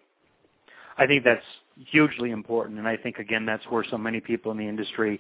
I 0.98 1.08
think 1.08 1.24
that's 1.24 1.44
hugely 1.78 2.32
important, 2.32 2.80
and 2.80 2.88
I 2.88 2.98
think 2.98 3.18
again 3.18 3.46
that's 3.46 3.64
where 3.70 3.84
so 3.90 3.98
many 3.98 4.20
people 4.20 4.52
in 4.52 4.58
the 4.58 4.68
industry 4.68 5.20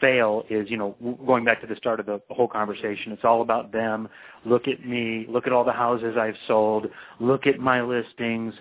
fail 0.00 0.44
is, 0.48 0.70
you 0.70 0.78
know, 0.78 0.96
going 1.26 1.44
back 1.44 1.60
to 1.60 1.66
the 1.66 1.76
start 1.76 2.00
of 2.00 2.06
the 2.06 2.20
whole 2.30 2.48
conversation, 2.48 3.12
it's 3.12 3.24
all 3.24 3.42
about 3.42 3.70
them. 3.70 4.08
Look 4.46 4.66
at 4.66 4.86
me, 4.86 5.26
look 5.28 5.46
at 5.46 5.52
all 5.52 5.64
the 5.64 5.72
houses 5.72 6.16
I've 6.18 6.36
sold, 6.46 6.86
look 7.20 7.46
at 7.46 7.58
my 7.58 7.82
listings. 7.82 8.54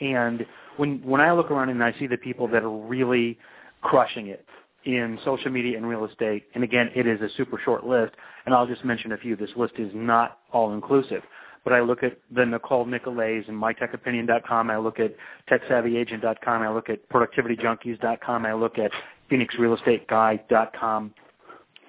And 0.00 0.44
when 0.76 1.00
when 1.04 1.20
I 1.20 1.32
look 1.32 1.50
around 1.50 1.68
and 1.68 1.82
I 1.82 1.94
see 1.98 2.06
the 2.06 2.16
people 2.16 2.48
that 2.48 2.62
are 2.62 2.70
really 2.70 3.38
crushing 3.82 4.28
it, 4.28 4.44
in 4.84 5.18
social 5.24 5.50
media 5.50 5.76
and 5.76 5.88
real 5.88 6.04
estate. 6.04 6.44
And 6.54 6.64
again, 6.64 6.90
it 6.94 7.06
is 7.06 7.20
a 7.20 7.28
super 7.36 7.60
short 7.64 7.84
list, 7.86 8.14
and 8.46 8.54
I'll 8.54 8.66
just 8.66 8.84
mention 8.84 9.12
a 9.12 9.16
few. 9.16 9.36
This 9.36 9.50
list 9.56 9.74
is 9.78 9.90
not 9.94 10.38
all 10.52 10.72
inclusive. 10.72 11.22
But 11.64 11.72
I 11.72 11.80
look 11.80 12.02
at 12.02 12.18
the 12.34 12.44
Nicole 12.44 12.84
Nicolais 12.86 13.44
and 13.46 13.60
mytechopinion.com. 13.60 14.70
I 14.70 14.78
look 14.78 14.98
at 14.98 15.14
techsavvyagent.com. 15.50 16.62
I 16.62 16.70
look 16.70 16.88
at 16.90 17.08
productivityjunkies.com. 17.08 18.46
I 18.46 18.52
look 18.54 18.78
at 18.78 18.90
phoenixrealestateguy.com 19.30 21.14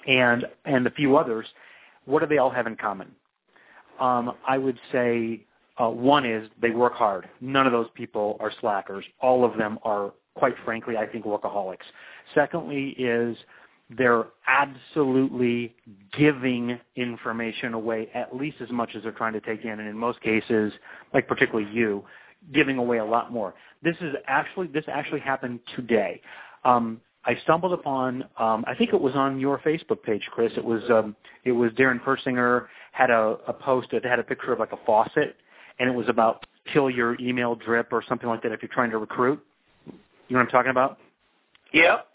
and 0.07 0.45
and 0.65 0.87
a 0.87 0.91
few 0.91 1.17
others. 1.17 1.47
What 2.05 2.19
do 2.19 2.27
they 2.27 2.37
all 2.37 2.49
have 2.49 2.67
in 2.67 2.75
common? 2.75 3.11
Um, 3.99 4.33
I 4.47 4.57
would 4.57 4.79
say 4.91 5.45
uh, 5.77 5.89
one 5.89 6.25
is 6.25 6.49
they 6.61 6.71
work 6.71 6.93
hard. 6.93 7.29
None 7.41 7.65
of 7.65 7.71
those 7.71 7.87
people 7.95 8.37
are 8.39 8.51
slackers. 8.59 9.05
All 9.21 9.45
of 9.45 9.57
them 9.57 9.79
are, 9.83 10.13
quite 10.35 10.55
frankly, 10.65 10.97
I 10.97 11.05
think 11.05 11.25
workaholics. 11.25 11.85
Secondly 12.33 12.89
is 12.97 13.37
they're 13.89 14.25
absolutely 14.47 15.75
giving 16.17 16.79
information 16.95 17.73
away 17.73 18.09
at 18.13 18.35
least 18.35 18.57
as 18.61 18.69
much 18.71 18.91
as 18.95 19.03
they're 19.03 19.11
trying 19.11 19.33
to 19.33 19.41
take 19.41 19.65
in, 19.65 19.71
and 19.71 19.87
in 19.87 19.97
most 19.97 20.21
cases, 20.21 20.73
like 21.13 21.27
particularly 21.27 21.69
you, 21.71 22.03
giving 22.53 22.77
away 22.77 22.97
a 22.97 23.05
lot 23.05 23.31
more. 23.31 23.53
This 23.81 23.95
is 24.01 24.15
actually 24.27 24.67
this 24.67 24.85
actually 24.87 25.19
happened 25.19 25.59
today. 25.75 26.21
Um, 26.63 27.01
I 27.25 27.35
stumbled 27.43 27.73
upon 27.73 28.23
um, 28.37 28.65
I 28.67 28.75
think 28.77 28.93
it 28.93 28.99
was 28.99 29.15
on 29.15 29.39
your 29.39 29.59
Facebook 29.59 30.03
page, 30.03 30.27
Chris. 30.31 30.51
It 30.57 30.63
was 30.63 30.83
um, 30.89 31.15
it 31.43 31.51
was 31.51 31.71
Darren 31.73 32.01
Persinger 32.01 32.67
had 32.91 33.09
a, 33.09 33.37
a 33.47 33.53
post 33.53 33.89
that 33.91 34.03
had 34.03 34.19
a 34.19 34.23
picture 34.23 34.53
of 34.53 34.59
like 34.59 34.71
a 34.71 34.79
faucet, 34.85 35.35
and 35.79 35.89
it 35.89 35.93
was 35.93 36.07
about 36.09 36.45
kill 36.71 36.89
your 36.89 37.19
email 37.19 37.55
drip 37.55 37.91
or 37.91 38.03
something 38.07 38.29
like 38.29 38.41
that 38.43 38.51
if 38.51 38.61
you're 38.61 38.71
trying 38.73 38.91
to 38.91 38.97
recruit. 38.97 39.43
You 39.85 39.93
know 40.29 40.39
what 40.39 40.41
I'm 40.41 40.47
talking 40.47 40.71
about? 40.71 40.97
Yep. 41.73 42.07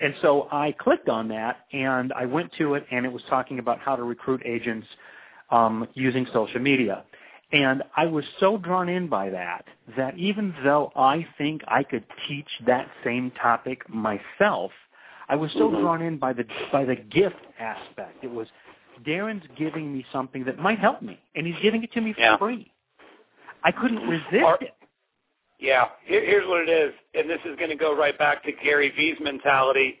And 0.00 0.14
so 0.22 0.48
I 0.50 0.72
clicked 0.72 1.08
on 1.08 1.28
that 1.28 1.58
and 1.72 2.12
I 2.12 2.26
went 2.26 2.52
to 2.58 2.74
it 2.74 2.86
and 2.90 3.06
it 3.06 3.12
was 3.12 3.22
talking 3.28 3.58
about 3.58 3.78
how 3.78 3.96
to 3.96 4.02
recruit 4.02 4.42
agents 4.44 4.86
um, 5.50 5.86
using 5.94 6.26
social 6.32 6.60
media. 6.60 7.04
And 7.52 7.82
I 7.96 8.06
was 8.06 8.24
so 8.40 8.56
drawn 8.56 8.88
in 8.88 9.08
by 9.08 9.30
that 9.30 9.64
that 9.96 10.18
even 10.18 10.54
though 10.64 10.90
I 10.96 11.26
think 11.38 11.62
I 11.68 11.84
could 11.84 12.04
teach 12.26 12.48
that 12.66 12.88
same 13.04 13.30
topic 13.40 13.88
myself, 13.88 14.72
I 15.28 15.36
was 15.36 15.52
so 15.52 15.70
mm-hmm. 15.70 15.80
drawn 15.80 16.02
in 16.02 16.18
by 16.18 16.32
the 16.32 16.44
by 16.72 16.84
the 16.84 16.96
gift 16.96 17.36
aspect. 17.58 18.24
It 18.24 18.30
was 18.30 18.48
Darren's 19.06 19.44
giving 19.56 19.92
me 19.92 20.04
something 20.12 20.44
that 20.44 20.58
might 20.58 20.78
help 20.78 21.00
me, 21.00 21.18
and 21.34 21.46
he's 21.46 21.56
giving 21.62 21.82
it 21.82 21.92
to 21.92 22.00
me 22.00 22.12
for 22.12 22.20
yeah. 22.20 22.36
free. 22.36 22.70
I 23.62 23.72
couldn't 23.72 24.02
resist 24.08 24.60
it. 24.60 24.74
Yeah, 25.64 25.86
here's 26.04 26.46
what 26.46 26.68
it 26.68 26.70
is, 26.70 26.92
and 27.14 27.30
this 27.30 27.40
is 27.46 27.56
going 27.56 27.70
to 27.70 27.76
go 27.76 27.96
right 27.96 28.18
back 28.18 28.44
to 28.44 28.52
Gary 28.52 28.92
Vee's 28.94 29.16
mentality. 29.18 29.98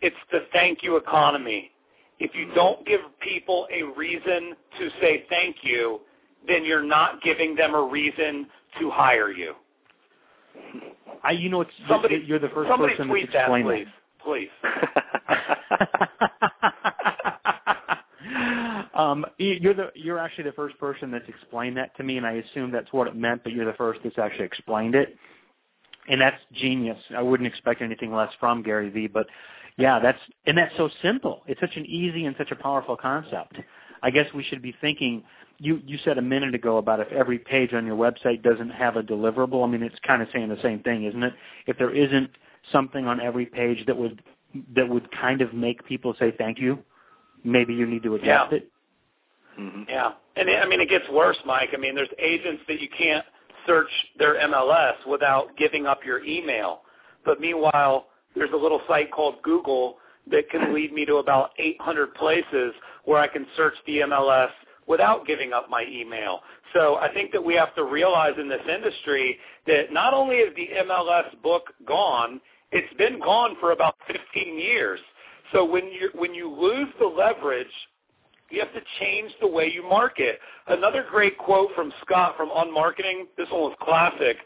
It's 0.00 0.14
the 0.30 0.46
thank 0.52 0.84
you 0.84 0.96
economy. 0.96 1.72
If 2.20 2.36
you 2.36 2.54
don't 2.54 2.86
give 2.86 3.00
people 3.18 3.66
a 3.74 3.82
reason 3.98 4.54
to 4.78 4.90
say 5.00 5.24
thank 5.28 5.56
you, 5.62 6.02
then 6.46 6.64
you're 6.64 6.84
not 6.84 7.20
giving 7.20 7.56
them 7.56 7.74
a 7.74 7.82
reason 7.82 8.46
to 8.78 8.90
hire 8.90 9.32
you. 9.32 9.54
I, 11.24 11.32
you 11.32 11.48
know, 11.48 11.62
it's 11.62 11.72
somebody, 11.88 12.22
you're 12.24 12.38
the 12.38 12.50
first 12.50 12.70
somebody 12.70 12.92
person 12.92 13.08
tweet 13.08 13.28
that's 13.32 13.50
explained 13.50 13.68
that, 13.68 13.86
please, 14.22 14.24
please. 14.24 14.50
Um, 18.94 19.24
you're 19.38 19.74
the 19.74 19.90
you're 19.94 20.18
actually 20.18 20.44
the 20.44 20.52
first 20.52 20.78
person 20.78 21.10
that's 21.10 21.28
explained 21.28 21.76
that 21.78 21.96
to 21.96 22.02
me, 22.02 22.18
and 22.18 22.26
I 22.26 22.32
assume 22.32 22.70
that's 22.70 22.92
what 22.92 23.06
it 23.06 23.16
meant. 23.16 23.42
But 23.42 23.52
you're 23.52 23.64
the 23.64 23.72
first 23.72 24.00
that's 24.04 24.18
actually 24.18 24.44
explained 24.44 24.94
it, 24.94 25.16
and 26.08 26.20
that's 26.20 26.36
genius. 26.52 26.98
I 27.16 27.22
wouldn't 27.22 27.46
expect 27.46 27.80
anything 27.80 28.12
less 28.12 28.30
from 28.38 28.62
Gary 28.62 28.90
Vee, 28.90 29.06
but 29.06 29.26
yeah, 29.78 29.98
that's 29.98 30.18
and 30.46 30.58
that's 30.58 30.76
so 30.76 30.90
simple. 31.00 31.42
It's 31.46 31.60
such 31.60 31.76
an 31.76 31.86
easy 31.86 32.26
and 32.26 32.34
such 32.36 32.50
a 32.50 32.56
powerful 32.56 32.96
concept. 32.96 33.56
I 34.02 34.10
guess 34.10 34.26
we 34.34 34.42
should 34.42 34.62
be 34.62 34.74
thinking. 34.80 35.22
You 35.58 35.80
you 35.86 35.98
said 36.04 36.18
a 36.18 36.22
minute 36.22 36.54
ago 36.54 36.76
about 36.76 37.00
if 37.00 37.10
every 37.12 37.38
page 37.38 37.72
on 37.72 37.86
your 37.86 37.96
website 37.96 38.42
doesn't 38.42 38.70
have 38.70 38.96
a 38.96 39.02
deliverable. 39.02 39.64
I 39.64 39.70
mean, 39.70 39.82
it's 39.82 39.98
kind 40.06 40.20
of 40.20 40.28
saying 40.32 40.48
the 40.48 40.60
same 40.60 40.80
thing, 40.80 41.04
isn't 41.04 41.22
it? 41.22 41.32
If 41.66 41.78
there 41.78 41.94
isn't 41.94 42.30
something 42.70 43.06
on 43.06 43.20
every 43.20 43.46
page 43.46 43.86
that 43.86 43.96
would 43.96 44.22
that 44.76 44.88
would 44.88 45.10
kind 45.12 45.40
of 45.40 45.54
make 45.54 45.84
people 45.86 46.14
say 46.18 46.34
thank 46.36 46.58
you, 46.58 46.78
maybe 47.44 47.72
you 47.72 47.86
need 47.86 48.02
to 48.02 48.16
adjust 48.16 48.52
yeah. 48.52 48.58
it. 48.58 48.68
Mm-hmm. 49.58 49.82
Yeah, 49.88 50.12
and 50.36 50.48
it, 50.48 50.62
I 50.62 50.68
mean 50.68 50.80
it 50.80 50.88
gets 50.88 51.08
worse, 51.10 51.36
Mike. 51.44 51.70
I 51.74 51.76
mean, 51.76 51.94
there's 51.94 52.08
agents 52.18 52.62
that 52.68 52.80
you 52.80 52.88
can't 52.96 53.24
search 53.66 53.90
their 54.18 54.36
MLS 54.48 54.94
without 55.06 55.56
giving 55.56 55.86
up 55.86 56.00
your 56.04 56.24
email. 56.24 56.80
But 57.24 57.40
meanwhile, 57.40 58.06
there's 58.34 58.52
a 58.52 58.56
little 58.56 58.80
site 58.88 59.10
called 59.12 59.42
Google 59.42 59.96
that 60.30 60.48
can 60.50 60.74
lead 60.74 60.92
me 60.92 61.04
to 61.06 61.16
about 61.16 61.50
800 61.58 62.14
places 62.14 62.72
where 63.04 63.18
I 63.18 63.28
can 63.28 63.46
search 63.56 63.74
the 63.86 63.98
MLS 63.98 64.50
without 64.86 65.26
giving 65.26 65.52
up 65.52 65.68
my 65.70 65.84
email. 65.88 66.40
So 66.74 66.96
I 66.96 67.12
think 67.12 67.32
that 67.32 67.44
we 67.44 67.54
have 67.54 67.74
to 67.76 67.84
realize 67.84 68.32
in 68.38 68.48
this 68.48 68.62
industry 68.68 69.38
that 69.66 69.92
not 69.92 70.14
only 70.14 70.36
is 70.36 70.54
the 70.56 70.68
MLS 70.86 71.40
book 71.42 71.64
gone, 71.86 72.40
it's 72.70 72.92
been 72.94 73.20
gone 73.20 73.56
for 73.60 73.72
about 73.72 73.96
15 74.06 74.58
years. 74.58 75.00
So 75.52 75.64
when 75.64 75.88
you 75.88 76.10
when 76.14 76.34
you 76.34 76.50
lose 76.50 76.88
the 76.98 77.06
leverage, 77.06 77.66
you 78.52 78.60
have 78.60 78.72
to 78.74 78.80
change 79.00 79.32
the 79.40 79.46
way 79.46 79.70
you 79.72 79.82
market. 79.82 80.38
Another 80.68 81.04
great 81.10 81.38
quote 81.38 81.70
from 81.74 81.92
Scott 82.04 82.36
from 82.36 82.50
UnMarketing. 82.50 83.24
This 83.36 83.48
one 83.50 83.62
was 83.62 83.76
classic. 83.80 84.36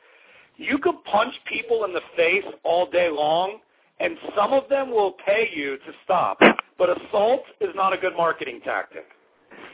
You 0.57 0.79
could 0.79 0.95
punch 1.05 1.35
people 1.47 1.85
in 1.85 1.93
the 1.93 2.01
face 2.17 2.45
all 2.65 2.89
day 2.89 3.11
long, 3.11 3.59
and 4.01 4.17
some 4.37 4.53
of 4.53 4.69
them 4.69 4.91
will 4.91 5.15
pay 5.27 5.51
you 5.55 5.77
to 5.79 5.93
stop. 6.05 6.39
But 6.79 6.91
assault 6.91 7.43
is 7.61 7.71
not 7.75 7.93
a 7.93 7.97
good 7.97 8.15
marketing 8.17 8.61
tactic. 8.65 9.07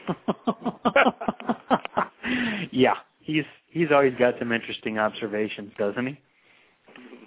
yeah, 2.71 2.95
he's 3.19 3.45
he's 3.69 3.89
always 3.91 4.13
got 4.17 4.35
some 4.39 4.51
interesting 4.51 4.97
observations, 4.97 5.71
doesn't 5.77 6.07
he? 6.07 6.19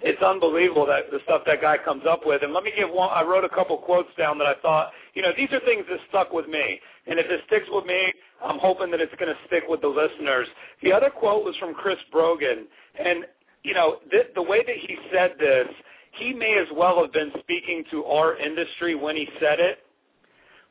It's 0.03 0.21
unbelievable 0.21 0.85
that 0.85 1.09
the 1.11 1.19
stuff 1.23 1.41
that 1.45 1.61
guy 1.61 1.77
comes 1.77 2.03
up 2.07 2.21
with. 2.25 2.43
And 2.43 2.53
let 2.53 2.63
me 2.63 2.71
give 2.75 2.89
one. 2.89 3.09
I 3.11 3.23
wrote 3.23 3.43
a 3.43 3.49
couple 3.49 3.77
quotes 3.77 4.09
down 4.17 4.37
that 4.37 4.47
I 4.47 4.53
thought, 4.61 4.91
you 5.13 5.21
know, 5.21 5.31
these 5.35 5.49
are 5.51 5.59
things 5.61 5.85
that 5.89 5.99
stuck 6.09 6.31
with 6.31 6.47
me. 6.47 6.79
And 7.07 7.19
if 7.19 7.25
it 7.27 7.41
sticks 7.47 7.65
with 7.69 7.85
me, 7.85 8.13
I'm 8.43 8.59
hoping 8.59 8.91
that 8.91 9.01
it's 9.01 9.13
going 9.19 9.33
to 9.33 9.39
stick 9.47 9.63
with 9.67 9.81
the 9.81 9.87
listeners. 9.87 10.47
The 10.83 10.93
other 10.93 11.09
quote 11.09 11.43
was 11.43 11.55
from 11.57 11.73
Chris 11.73 11.97
Brogan, 12.11 12.67
and 12.99 13.25
you 13.63 13.73
know, 13.73 13.97
th- 14.11 14.27
the 14.33 14.41
way 14.41 14.63
that 14.65 14.75
he 14.75 14.97
said 15.11 15.33
this, 15.39 15.67
he 16.11 16.33
may 16.33 16.57
as 16.57 16.67
well 16.75 17.01
have 17.01 17.11
been 17.11 17.31
speaking 17.39 17.83
to 17.91 18.05
our 18.05 18.37
industry 18.37 18.95
when 18.95 19.15
he 19.15 19.27
said 19.41 19.59
it. 19.59 19.79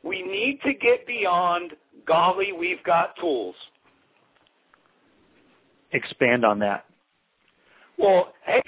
We 0.03 0.23
need 0.23 0.61
to 0.63 0.73
get 0.73 1.07
beyond, 1.07 1.73
golly, 2.07 2.53
we've 2.53 2.83
got 2.85 3.17
tools. 3.17 3.55
Expand 5.93 6.45
on 6.45 6.59
that. 6.61 6.86
Well, 7.99 8.35
hey, 8.45 8.63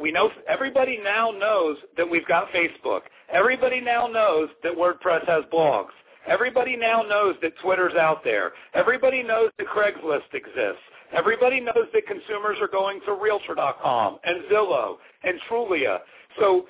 we 0.00 0.12
know 0.12 0.30
everybody 0.46 0.98
now 1.02 1.30
knows 1.30 1.78
that 1.96 2.08
we've 2.08 2.26
got 2.26 2.48
Facebook. 2.50 3.00
Everybody 3.32 3.80
now 3.80 4.06
knows 4.06 4.50
that 4.62 4.72
WordPress 4.72 5.26
has 5.26 5.44
blogs. 5.52 5.92
Everybody 6.26 6.76
now 6.76 7.02
knows 7.02 7.36
that 7.42 7.52
Twitter's 7.62 7.94
out 7.94 8.22
there. 8.24 8.52
Everybody 8.74 9.22
knows 9.22 9.50
that 9.58 9.66
Craigslist 9.66 10.32
exists. 10.34 10.82
Everybody 11.14 11.60
knows 11.60 11.86
that 11.92 12.06
consumers 12.06 12.58
are 12.60 12.68
going 12.68 13.00
to 13.06 13.14
Realtor.com 13.14 14.18
and 14.24 14.44
Zillow 14.50 14.96
and 15.22 15.38
Trulia. 15.50 15.98
So, 16.40 16.66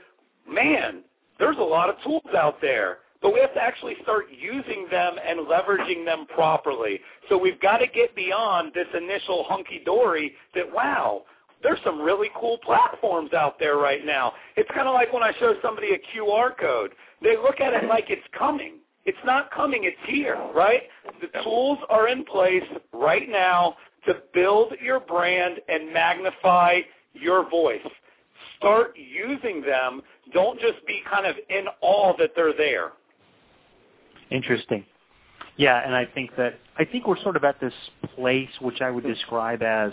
man, 0.48 1.02
there's 1.38 1.56
a 1.58 1.62
lot 1.62 1.88
of 1.88 1.96
tools 2.04 2.34
out 2.36 2.60
there, 2.60 2.98
but 3.22 3.32
we 3.32 3.40
have 3.40 3.54
to 3.54 3.60
actually 3.60 3.94
start 4.02 4.26
using 4.30 4.86
them 4.90 5.14
and 5.26 5.40
leveraging 5.46 6.04
them 6.04 6.26
properly. 6.26 7.00
So 7.28 7.38
we've 7.38 7.60
got 7.60 7.78
to 7.78 7.86
get 7.86 8.14
beyond 8.14 8.72
this 8.74 8.88
initial 8.96 9.44
hunky-dory 9.48 10.34
that, 10.54 10.72
wow, 10.72 11.22
there's 11.64 11.80
some 11.82 12.00
really 12.00 12.28
cool 12.36 12.58
platforms 12.58 13.32
out 13.32 13.58
there 13.58 13.78
right 13.78 14.04
now. 14.04 14.34
It's 14.56 14.70
kind 14.72 14.86
of 14.86 14.94
like 14.94 15.12
when 15.12 15.24
I 15.24 15.32
show 15.40 15.54
somebody 15.62 15.88
a 15.94 15.98
QR 16.16 16.56
code. 16.56 16.92
They 17.22 17.36
look 17.36 17.60
at 17.60 17.72
it 17.72 17.88
like 17.88 18.04
it's 18.08 18.22
coming. 18.38 18.74
It's 19.06 19.18
not 19.24 19.50
coming, 19.50 19.84
it's 19.84 19.96
here, 20.06 20.38
right? 20.54 20.82
The 21.20 21.28
tools 21.42 21.78
are 21.88 22.08
in 22.08 22.24
place 22.24 22.62
right 22.92 23.28
now 23.28 23.76
to 24.06 24.16
build 24.32 24.74
your 24.82 25.00
brand 25.00 25.58
and 25.68 25.92
magnify 25.92 26.80
your 27.14 27.48
voice. 27.48 27.80
Start 28.58 28.94
using 28.96 29.62
them. 29.62 30.02
Don't 30.32 30.60
just 30.60 30.86
be 30.86 31.02
kind 31.10 31.26
of 31.26 31.36
in 31.48 31.64
awe 31.80 32.14
that 32.18 32.30
they're 32.36 32.56
there. 32.56 32.92
Interesting. 34.30 34.84
Yeah, 35.56 35.84
and 35.84 35.94
I 35.94 36.06
think 36.06 36.34
that 36.36 36.58
I 36.78 36.84
think 36.84 37.06
we're 37.06 37.20
sort 37.22 37.36
of 37.36 37.44
at 37.44 37.60
this 37.60 37.72
place 38.16 38.48
which 38.60 38.80
I 38.80 38.90
would 38.90 39.04
describe 39.04 39.62
as 39.62 39.92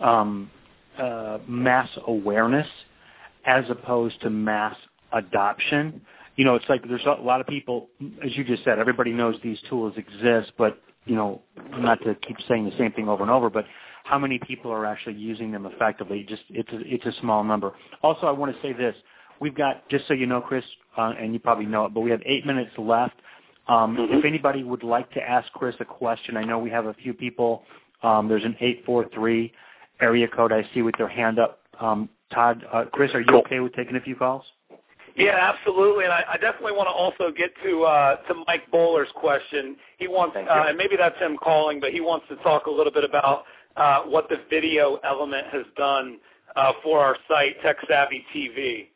um, 0.00 0.50
uh, 1.00 1.38
mass 1.46 1.88
awareness 2.06 2.66
as 3.46 3.64
opposed 3.70 4.20
to 4.22 4.30
mass 4.30 4.76
adoption. 5.12 6.00
You 6.36 6.44
know, 6.44 6.54
it's 6.54 6.68
like 6.68 6.86
there's 6.86 7.04
a 7.06 7.22
lot 7.22 7.40
of 7.40 7.46
people, 7.46 7.88
as 8.24 8.36
you 8.36 8.44
just 8.44 8.64
said, 8.64 8.78
everybody 8.78 9.12
knows 9.12 9.36
these 9.42 9.58
tools 9.68 9.94
exist, 9.96 10.52
but 10.58 10.80
you 11.06 11.16
know, 11.16 11.42
not 11.78 11.98
to 12.04 12.14
keep 12.14 12.36
saying 12.48 12.66
the 12.66 12.76
same 12.78 12.92
thing 12.92 13.08
over 13.08 13.22
and 13.22 13.30
over, 13.30 13.50
but 13.50 13.64
how 14.04 14.18
many 14.18 14.38
people 14.38 14.70
are 14.70 14.86
actually 14.86 15.14
using 15.14 15.50
them 15.50 15.66
effectively? 15.66 16.24
Just 16.28 16.42
it's 16.50 16.70
a, 16.72 16.80
it's 16.84 17.06
a 17.06 17.20
small 17.20 17.42
number. 17.44 17.72
Also, 18.02 18.26
I 18.26 18.30
want 18.30 18.54
to 18.54 18.62
say 18.62 18.72
this: 18.72 18.94
we've 19.40 19.54
got 19.54 19.88
just 19.88 20.06
so 20.06 20.14
you 20.14 20.26
know, 20.26 20.40
Chris, 20.40 20.64
uh, 20.96 21.12
and 21.18 21.32
you 21.32 21.38
probably 21.38 21.66
know 21.66 21.86
it, 21.86 21.94
but 21.94 22.00
we 22.00 22.10
have 22.10 22.20
eight 22.26 22.46
minutes 22.46 22.70
left. 22.78 23.14
Um, 23.68 23.96
mm-hmm. 23.96 24.18
If 24.18 24.24
anybody 24.24 24.62
would 24.64 24.82
like 24.82 25.10
to 25.12 25.20
ask 25.20 25.50
Chris 25.52 25.74
a 25.80 25.84
question, 25.84 26.36
I 26.36 26.44
know 26.44 26.58
we 26.58 26.70
have 26.70 26.86
a 26.86 26.94
few 26.94 27.14
people. 27.14 27.64
Um, 28.02 28.28
there's 28.28 28.44
an 28.44 28.56
eight 28.60 28.82
four 28.84 29.06
three 29.14 29.52
area 30.00 30.28
code 30.28 30.52
I 30.52 30.66
see 30.74 30.82
with 30.82 30.96
their 30.96 31.08
hand 31.08 31.38
up. 31.38 31.60
Um, 31.80 32.08
Todd, 32.32 32.64
uh, 32.72 32.84
Chris, 32.92 33.12
are 33.14 33.20
you 33.20 33.36
okay 33.38 33.60
with 33.60 33.74
taking 33.74 33.96
a 33.96 34.00
few 34.00 34.14
calls? 34.14 34.44
Yeah, 35.16 35.36
absolutely, 35.40 36.04
and 36.04 36.12
I, 36.12 36.24
I 36.32 36.36
definitely 36.36 36.72
want 36.72 36.86
to 36.86 36.92
also 36.92 37.34
get 37.36 37.50
to 37.64 37.82
uh, 37.82 38.16
to 38.28 38.34
Mike 38.46 38.70
Bowler's 38.70 39.08
question. 39.14 39.76
He 39.98 40.06
wants, 40.06 40.36
uh, 40.36 40.44
and 40.48 40.78
maybe 40.78 40.96
that's 40.96 41.18
him 41.18 41.36
calling, 41.36 41.80
but 41.80 41.90
he 41.90 42.00
wants 42.00 42.26
to 42.28 42.36
talk 42.36 42.66
a 42.66 42.70
little 42.70 42.92
bit 42.92 43.04
about 43.04 43.44
uh, 43.76 44.02
what 44.02 44.28
the 44.28 44.36
video 44.48 44.98
element 45.04 45.46
has 45.52 45.64
done 45.76 46.18
uh, 46.56 46.72
for 46.82 47.00
our 47.00 47.16
site, 47.28 47.60
Tech 47.62 47.76
Savvy 47.88 48.24
TV. 48.34 48.86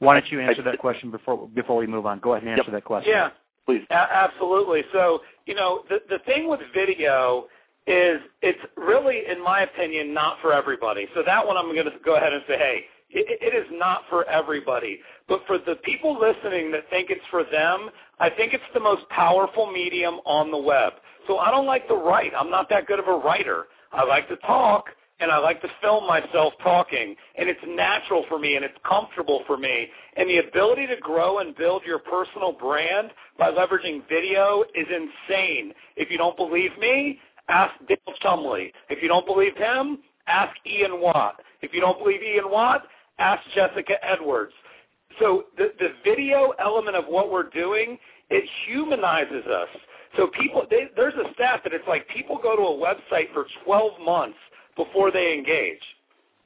Why 0.00 0.14
don't 0.14 0.30
you 0.30 0.40
answer 0.40 0.62
that 0.62 0.78
question 0.78 1.10
before 1.10 1.48
before 1.48 1.76
we 1.76 1.86
move 1.86 2.04
on? 2.04 2.18
Go 2.18 2.32
ahead 2.32 2.42
and 2.42 2.50
answer 2.50 2.70
yep. 2.70 2.82
that 2.82 2.84
question. 2.84 3.12
Yeah, 3.12 3.30
please. 3.64 3.82
A- 3.90 3.94
absolutely. 3.94 4.82
So, 4.92 5.20
you 5.46 5.54
know, 5.54 5.84
the 5.88 5.98
the 6.08 6.18
thing 6.26 6.48
with 6.48 6.60
video 6.74 7.46
is 7.86 8.20
it's 8.40 8.60
really, 8.76 9.22
in 9.30 9.42
my 9.42 9.62
opinion, 9.62 10.14
not 10.14 10.38
for 10.40 10.52
everybody. 10.52 11.06
So 11.14 11.22
that 11.24 11.46
one 11.46 11.56
I'm 11.56 11.72
going 11.74 11.84
to 11.84 11.92
go 12.04 12.16
ahead 12.16 12.32
and 12.32 12.42
say, 12.48 12.56
hey, 12.56 12.84
it, 13.10 13.38
it 13.40 13.54
is 13.54 13.66
not 13.72 14.02
for 14.08 14.28
everybody. 14.28 15.00
But 15.28 15.40
for 15.46 15.58
the 15.58 15.76
people 15.84 16.18
listening 16.18 16.70
that 16.72 16.88
think 16.90 17.10
it's 17.10 17.24
for 17.30 17.44
them, 17.44 17.90
I 18.18 18.30
think 18.30 18.54
it's 18.54 18.64
the 18.72 18.80
most 18.80 19.08
powerful 19.10 19.70
medium 19.70 20.14
on 20.24 20.50
the 20.50 20.58
web. 20.58 20.94
So 21.26 21.38
I 21.38 21.50
don't 21.50 21.66
like 21.66 21.88
to 21.88 21.94
write. 21.94 22.32
I'm 22.38 22.50
not 22.50 22.68
that 22.70 22.86
good 22.86 22.98
of 22.98 23.08
a 23.08 23.16
writer. 23.16 23.64
I 23.92 24.04
like 24.04 24.28
to 24.28 24.36
talk, 24.38 24.86
and 25.20 25.30
I 25.30 25.38
like 25.38 25.62
to 25.62 25.68
film 25.80 26.06
myself 26.06 26.54
talking. 26.62 27.14
And 27.36 27.48
it's 27.48 27.60
natural 27.66 28.24
for 28.28 28.38
me, 28.38 28.56
and 28.56 28.64
it's 28.64 28.76
comfortable 28.86 29.42
for 29.46 29.56
me. 29.56 29.88
And 30.16 30.28
the 30.28 30.38
ability 30.38 30.86
to 30.88 30.96
grow 30.96 31.38
and 31.38 31.56
build 31.56 31.82
your 31.86 31.98
personal 31.98 32.52
brand 32.52 33.10
by 33.38 33.50
leveraging 33.50 34.08
video 34.08 34.64
is 34.74 34.86
insane. 34.88 35.72
If 35.96 36.10
you 36.10 36.18
don't 36.18 36.36
believe 36.36 36.76
me, 36.78 37.20
ask 37.48 37.72
Dale 37.88 38.14
Chumbley. 38.22 38.72
If 38.88 39.02
you 39.02 39.08
don't 39.08 39.26
believe 39.26 39.56
him, 39.56 39.98
ask 40.26 40.54
Ian 40.66 41.00
Watt. 41.00 41.40
If 41.62 41.72
you 41.72 41.80
don't 41.80 41.98
believe 41.98 42.22
Ian 42.22 42.50
Watt, 42.50 42.84
ask 43.18 43.42
Jessica 43.54 43.94
Edwards. 44.02 44.52
So 45.20 45.44
the, 45.56 45.72
the 45.78 45.88
video 46.04 46.52
element 46.58 46.96
of 46.96 47.04
what 47.06 47.30
we're 47.30 47.50
doing, 47.50 47.98
it 48.30 48.48
humanizes 48.66 49.46
us. 49.46 49.68
So 50.16 50.28
people, 50.28 50.64
they, 50.70 50.88
there's 50.96 51.14
a 51.14 51.32
stat 51.34 51.60
that 51.64 51.72
it's 51.72 51.86
like 51.88 52.08
people 52.08 52.38
go 52.42 52.56
to 52.56 52.62
a 52.62 52.76
website 52.76 53.32
for 53.32 53.46
12 53.64 54.00
months 54.00 54.38
before 54.76 55.10
they 55.10 55.34
engage. 55.34 55.80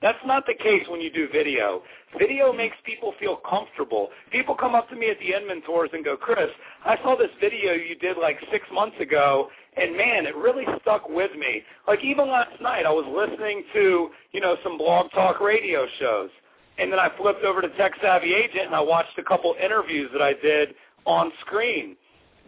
That's 0.00 0.18
not 0.24 0.46
the 0.46 0.54
case 0.54 0.84
when 0.88 1.00
you 1.00 1.10
do 1.10 1.28
video. 1.32 1.82
Video 2.18 2.52
makes 2.52 2.76
people 2.84 3.14
feel 3.18 3.36
comfortable. 3.48 4.10
People 4.30 4.54
come 4.54 4.74
up 4.74 4.88
to 4.90 4.96
me 4.96 5.10
at 5.10 5.18
the 5.18 5.34
Inman 5.34 5.60
tours 5.62 5.90
and 5.92 6.04
go, 6.04 6.16
Chris, 6.16 6.48
I 6.84 6.96
saw 7.02 7.16
this 7.16 7.30
video 7.40 7.72
you 7.72 7.96
did 7.96 8.16
like 8.16 8.38
six 8.52 8.64
months 8.72 8.96
ago, 9.00 9.48
and 9.80 9.96
man, 9.96 10.26
it 10.26 10.36
really 10.36 10.64
stuck 10.82 11.08
with 11.08 11.30
me. 11.36 11.62
Like 11.86 12.04
even 12.04 12.28
last 12.28 12.60
night, 12.60 12.86
I 12.86 12.90
was 12.90 13.06
listening 13.06 13.64
to, 13.74 14.08
you 14.32 14.40
know, 14.40 14.56
some 14.62 14.78
blog 14.78 15.10
talk 15.12 15.40
radio 15.40 15.86
shows, 15.98 16.30
and 16.78 16.92
then 16.92 16.98
I 16.98 17.10
flipped 17.16 17.44
over 17.44 17.60
to 17.60 17.68
Tech 17.76 17.92
Savvy 18.00 18.34
Agent 18.34 18.66
and 18.66 18.74
I 18.74 18.80
watched 18.80 19.18
a 19.18 19.22
couple 19.22 19.54
interviews 19.62 20.10
that 20.12 20.22
I 20.22 20.34
did 20.34 20.74
on 21.04 21.32
screen. 21.40 21.96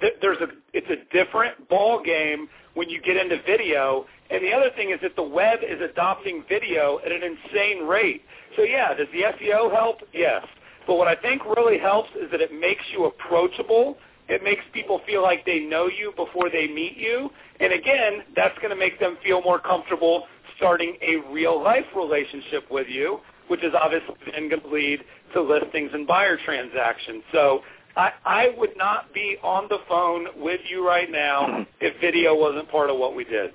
There's 0.01 0.39
a, 0.39 0.47
it's 0.73 0.87
a 0.89 1.13
different 1.13 1.69
ball 1.69 2.03
game 2.03 2.49
when 2.75 2.89
you 2.89 3.03
get 3.03 3.17
into 3.17 3.43
video. 3.43 4.07
And 4.31 4.43
the 4.43 4.53
other 4.53 4.71
thing 4.77 4.91
is 4.91 5.01
that 5.03 5.17
the 5.17 5.23
web 5.23 5.59
is 5.63 5.81
adopting 5.83 6.45
video 6.49 7.01
at 7.05 7.13
an 7.13 7.23
insane 7.23 7.87
rate. 7.87 8.23
So 8.57 8.63
yeah, 8.63 8.95
does 8.95 9.09
the 9.13 9.23
SEO 9.23 9.73
help? 9.73 9.99
Yes. 10.13 10.47
But 10.87 10.95
what 10.95 11.09
I 11.09 11.17
think 11.17 11.45
really 11.45 11.79
helps 11.79 12.11
is 12.11 12.31
that 12.31 12.41
it 12.41 12.53
makes 12.53 12.83
you 12.93 13.07
approachable. 13.07 13.99
It 14.31 14.45
makes 14.45 14.63
people 14.73 15.01
feel 15.07 15.23
like 15.23 15.45
they 15.45 15.59
know 15.59 15.89
you 15.89 16.13
before 16.17 16.51
they 16.51 16.69
meet 16.69 16.97
you. 16.97 17.31
And 17.59 17.73
again, 17.73 18.23
that's 18.37 18.57
going 18.59 18.71
to 18.71 18.77
make 18.77 19.01
them 19.01 19.19
feel 19.25 19.43
more 19.43 19.59
comfortable 19.59 20.25
starting 20.57 20.97
a 21.03 21.17
real 21.33 21.63
life 21.63 21.85
relationship 21.97 22.71
with 22.71 22.87
you, 22.89 23.19
which 23.49 23.65
is 23.65 23.73
obviously 23.79 24.15
then 24.33 24.49
going 24.49 24.63
to 24.63 24.69
lead 24.69 25.01
to 25.35 25.43
listings 25.43 25.91
and 25.93 26.07
buyer 26.07 26.39
transactions. 26.45 27.25
So 27.33 27.63
I, 27.97 28.13
I 28.25 28.55
would 28.57 28.77
not 28.77 29.13
be 29.13 29.37
on 29.43 29.67
the 29.69 29.79
phone 29.89 30.27
with 30.37 30.61
you 30.69 30.87
right 30.87 31.11
now 31.11 31.67
if 31.81 32.01
video 32.01 32.37
wasn't 32.37 32.71
part 32.71 32.89
of 32.89 32.99
what 32.99 33.17
we 33.17 33.25
did. 33.25 33.51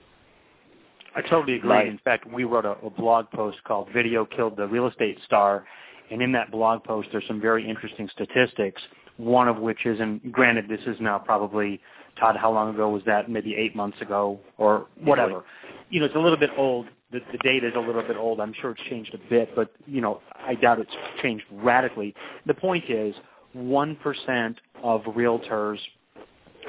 I 1.15 1.21
totally 1.21 1.55
agree. 1.55 1.69
Right. 1.69 1.87
In 1.87 1.99
fact, 1.99 2.29
we 2.29 2.43
wrote 2.43 2.65
a, 2.65 2.75
a 2.85 2.89
blog 2.89 3.29
post 3.31 3.63
called 3.63 3.87
"Video 3.93 4.25
Killed 4.25 4.57
the 4.57 4.67
Real 4.67 4.87
Estate 4.87 5.17
Star," 5.25 5.65
and 6.11 6.21
in 6.21 6.33
that 6.33 6.51
blog 6.51 6.83
post, 6.83 7.07
there's 7.13 7.23
some 7.25 7.39
very 7.39 7.67
interesting 7.67 8.09
statistics 8.11 8.81
one 9.17 9.47
of 9.47 9.57
which 9.57 9.85
is, 9.85 9.99
and 9.99 10.31
granted, 10.31 10.67
this 10.67 10.81
is 10.85 10.97
now 10.99 11.17
probably 11.17 11.81
Todd. 12.19 12.35
How 12.37 12.51
long 12.51 12.73
ago 12.73 12.89
was 12.89 13.03
that? 13.05 13.29
Maybe 13.29 13.55
eight 13.55 13.75
months 13.75 13.99
ago 14.01 14.39
or 14.57 14.87
whatever. 15.01 15.43
You 15.89 15.99
know, 15.99 16.05
it's 16.05 16.15
a 16.15 16.19
little 16.19 16.37
bit 16.37 16.49
old. 16.57 16.87
The, 17.11 17.19
the 17.31 17.37
data 17.39 17.67
is 17.67 17.73
a 17.75 17.79
little 17.79 18.01
bit 18.01 18.17
old. 18.17 18.39
I'm 18.39 18.53
sure 18.61 18.71
it's 18.71 18.81
changed 18.89 19.13
a 19.13 19.29
bit, 19.29 19.55
but 19.55 19.71
you 19.85 20.01
know, 20.01 20.21
I 20.33 20.55
doubt 20.55 20.79
it's 20.79 20.95
changed 21.21 21.45
radically. 21.51 22.13
The 22.45 22.53
point 22.53 22.85
is, 22.89 23.15
one 23.53 23.95
percent 23.97 24.57
of 24.83 25.01
realtors 25.03 25.77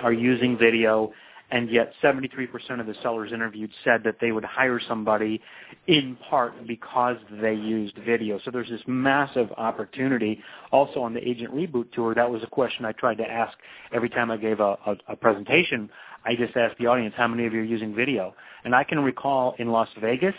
are 0.02 0.12
using 0.12 0.58
video 0.58 1.12
and 1.50 1.70
yet 1.70 1.92
73% 2.02 2.80
of 2.80 2.86
the 2.86 2.94
sellers 3.02 3.32
interviewed 3.32 3.70
said 3.84 4.02
that 4.04 4.16
they 4.20 4.32
would 4.32 4.44
hire 4.44 4.80
somebody 4.88 5.40
in 5.86 6.16
part 6.28 6.66
because 6.66 7.16
they 7.40 7.54
used 7.54 7.96
video. 8.04 8.40
So 8.44 8.50
there's 8.50 8.68
this 8.68 8.80
massive 8.86 9.50
opportunity. 9.56 10.40
Also 10.72 11.00
on 11.00 11.14
the 11.14 11.26
Agent 11.26 11.54
Reboot 11.54 11.92
Tour, 11.92 12.14
that 12.14 12.30
was 12.30 12.42
a 12.42 12.48
question 12.48 12.84
I 12.84 12.92
tried 12.92 13.18
to 13.18 13.30
ask 13.30 13.56
every 13.92 14.08
time 14.08 14.30
I 14.30 14.36
gave 14.36 14.60
a, 14.60 14.76
a, 14.86 14.96
a 15.08 15.16
presentation. 15.16 15.88
I 16.24 16.34
just 16.34 16.56
asked 16.56 16.78
the 16.78 16.86
audience, 16.86 17.14
how 17.16 17.28
many 17.28 17.46
of 17.46 17.52
you 17.52 17.60
are 17.60 17.64
using 17.64 17.94
video? 17.94 18.34
And 18.64 18.74
I 18.74 18.82
can 18.82 18.98
recall 19.00 19.54
in 19.58 19.70
Las 19.70 19.88
Vegas, 20.00 20.34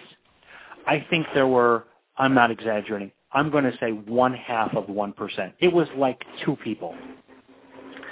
I 0.86 1.06
think 1.10 1.28
there 1.34 1.48
were, 1.48 1.86
I'm 2.18 2.34
not 2.34 2.52
exaggerating, 2.52 3.12
I'm 3.32 3.50
going 3.50 3.64
to 3.64 3.78
say 3.80 3.92
one 3.92 4.34
half 4.34 4.76
of 4.76 4.86
1%. 4.86 5.54
It 5.60 5.72
was 5.72 5.88
like 5.96 6.24
two 6.44 6.58
people 6.58 6.96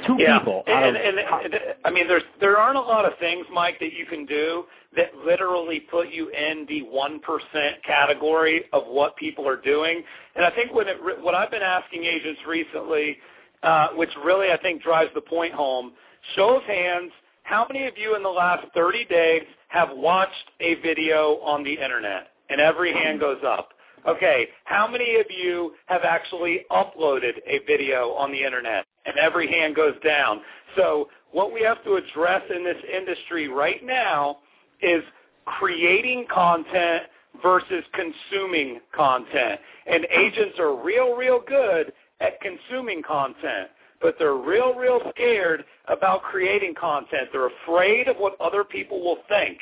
two 0.05 0.15
yeah. 0.19 0.39
people. 0.39 0.63
And, 0.67 0.95
and, 0.95 1.17
and, 1.19 1.53
and 1.53 1.55
I 1.83 1.91
mean, 1.91 2.07
there's 2.07 2.23
there 2.39 2.57
aren't 2.57 2.77
a 2.77 2.81
lot 2.81 3.05
of 3.05 3.17
things, 3.19 3.45
Mike, 3.51 3.79
that 3.79 3.93
you 3.93 4.05
can 4.05 4.25
do 4.25 4.65
that 4.95 5.15
literally 5.25 5.79
put 5.79 6.09
you 6.09 6.29
in 6.29 6.65
the 6.67 6.81
one 6.83 7.19
percent 7.19 7.83
category 7.85 8.65
of 8.73 8.83
what 8.87 9.15
people 9.17 9.47
are 9.47 9.59
doing. 9.59 10.03
And 10.35 10.45
I 10.45 10.51
think 10.51 10.73
when 10.73 10.87
it, 10.87 10.97
what 11.21 11.35
I've 11.35 11.51
been 11.51 11.61
asking 11.61 12.03
agents 12.03 12.41
recently, 12.47 13.17
uh, 13.63 13.89
which 13.95 14.11
really 14.23 14.51
I 14.51 14.57
think 14.57 14.81
drives 14.81 15.11
the 15.13 15.21
point 15.21 15.53
home, 15.53 15.93
show 16.35 16.57
of 16.57 16.63
hands, 16.63 17.11
how 17.43 17.65
many 17.71 17.85
of 17.87 17.97
you 17.97 18.15
in 18.15 18.23
the 18.23 18.29
last 18.29 18.65
30 18.73 19.05
days 19.05 19.43
have 19.67 19.89
watched 19.91 20.51
a 20.61 20.75
video 20.75 21.39
on 21.43 21.63
the 21.63 21.73
internet? 21.73 22.29
And 22.49 22.61
every 22.61 22.93
hand 22.93 23.19
goes 23.19 23.41
up. 23.45 23.69
Okay, 24.07 24.47
how 24.65 24.87
many 24.87 25.15
of 25.15 25.25
you 25.29 25.73
have 25.87 26.01
actually 26.03 26.65
uploaded 26.69 27.37
a 27.47 27.59
video 27.65 28.11
on 28.11 28.31
the 28.31 28.43
internet? 28.43 28.85
And 29.05 29.17
every 29.17 29.47
hand 29.47 29.75
goes 29.75 29.95
down. 30.03 30.41
So 30.75 31.09
what 31.31 31.53
we 31.53 31.61
have 31.61 31.83
to 31.83 31.95
address 31.95 32.41
in 32.53 32.63
this 32.63 32.77
industry 32.91 33.47
right 33.47 33.85
now 33.85 34.37
is 34.81 35.03
creating 35.45 36.25
content 36.33 37.03
versus 37.41 37.83
consuming 37.93 38.79
content. 38.93 39.59
And 39.85 40.05
agents 40.05 40.57
are 40.59 40.75
real, 40.75 41.15
real 41.15 41.41
good 41.45 41.93
at 42.19 42.39
consuming 42.41 43.03
content, 43.03 43.69
but 44.01 44.15
they're 44.17 44.35
real, 44.35 44.73
real 44.73 45.01
scared 45.09 45.65
about 45.87 46.23
creating 46.23 46.73
content. 46.79 47.29
They're 47.31 47.49
afraid 47.63 48.07
of 48.07 48.17
what 48.17 48.39
other 48.39 48.63
people 48.63 49.03
will 49.03 49.19
think. 49.27 49.59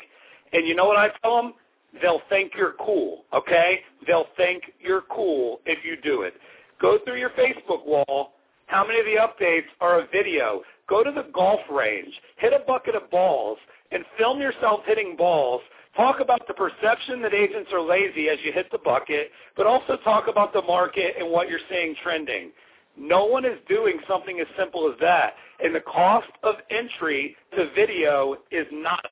And 0.52 0.66
you 0.66 0.74
know 0.74 0.86
what 0.86 0.96
I 0.96 1.10
tell 1.22 1.42
them? 1.42 1.54
They'll 2.00 2.22
think 2.28 2.52
you're 2.56 2.74
cool, 2.80 3.24
okay? 3.32 3.80
They'll 4.06 4.26
think 4.36 4.64
you're 4.80 5.02
cool 5.10 5.60
if 5.66 5.84
you 5.84 5.96
do 5.96 6.22
it. 6.22 6.34
Go 6.80 6.98
through 7.04 7.18
your 7.18 7.30
Facebook 7.30 7.86
wall. 7.86 8.32
How 8.66 8.86
many 8.86 8.98
of 9.00 9.06
the 9.06 9.16
updates 9.20 9.66
are 9.80 10.00
a 10.00 10.06
video? 10.08 10.62
Go 10.88 11.02
to 11.02 11.10
the 11.10 11.26
golf 11.34 11.60
range, 11.70 12.12
hit 12.36 12.52
a 12.52 12.64
bucket 12.66 12.94
of 12.94 13.10
balls, 13.10 13.58
and 13.90 14.04
film 14.18 14.40
yourself 14.40 14.80
hitting 14.86 15.16
balls. 15.16 15.62
Talk 15.96 16.20
about 16.20 16.46
the 16.48 16.54
perception 16.54 17.22
that 17.22 17.32
agents 17.32 17.70
are 17.72 17.80
lazy 17.80 18.28
as 18.28 18.38
you 18.44 18.52
hit 18.52 18.70
the 18.72 18.78
bucket, 18.78 19.30
but 19.56 19.66
also 19.66 19.96
talk 20.02 20.28
about 20.28 20.52
the 20.52 20.62
market 20.62 21.14
and 21.18 21.30
what 21.30 21.48
you're 21.48 21.60
seeing 21.70 21.94
trending. 22.02 22.50
No 22.96 23.24
one 23.24 23.44
is 23.44 23.58
doing 23.68 23.98
something 24.08 24.40
as 24.40 24.46
simple 24.58 24.90
as 24.90 24.98
that. 25.00 25.34
And 25.62 25.74
the 25.74 25.80
cost 25.80 26.28
of 26.42 26.56
entry 26.70 27.36
to 27.56 27.70
video 27.74 28.36
is 28.50 28.66
not 28.72 29.04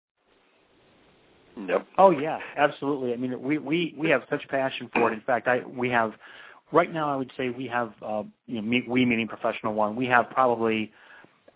Yep. 1.68 1.86
Oh 1.98 2.10
yeah, 2.10 2.38
absolutely. 2.56 3.12
I 3.12 3.16
mean, 3.16 3.40
we 3.42 3.58
we 3.58 3.94
we 3.98 4.08
have 4.08 4.22
such 4.30 4.46
passion 4.48 4.88
for 4.92 5.10
it. 5.10 5.14
In 5.14 5.20
fact, 5.20 5.48
I 5.48 5.60
we 5.66 5.90
have 5.90 6.12
right 6.72 6.92
now. 6.92 7.12
I 7.12 7.16
would 7.16 7.30
say 7.36 7.50
we 7.50 7.66
have 7.68 7.92
uh, 8.02 8.22
you 8.46 8.60
know 8.60 8.82
we 8.88 9.04
meaning 9.04 9.28
professional 9.28 9.74
one. 9.74 9.96
We 9.96 10.06
have 10.06 10.30
probably 10.30 10.92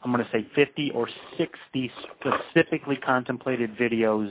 I'm 0.02 0.12
going 0.12 0.24
to 0.24 0.30
say 0.30 0.46
50 0.54 0.92
or 0.92 1.08
60 1.36 1.92
specifically 2.20 2.96
contemplated 2.96 3.76
videos 3.76 4.30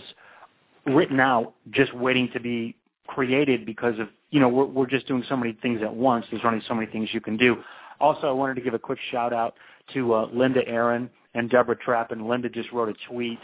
written 0.85 1.19
out, 1.19 1.53
just 1.71 1.93
waiting 1.93 2.29
to 2.33 2.39
be 2.39 2.75
created 3.07 3.65
because 3.65 3.99
of 3.99 4.07
you 4.31 4.39
know 4.39 4.49
we're 4.49 4.65
we're 4.65 4.87
just 4.87 5.07
doing 5.07 5.23
so 5.27 5.35
many 5.35 5.53
things 5.61 5.81
at 5.81 5.93
once. 5.93 6.25
There's 6.31 6.43
only 6.45 6.61
so 6.67 6.73
many 6.73 6.87
things 6.87 7.09
you 7.13 7.21
can 7.21 7.37
do. 7.37 7.57
Also, 7.99 8.27
I 8.27 8.31
wanted 8.31 8.55
to 8.55 8.61
give 8.61 8.73
a 8.73 8.79
quick 8.79 8.99
shout 9.11 9.33
out 9.33 9.55
to 9.93 10.13
uh, 10.13 10.27
Linda 10.33 10.67
Aaron 10.67 11.09
and 11.33 11.49
Deborah 11.49 11.77
Trapp. 11.77 12.11
And 12.11 12.27
Linda 12.27 12.49
just 12.49 12.71
wrote 12.71 12.89
a 12.89 12.95
tweet 13.09 13.39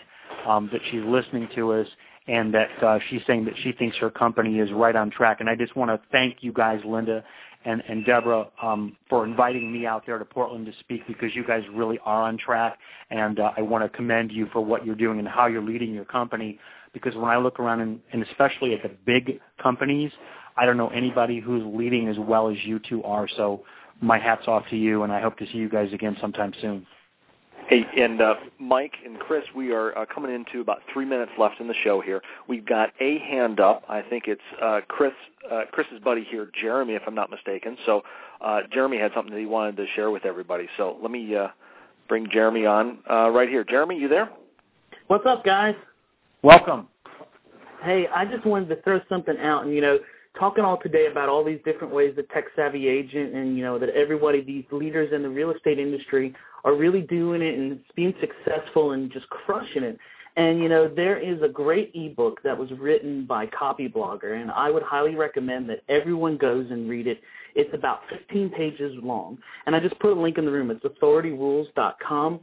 um, 0.47 0.69
that 0.71 0.81
she's 0.89 1.03
listening 1.05 1.47
to 1.55 1.73
us 1.73 1.87
and 2.27 2.53
that 2.53 2.69
uh, 2.83 2.99
she's 3.09 3.21
saying 3.25 3.45
that 3.45 3.55
she 3.63 3.71
thinks 3.71 3.97
her 3.97 4.09
company 4.09 4.59
is 4.59 4.71
right 4.71 4.95
on 4.95 5.09
track. 5.09 5.39
And 5.39 5.49
I 5.49 5.55
just 5.55 5.75
want 5.75 5.89
to 5.89 5.99
thank 6.11 6.37
you 6.41 6.53
guys, 6.53 6.79
Linda 6.85 7.23
and, 7.65 7.83
and 7.87 8.05
Deborah, 8.05 8.47
um, 8.61 8.95
for 9.09 9.25
inviting 9.25 9.71
me 9.71 9.85
out 9.85 10.03
there 10.05 10.17
to 10.17 10.25
Portland 10.25 10.65
to 10.65 10.73
speak 10.79 11.05
because 11.07 11.35
you 11.35 11.43
guys 11.45 11.63
really 11.73 11.99
are 12.05 12.23
on 12.23 12.37
track. 12.37 12.77
And 13.09 13.39
uh, 13.39 13.51
I 13.57 13.61
want 13.61 13.83
to 13.83 13.89
commend 13.95 14.31
you 14.31 14.47
for 14.51 14.61
what 14.61 14.85
you're 14.85 14.95
doing 14.95 15.19
and 15.19 15.27
how 15.27 15.47
you're 15.47 15.63
leading 15.63 15.93
your 15.93 16.05
company. 16.05 16.59
Because 16.93 17.15
when 17.15 17.29
I 17.29 17.37
look 17.37 17.59
around, 17.59 17.81
and, 17.81 17.99
and 18.11 18.23
especially 18.23 18.73
at 18.73 18.83
the 18.83 18.91
big 19.05 19.39
companies, 19.61 20.11
I 20.57 20.65
don't 20.65 20.77
know 20.77 20.89
anybody 20.89 21.39
who's 21.39 21.63
leading 21.65 22.07
as 22.07 22.17
well 22.19 22.49
as 22.49 22.57
you 22.63 22.79
two 22.79 23.03
are. 23.03 23.27
So 23.37 23.63
my 24.01 24.19
hat's 24.19 24.47
off 24.47 24.63
to 24.71 24.75
you, 24.75 25.03
and 25.03 25.11
I 25.11 25.21
hope 25.21 25.37
to 25.37 25.45
see 25.45 25.57
you 25.57 25.69
guys 25.69 25.93
again 25.93 26.17
sometime 26.19 26.53
soon. 26.61 26.85
Hey, 27.71 27.85
and 27.95 28.21
uh, 28.21 28.33
Mike 28.59 28.95
and 29.05 29.17
Chris, 29.17 29.45
we 29.55 29.71
are 29.71 29.97
uh, 29.97 30.05
coming 30.13 30.35
into 30.35 30.59
about 30.59 30.79
three 30.91 31.05
minutes 31.05 31.31
left 31.37 31.61
in 31.61 31.69
the 31.69 31.73
show 31.85 32.01
here. 32.01 32.21
We've 32.45 32.65
got 32.65 32.89
a 32.99 33.19
hand 33.19 33.61
up. 33.61 33.85
I 33.87 34.01
think 34.01 34.25
it's 34.27 34.41
uh, 34.61 34.81
Chris, 34.89 35.13
uh, 35.49 35.61
Chris's 35.71 36.01
buddy 36.03 36.27
here, 36.29 36.51
Jeremy, 36.59 36.95
if 36.95 37.03
I'm 37.07 37.15
not 37.15 37.29
mistaken. 37.29 37.77
So 37.85 38.01
uh, 38.41 38.63
Jeremy 38.73 38.97
had 38.97 39.13
something 39.15 39.33
that 39.33 39.39
he 39.39 39.45
wanted 39.45 39.77
to 39.77 39.85
share 39.95 40.11
with 40.11 40.25
everybody. 40.25 40.67
So 40.75 40.97
let 41.01 41.11
me 41.11 41.33
uh, 41.33 41.47
bring 42.09 42.27
Jeremy 42.29 42.65
on 42.65 42.97
uh, 43.09 43.29
right 43.29 43.47
here. 43.47 43.63
Jeremy, 43.63 43.97
you 43.97 44.09
there? 44.09 44.29
What's 45.07 45.25
up, 45.25 45.45
guys? 45.45 45.75
Welcome. 46.43 46.89
Hey, 47.85 48.05
I 48.13 48.25
just 48.25 48.45
wanted 48.45 48.67
to 48.67 48.81
throw 48.81 48.99
something 49.07 49.37
out, 49.37 49.63
and 49.63 49.73
you 49.73 49.79
know, 49.79 49.97
talking 50.37 50.63
all 50.63 50.77
today 50.77 51.07
about 51.07 51.29
all 51.29 51.43
these 51.43 51.59
different 51.65 51.93
ways 51.93 52.13
the 52.15 52.23
tech 52.33 52.45
savvy 52.55 52.87
agent 52.87 53.33
and 53.35 53.57
you 53.57 53.63
know 53.63 53.77
that 53.77 53.89
everybody 53.89 54.41
these 54.41 54.65
leaders 54.71 55.11
in 55.13 55.21
the 55.21 55.29
real 55.29 55.51
estate 55.51 55.79
industry 55.79 56.33
are 56.63 56.75
really 56.75 57.01
doing 57.01 57.41
it 57.41 57.57
and 57.57 57.79
being 57.95 58.13
successful 58.19 58.91
and 58.91 59.11
just 59.11 59.27
crushing 59.29 59.83
it. 59.83 59.97
And 60.37 60.59
you 60.59 60.69
know, 60.69 60.87
there 60.87 61.17
is 61.17 61.41
a 61.41 61.49
great 61.49 61.91
ebook 61.93 62.41
that 62.43 62.57
was 62.57 62.69
written 62.79 63.25
by 63.25 63.47
Copyblogger, 63.47 64.41
and 64.41 64.49
I 64.51 64.69
would 64.69 64.83
highly 64.83 65.15
recommend 65.15 65.69
that 65.69 65.81
everyone 65.89 66.37
goes 66.37 66.67
and 66.71 66.89
read 66.89 67.07
it. 67.07 67.19
It's 67.53 67.73
about 67.73 68.01
15 68.09 68.49
pages 68.51 68.93
long, 69.03 69.37
and 69.65 69.75
I 69.75 69.81
just 69.81 69.99
put 69.99 70.15
a 70.15 70.19
link 70.19 70.37
in 70.37 70.45
the 70.45 70.51
room. 70.51 70.71
It's 70.71 70.85
authorityrules.com. 70.85 72.39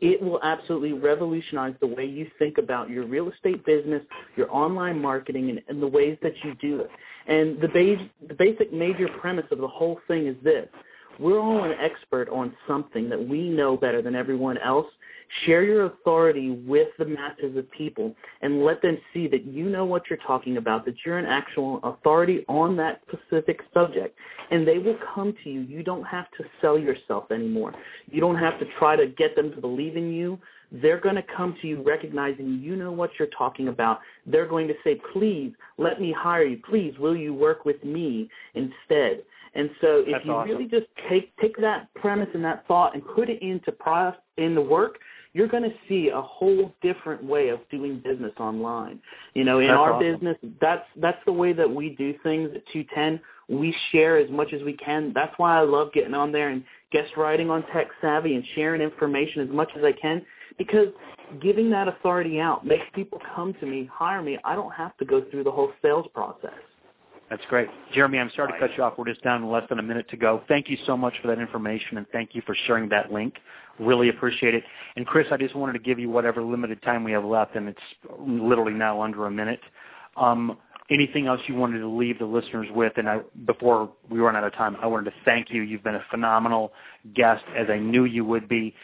It 0.00 0.22
will 0.22 0.40
absolutely 0.42 0.92
revolutionize 0.92 1.74
the 1.80 1.86
way 1.86 2.04
you 2.04 2.28
think 2.38 2.58
about 2.58 2.90
your 2.90 3.06
real 3.06 3.30
estate 3.30 3.64
business, 3.64 4.02
your 4.36 4.52
online 4.54 5.00
marketing, 5.00 5.50
and, 5.50 5.60
and 5.68 5.82
the 5.82 5.86
ways 5.86 6.18
that 6.22 6.32
you 6.44 6.54
do 6.60 6.80
it. 6.80 6.90
And 7.26 7.60
the, 7.60 7.68
ba- 7.68 8.26
the 8.28 8.34
basic 8.34 8.72
major 8.72 9.08
premise 9.20 9.46
of 9.50 9.58
the 9.58 9.68
whole 9.68 10.00
thing 10.08 10.26
is 10.26 10.36
this 10.42 10.68
we're 11.18 11.40
all 11.40 11.64
an 11.64 11.72
expert 11.78 12.28
on 12.30 12.54
something 12.66 13.08
that 13.10 13.28
we 13.28 13.48
know 13.48 13.76
better 13.76 14.02
than 14.02 14.14
everyone 14.14 14.58
else. 14.58 14.86
Share 15.46 15.62
your 15.62 15.86
authority 15.86 16.50
with 16.50 16.88
the 16.98 17.06
masses 17.06 17.56
of 17.56 17.70
people 17.70 18.14
and 18.42 18.64
let 18.64 18.82
them 18.82 18.98
see 19.14 19.28
that 19.28 19.44
you 19.46 19.68
know 19.68 19.84
what 19.84 20.02
you're 20.10 20.18
talking 20.26 20.58
about, 20.58 20.84
that 20.84 20.94
you're 21.06 21.18
an 21.18 21.26
actual 21.26 21.80
authority 21.84 22.44
on 22.48 22.76
that 22.76 23.00
specific 23.08 23.60
subject. 23.72 24.18
And 24.50 24.68
they 24.68 24.78
will 24.78 24.98
come 25.14 25.34
to 25.42 25.50
you. 25.50 25.60
You 25.62 25.82
don't 25.82 26.04
have 26.04 26.26
to 26.38 26.44
sell 26.60 26.78
yourself 26.78 27.30
anymore. 27.30 27.72
You 28.10 28.20
don't 28.20 28.36
have 28.36 28.58
to 28.58 28.66
try 28.78 28.94
to 28.96 29.06
get 29.06 29.34
them 29.34 29.52
to 29.54 29.60
believe 29.60 29.96
in 29.96 30.12
you. 30.12 30.38
They're 30.72 31.00
going 31.00 31.16
to 31.16 31.24
come 31.36 31.54
to 31.60 31.68
you 31.68 31.82
recognizing 31.82 32.60
you 32.62 32.76
know 32.76 32.92
what 32.92 33.10
you're 33.18 33.28
talking 33.28 33.68
about. 33.68 34.00
They're 34.26 34.48
going 34.48 34.68
to 34.68 34.74
say, 34.82 35.00
please, 35.12 35.52
let 35.76 36.00
me 36.00 36.14
hire 36.16 36.44
you. 36.44 36.60
Please, 36.68 36.94
will 36.98 37.16
you 37.16 37.34
work 37.34 37.64
with 37.64 37.82
me 37.84 38.30
instead? 38.54 39.22
And 39.54 39.68
so 39.82 39.98
if 39.98 40.12
That's 40.12 40.24
you 40.24 40.32
awesome. 40.32 40.50
really 40.50 40.64
just 40.64 40.86
take 41.10 41.36
take 41.36 41.58
that 41.60 41.92
premise 41.94 42.28
and 42.32 42.42
that 42.44 42.66
thought 42.66 42.94
and 42.94 43.02
put 43.14 43.28
it 43.28 43.42
into 43.42 43.70
pro 43.70 44.12
in 44.38 44.54
the 44.54 44.62
work, 44.62 44.98
you're 45.34 45.48
going 45.48 45.62
to 45.62 45.74
see 45.88 46.08
a 46.08 46.22
whole 46.22 46.72
different 46.80 47.22
way 47.22 47.48
of 47.48 47.60
doing 47.70 48.00
business 48.02 48.32
online. 48.40 48.98
You 49.34 49.44
know, 49.44 49.60
in 49.60 49.68
That's 49.68 49.78
our 49.78 49.92
awesome. 49.94 50.12
business, 50.12 50.36
that's 50.58 50.86
that's 50.96 51.18
the 51.26 51.32
way 51.32 51.52
that 51.52 51.68
we 51.68 51.90
do 51.90 52.14
things 52.22 52.50
at 52.54 52.62
210. 52.72 53.20
We 53.54 53.76
share 53.90 54.16
as 54.16 54.30
much 54.30 54.54
as 54.54 54.62
we 54.62 54.72
can. 54.72 55.12
That's 55.14 55.34
why 55.36 55.58
I 55.58 55.62
love 55.62 55.92
getting 55.92 56.14
on 56.14 56.32
there 56.32 56.48
and 56.48 56.64
guest 56.90 57.10
writing 57.18 57.50
on 57.50 57.62
Tech 57.74 57.88
Savvy 58.00 58.34
and 58.36 58.44
sharing 58.54 58.80
information 58.80 59.42
as 59.42 59.50
much 59.50 59.68
as 59.76 59.84
I 59.84 59.92
can 59.92 60.24
because 60.58 60.88
giving 61.40 61.70
that 61.70 61.88
authority 61.88 62.40
out 62.40 62.66
makes 62.66 62.84
people 62.94 63.20
come 63.34 63.54
to 63.60 63.66
me, 63.66 63.88
hire 63.92 64.22
me. 64.22 64.38
I 64.44 64.54
don't 64.54 64.72
have 64.72 64.96
to 64.98 65.04
go 65.04 65.24
through 65.30 65.44
the 65.44 65.50
whole 65.50 65.72
sales 65.82 66.06
process. 66.14 66.50
That's 67.32 67.42
great. 67.48 67.68
Jeremy, 67.94 68.18
I'm 68.18 68.30
sorry 68.36 68.52
to 68.52 68.58
cut 68.58 68.76
you 68.76 68.84
off. 68.84 68.98
We're 68.98 69.06
just 69.06 69.24
down 69.24 69.50
less 69.50 69.62
than 69.70 69.78
a 69.78 69.82
minute 69.82 70.06
to 70.10 70.18
go. 70.18 70.42
Thank 70.48 70.68
you 70.68 70.76
so 70.84 70.98
much 70.98 71.14
for 71.22 71.28
that 71.28 71.38
information, 71.38 71.96
and 71.96 72.06
thank 72.12 72.34
you 72.34 72.42
for 72.44 72.54
sharing 72.66 72.90
that 72.90 73.10
link. 73.10 73.36
Really 73.78 74.10
appreciate 74.10 74.54
it. 74.54 74.62
And 74.96 75.06
Chris, 75.06 75.26
I 75.30 75.38
just 75.38 75.56
wanted 75.56 75.72
to 75.72 75.78
give 75.78 75.98
you 75.98 76.10
whatever 76.10 76.42
limited 76.42 76.82
time 76.82 77.04
we 77.04 77.12
have 77.12 77.24
left, 77.24 77.56
and 77.56 77.68
it's 77.68 77.80
literally 78.18 78.74
now 78.74 79.00
under 79.00 79.24
a 79.24 79.30
minute. 79.30 79.60
Um, 80.18 80.58
anything 80.90 81.26
else 81.26 81.40
you 81.46 81.54
wanted 81.54 81.78
to 81.78 81.88
leave 81.88 82.18
the 82.18 82.26
listeners 82.26 82.66
with? 82.74 82.92
And 82.96 83.08
I, 83.08 83.20
before 83.46 83.90
we 84.10 84.18
run 84.18 84.36
out 84.36 84.44
of 84.44 84.52
time, 84.52 84.76
I 84.82 84.86
wanted 84.86 85.06
to 85.06 85.16
thank 85.24 85.50
you. 85.50 85.62
You've 85.62 85.82
been 85.82 85.94
a 85.94 86.04
phenomenal 86.10 86.72
guest, 87.14 87.44
as 87.56 87.68
I 87.70 87.78
knew 87.78 88.04
you 88.04 88.26
would 88.26 88.46
be. 88.46 88.74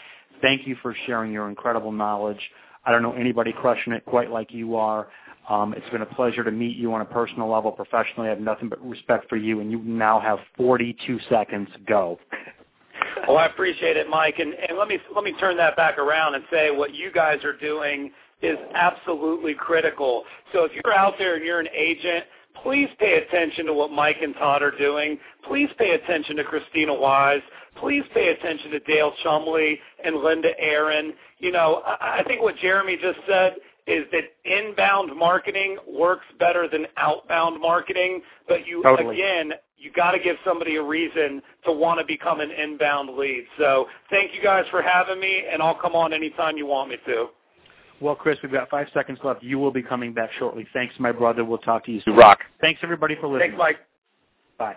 Thank 0.41 0.67
you 0.67 0.77
for 0.83 0.95
sharing 1.07 1.33
your 1.33 1.49
incredible 1.49 1.93
knowledge. 1.93 2.41
I 2.85 2.93
don't 2.93 3.03
know 3.03 3.13
anybody 3.13 3.53
crushing 3.53 3.93
it 3.93 4.05
quite 4.05 4.31
like 4.31 4.53
you 4.53 4.77
are. 4.77 5.09
Um, 5.49 5.73
it's 5.75 5.89
been 5.91 6.03
a 6.03 6.07
pleasure 6.07 6.45
to 6.45 6.51
meet 6.51 6.77
you 6.77 6.93
on 6.93 7.01
a 7.01 7.05
personal 7.07 7.51
level. 7.51 7.73
Professionally, 7.73 8.29
I 8.29 8.31
have 8.31 8.41
nothing 8.41 8.69
but 8.69 8.85
respect 8.87 9.29
for 9.29 9.37
you, 9.37 9.61
and 9.61 9.71
you 9.71 9.79
now 9.79 10.21
have 10.21 10.39
42 10.57 11.19
seconds. 11.31 11.69
To 11.73 11.81
go. 11.81 12.19
Well, 13.27 13.39
I 13.39 13.47
appreciate 13.47 13.97
it, 13.97 14.09
Mike, 14.09 14.39
and, 14.39 14.55
and 14.55 14.79
let 14.79 14.89
me 14.89 14.99
let 15.15 15.25
me 15.25 15.33
turn 15.39 15.57
that 15.57 15.77
back 15.77 15.99
around 15.99 16.35
and 16.35 16.45
say 16.51 16.71
what 16.71 16.95
you 16.95 17.11
guys 17.13 17.45
are 17.45 17.57
doing 17.57 18.11
is 18.43 18.57
absolutely 18.75 19.55
critical. 19.55 20.25
So 20.53 20.65
if 20.65 20.73
you're 20.73 20.95
out 20.95 21.15
there 21.19 21.37
and 21.37 21.45
you're 21.45 21.61
an 21.61 21.69
agent, 21.75 22.25
please 22.63 22.89
pay 22.99 23.15
attention 23.15 23.67
to 23.67 23.75
what 23.75 23.91
Mike 23.91 24.19
and 24.23 24.35
Todd 24.35 24.63
are 24.63 24.77
doing. 24.77 25.19
Please 25.47 25.69
pay 25.79 25.91
attention 25.93 26.37
to 26.37 26.45
Christina 26.45 26.95
Wise. 26.95 27.43
Please 27.77 28.05
pay 28.15 28.29
attention 28.29 28.71
to 28.73 28.81
Dale 28.81 29.13
Chumbley 29.25 29.79
and 30.05 30.17
Linda 30.17 30.51
Aaron. 30.59 31.13
You 31.39 31.53
know, 31.53 31.83
I, 31.87 32.21
I 32.21 32.25
think 32.25 32.43
what 32.43 32.57
Jeremy 32.57 32.97
just 33.01 33.19
said 33.29 33.57
is 33.87 34.05
that 34.13 34.25
inbound 34.45 35.17
marketing 35.17 35.79
works 35.89 36.27
better 36.39 36.69
than 36.69 36.87
outbound 36.97 37.61
marketing, 37.61 38.21
but 38.47 38.67
you 38.67 38.83
totally. 38.83 39.17
again, 39.17 39.53
you 39.79 39.91
got 39.93 40.11
to 40.11 40.19
give 40.19 40.37
somebody 40.45 40.77
a 40.77 40.83
reason 40.83 41.41
to 41.65 41.73
want 41.73 41.99
to 42.01 42.05
become 42.05 42.41
an 42.41 42.51
inbound 42.51 43.17
lead. 43.17 43.45
So, 43.59 43.87
thank 44.11 44.35
you 44.35 44.43
guys 44.43 44.65
for 44.71 44.83
having 44.83 45.21
me, 45.21 45.45
and 45.51 45.63
I'll 45.63 45.75
come 45.75 45.95
on 45.95 46.13
anytime 46.13 46.57
you 46.57 46.67
want 46.67 46.91
me 46.91 46.97
to. 47.07 47.29
Well, 48.01 48.15
Chris, 48.15 48.39
we've 48.43 48.53
got 48.53 48.69
five 48.71 48.89
seconds 48.95 49.19
left. 49.25 49.43
You 49.43 49.59
will 49.59 49.73
be 49.73 49.83
coming 49.83 50.13
back 50.13 50.31
shortly. 50.39 50.67
Thanks, 50.73 50.95
my 50.99 51.13
brother. 51.13 51.45
We'll 51.45 51.59
talk 51.59 51.85
to 51.87 51.93
you 51.93 52.01
soon. 52.05 52.17
Rock. 52.17 52.41
Thanks, 52.61 52.81
everybody, 52.83 53.17
for 53.21 53.27
listening. 53.27 53.51
Thanks, 53.51 53.59
Mike. 53.59 53.77
Bye. 54.59 54.77